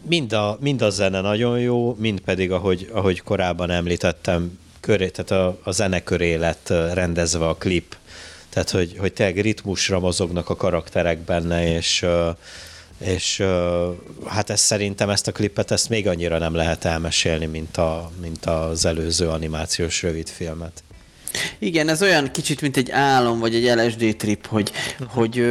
[0.08, 5.32] mind a, mind a zene nagyon jó, mind pedig, ahogy, ahogy korábban említettem, köré, tehát
[5.32, 7.96] a, a zene köré lett rendezve a klip.
[8.50, 12.06] Tehát, hogy, hogy tényleg ritmusra mozognak a karakterek benne, és,
[12.98, 13.44] és
[14.26, 18.46] hát ez szerintem ezt a klipet ezt még annyira nem lehet elmesélni, mint, a, mint
[18.46, 20.84] az előző animációs rövidfilmet.
[21.60, 24.72] Igen, ez olyan kicsit, mint egy álom, vagy egy LSD trip, hogy,
[25.08, 25.46] hogy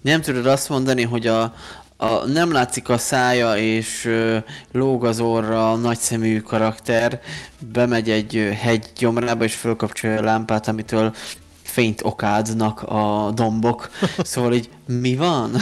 [0.00, 1.54] nem tudod azt mondani, hogy a,
[2.00, 4.38] a, nem látszik a szája, és ö,
[4.72, 7.20] lóg az orra a nagyszemű karakter,
[7.72, 11.14] bemegy egy hegy gyomrába, és fölkapcsolja a lámpát, amitől
[11.62, 13.90] fényt okádnak a dombok.
[14.18, 15.56] Szóval így, mi van?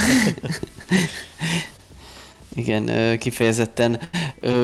[2.54, 4.00] igen, kifejezetten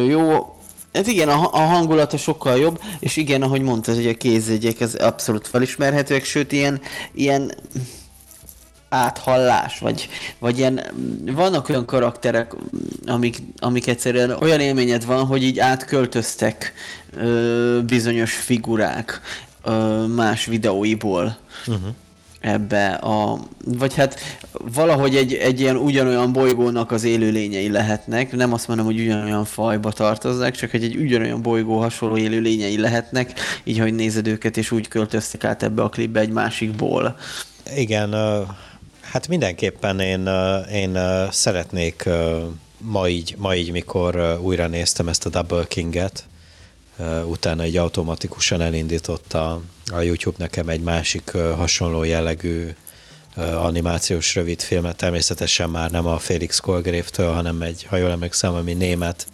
[0.09, 0.57] jó.
[0.93, 4.95] Ez igen, a, a hangulata sokkal jobb, és igen, ahogy mondtad, hogy a kézjegyek ez
[4.95, 6.81] abszolút felismerhetőek, sőt, ilyen,
[7.13, 7.53] ilyen
[8.95, 10.09] áthallás, vagy,
[10.39, 10.81] vagy ilyen,
[11.25, 12.55] vannak olyan karakterek,
[13.07, 16.73] amik, amik egyszerűen olyan élményed van, hogy így átköltöztek
[17.17, 19.21] ö, bizonyos figurák
[19.65, 21.37] ö, más videóiból.
[21.67, 21.95] Uh-huh
[22.45, 24.21] ebbe a, vagy hát
[24.75, 29.93] valahogy egy, egy ilyen ugyanolyan bolygónak az élőlényei lehetnek, nem azt mondom, hogy ugyanolyan fajba
[29.93, 33.33] tartoznak, csak egy, egy ugyanolyan bolygó hasonló élőlényei lehetnek,
[33.65, 37.17] így, hogy nézed őket, és úgy költöztek át ebbe a klipbe egy másikból.
[37.77, 38.15] Igen,
[39.15, 40.27] Hát mindenképpen én,
[40.73, 40.99] én
[41.31, 42.09] szeretnék
[42.79, 46.25] ma így, ma így, mikor újra néztem ezt a Double King-et,
[47.25, 49.61] utána egy automatikusan elindította
[49.93, 52.69] a YouTube nekem egy másik hasonló jellegű
[53.37, 59.27] animációs rövidfilmet, természetesen már nem a Felix Kolgrave-től, hanem egy, ha jól emlékszem, ami német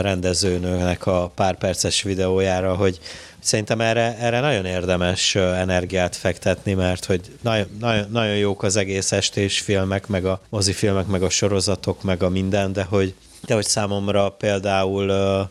[0.00, 3.00] rendezőnőnek a pár perces videójára, hogy
[3.46, 9.12] Szerintem erre, erre nagyon érdemes energiát fektetni, mert hogy nagyon, nagyon, nagyon jók az egész
[9.12, 13.64] estés filmek, meg a mozifilmek, meg a sorozatok, meg a minden, de hogy, de hogy
[13.64, 15.48] számomra például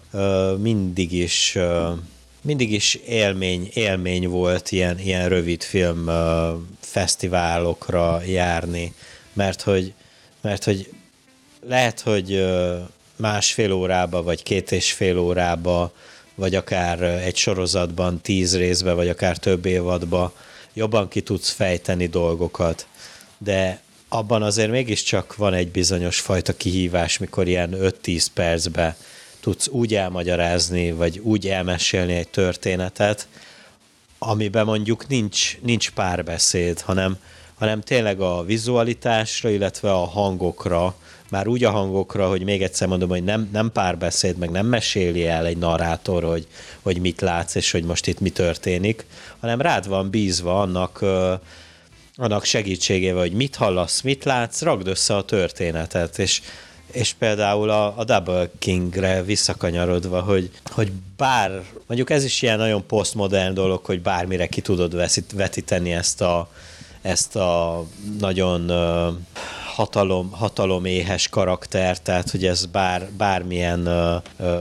[0.58, 1.58] mindig is
[2.42, 6.10] mindig is élmény, élmény volt ilyen, ilyen rövid film
[6.80, 8.94] fesztiválokra járni,
[9.34, 9.94] mert hogy,
[10.42, 10.90] mert hogy
[11.68, 12.46] lehet, hogy
[13.16, 15.92] másfél órába, vagy két és fél órába
[16.36, 20.34] vagy akár egy sorozatban tíz részbe, vagy akár több évadba
[20.74, 22.88] jobban ki tudsz fejteni dolgokat,
[23.38, 28.98] de abban azért mégiscsak van egy bizonyos fajta kihívás, mikor ilyen 5-10 percbe
[29.40, 33.28] tudsz úgy elmagyarázni, vagy úgy elmesélni egy történetet,
[34.18, 37.18] amiben mondjuk nincs, nincs párbeszéd, hanem,
[37.56, 40.96] hanem tényleg a vizualitásra, illetve a hangokra
[41.30, 45.28] már úgy a hangokra, hogy még egyszer mondom, hogy nem, nem párbeszéd, meg nem meséli
[45.28, 46.48] el egy narrátor, hogy,
[46.82, 49.06] hogy mit látsz, és hogy most itt mi történik,
[49.40, 51.06] hanem rád van bízva annak,
[52.16, 56.42] annak segítségével, hogy mit hallasz, mit látsz, ragd össze a történetet, és,
[56.92, 62.86] és például a, a Double Kingre visszakanyarodva, hogy, hogy bár, mondjuk ez is ilyen nagyon
[62.86, 64.96] posztmodern dolog, hogy bármire ki tudod
[65.34, 66.50] vetíteni ezt a,
[67.02, 67.84] ezt a
[68.20, 68.72] nagyon
[69.76, 73.90] hatalom, hataloméhes karakter, tehát hogy ez bár, bármilyen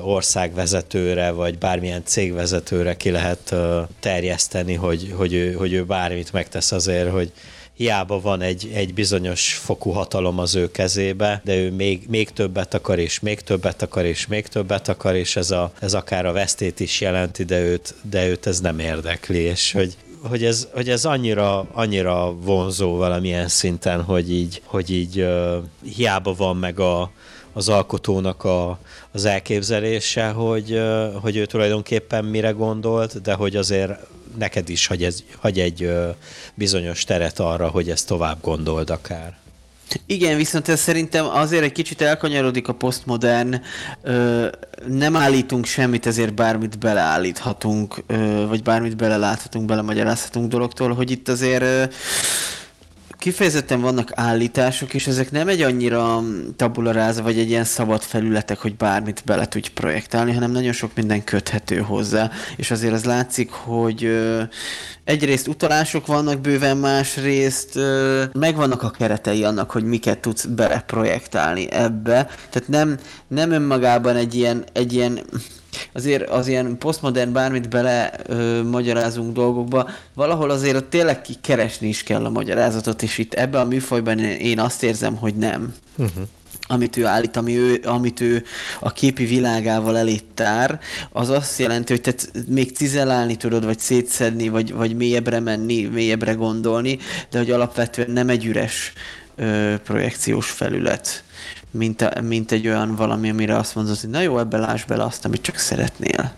[0.02, 3.54] országvezetőre, vagy bármilyen cégvezetőre ki lehet
[4.00, 7.32] terjeszteni, hogy, hogy, ő, hogy ő bármit megtesz azért, hogy
[7.76, 12.74] hiába van egy, egy bizonyos fokú hatalom az ő kezébe, de ő még, még többet
[12.74, 16.32] akar, és még többet akar, és még többet akar, és ez, a, ez akár a
[16.32, 19.96] vesztét is jelenti, de őt, de őt ez nem érdekli, és hogy
[20.28, 25.56] hogy ez, hogy ez annyira, annyira vonzó valamilyen szinten, hogy így, hogy így uh,
[25.94, 27.10] hiába van meg a,
[27.52, 28.78] az alkotónak a,
[29.12, 33.92] az elképzelése, hogy, uh, hogy ő tulajdonképpen mire gondolt, de hogy azért
[34.38, 36.14] neked is hagy, ez, hagy egy uh,
[36.54, 39.43] bizonyos teret arra, hogy ezt tovább gondold akár.
[40.06, 43.60] Igen, viszont ez szerintem azért egy kicsit elkanyarodik a posztmodern,
[44.86, 51.62] nem állítunk semmit, ezért bármit beleállíthatunk, ö, vagy bármit beleláthatunk, belemagyarázhatunk dologtól, hogy itt azért
[51.62, 51.84] ö,
[53.24, 56.22] kifejezetten vannak állítások, és ezek nem egy annyira
[56.56, 61.24] tabularáza, vagy egy ilyen szabad felületek, hogy bármit bele tudj projektálni, hanem nagyon sok minden
[61.24, 64.18] köthető hozzá, és azért az látszik, hogy
[65.04, 72.28] egyrészt utalások vannak bőven, másrészt ö, megvannak a keretei annak, hogy miket tudsz beleprojektálni ebbe,
[72.50, 72.98] tehát nem,
[73.28, 75.20] nem önmagában egy ilyen, egy ilyen
[75.92, 82.02] azért az ilyen posztmodern bármit bele ö, magyarázunk dolgokba, valahol azért ott tényleg keresni is
[82.02, 85.74] kell a magyarázatot, és itt ebben a műfajban én azt érzem, hogy nem.
[85.96, 86.24] Uh-huh
[86.66, 88.44] amit ő állít, ami ő, amit ő
[88.80, 90.80] a képi világával elét tár,
[91.12, 92.14] az azt jelenti, hogy te
[92.48, 96.98] még cizelálni tudod, vagy szétszedni, vagy, vagy mélyebbre menni, mélyebbre gondolni,
[97.30, 98.92] de hogy alapvetően nem egy üres
[99.36, 101.24] ö, projekciós felület
[101.74, 105.04] mint, a, mint egy olyan valami, amire azt mondod, hogy na jó, ebbe láss bele
[105.04, 106.34] azt, amit csak szeretnél.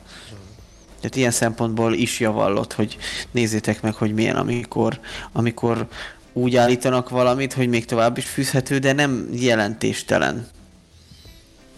[1.01, 2.97] Tehát ilyen szempontból is javallott, hogy
[3.31, 5.01] nézzétek meg, hogy milyen, amikor,
[5.33, 5.87] amikor
[6.33, 10.49] úgy állítanak valamit, hogy még tovább is fűzhető, de nem jelentéstelen.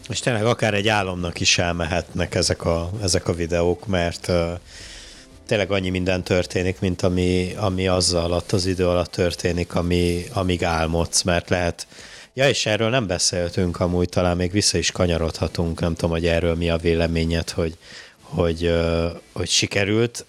[0.09, 4.32] És tényleg akár egy álomnak is elmehetnek ezek a, ezek a videók, mert
[5.47, 10.64] tényleg annyi minden történik, mint ami, ami azzal alatt, az idő alatt történik, ami, amíg
[10.64, 11.86] álmodsz, mert lehet
[12.39, 16.55] Ja, és erről nem beszéltünk amúgy, talán még vissza is kanyarodhatunk, nem tudom, hogy erről
[16.55, 17.77] mi a véleményed, hogy,
[18.20, 18.73] hogy,
[19.32, 20.24] hogy sikerült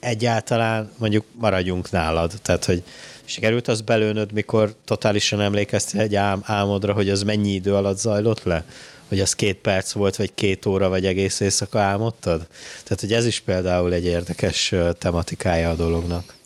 [0.00, 2.82] egyáltalán, mondjuk maradjunk nálad, tehát, hogy
[3.24, 8.42] sikerült az belőnöd, mikor totálisan emlékeztél egy ám, álmodra, hogy az mennyi idő alatt zajlott
[8.42, 8.64] le?
[9.08, 12.46] Hogy az két perc volt, vagy két óra, vagy egész éjszaka álmodtad?
[12.82, 16.38] Tehát, hogy ez is például egy érdekes tematikája a dolognak.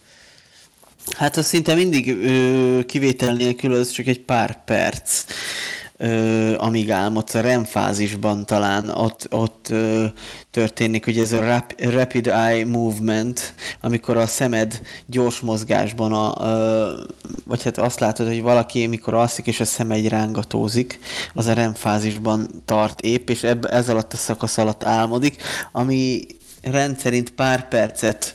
[1.10, 5.24] Hát az szinte mindig ö, kivétel nélkül az csak egy pár perc,
[5.96, 7.34] ö, amíg álmodsz.
[7.34, 10.04] A REM fázisban talán ott, ott ö,
[10.50, 16.92] történik, hogy ez a rap, rapid eye movement, amikor a szemed gyors mozgásban, a, ö,
[17.44, 20.98] vagy hát azt látod, hogy valaki, mikor alszik, és a szeme egy rángatózik,
[21.34, 26.26] az a REM fázisban tart épp, és ebb, ez alatt a szakasz alatt álmodik, ami
[26.62, 28.34] rendszerint pár percet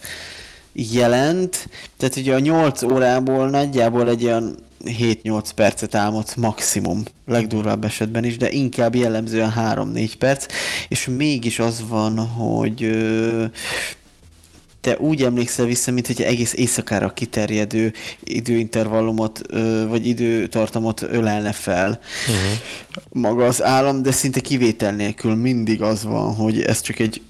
[0.74, 4.56] jelent, tehát ugye a 8 órából nagyjából egy olyan
[4.86, 10.46] 7-8 percet álmodsz maximum, legdurvább esetben is, de inkább jellemzően 3-4 perc,
[10.88, 12.90] és mégis az van, hogy
[14.82, 17.94] te úgy emlékszel vissza, mint hogy egész éjszakára kiterjedő
[18.24, 19.42] időintervallumot,
[19.88, 22.60] vagy időtartamot ölelne fel uh-huh.
[23.10, 27.22] maga az állam, de szinte kivétel nélkül mindig az van, hogy ez csak egy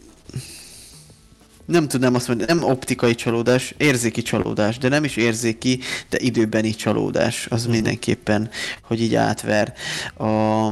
[1.70, 5.80] nem tudnám azt mondani, nem optikai csalódás, érzéki csalódás, de nem is érzéki,
[6.10, 7.74] de időbeni csalódás, az uh-huh.
[7.74, 8.50] mindenképpen,
[8.82, 9.74] hogy így átver
[10.18, 10.68] a,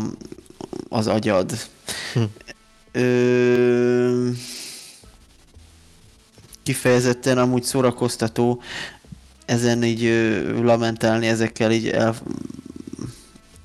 [0.89, 1.57] az agyad.
[2.15, 2.31] Uh-huh.
[2.91, 4.29] Ö,
[6.63, 8.61] kifejezetten amúgy szórakoztató
[9.45, 12.15] ezen így ö, lamentálni, ezekkel így el,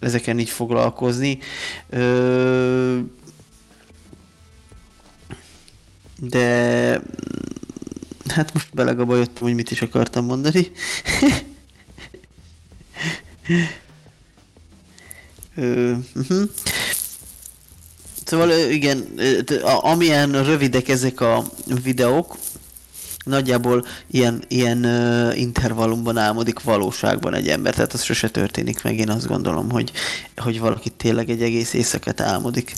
[0.00, 1.38] ezeken így foglalkozni.
[1.90, 2.98] Ö,
[6.28, 7.01] de
[8.28, 10.70] hát most belegabajottam, hogy mit is akartam mondani.
[15.57, 16.43] Ö, uh-huh.
[18.24, 19.07] Szóval igen,
[19.81, 21.44] amilyen rövidek ezek a
[21.82, 22.36] videók,
[23.24, 24.85] nagyjából ilyen, ilyen
[25.35, 29.93] intervallumban álmodik valóságban egy ember, tehát az sose történik meg, én azt gondolom, hogy,
[30.36, 32.73] hogy valaki tényleg egy egész éjszakát álmodik.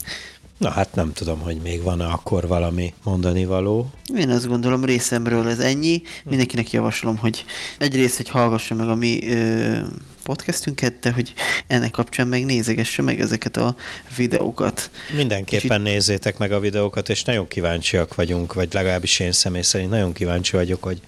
[0.58, 3.90] Na hát nem tudom, hogy még van-e akkor valami mondani való.
[4.16, 6.02] Én azt gondolom részemről ez ennyi.
[6.24, 7.44] Mindenkinek javaslom, hogy
[7.78, 9.78] egyrészt, hogy hallgassa meg a mi ö,
[10.22, 11.32] podcastünket, de hogy
[11.66, 13.76] ennek kapcsán meg nézegesse meg ezeket a
[14.16, 14.90] videókat.
[15.16, 15.86] Mindenképpen itt...
[15.86, 20.56] nézzétek meg a videókat, és nagyon kíváncsiak vagyunk, vagy legalábbis én személy szerint nagyon kíváncsi
[20.56, 21.00] vagyok, hogy,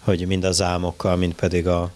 [0.00, 1.92] hogy mind az álmokkal, mind pedig a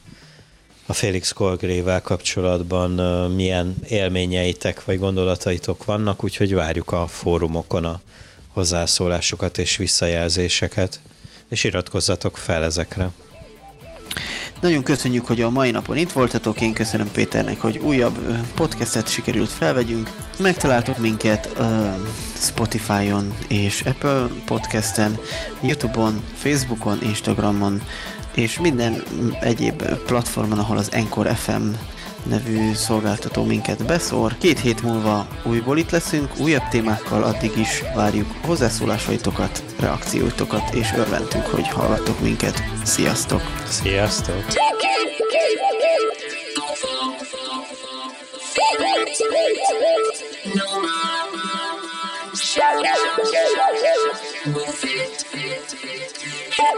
[0.91, 2.91] a Félix Kolgrével kapcsolatban
[3.31, 8.01] milyen élményeitek vagy gondolataitok vannak, úgyhogy várjuk a fórumokon a
[8.49, 11.01] hozzászólásokat és visszajelzéseket,
[11.49, 13.11] és iratkozzatok fel ezekre.
[14.61, 16.61] Nagyon köszönjük, hogy a mai napon itt voltatok.
[16.61, 18.19] Én köszönöm Péternek, hogy újabb
[18.55, 20.11] podcastet sikerült felvegyünk.
[20.39, 21.67] Megtaláltok minket uh,
[22.35, 25.19] Spotify-on és Apple podcasten,
[25.61, 27.83] Youtube-on, Facebookon, Instagramon
[28.39, 29.03] és minden
[29.41, 31.67] egyéb platformon, ahol az Encore FM
[32.23, 34.39] nevű szolgáltató minket beszór.
[34.39, 41.45] Két hét múlva újból itt leszünk, újabb témákkal, addig is várjuk hozzászólásaitokat, reakcióitokat, és örventünk,
[41.45, 42.63] hogy hallgattok minket.
[42.83, 43.43] Sziasztok!
[43.69, 44.45] Sziasztok!
[52.35, 52.87] Shout
[56.59, 56.75] Woo!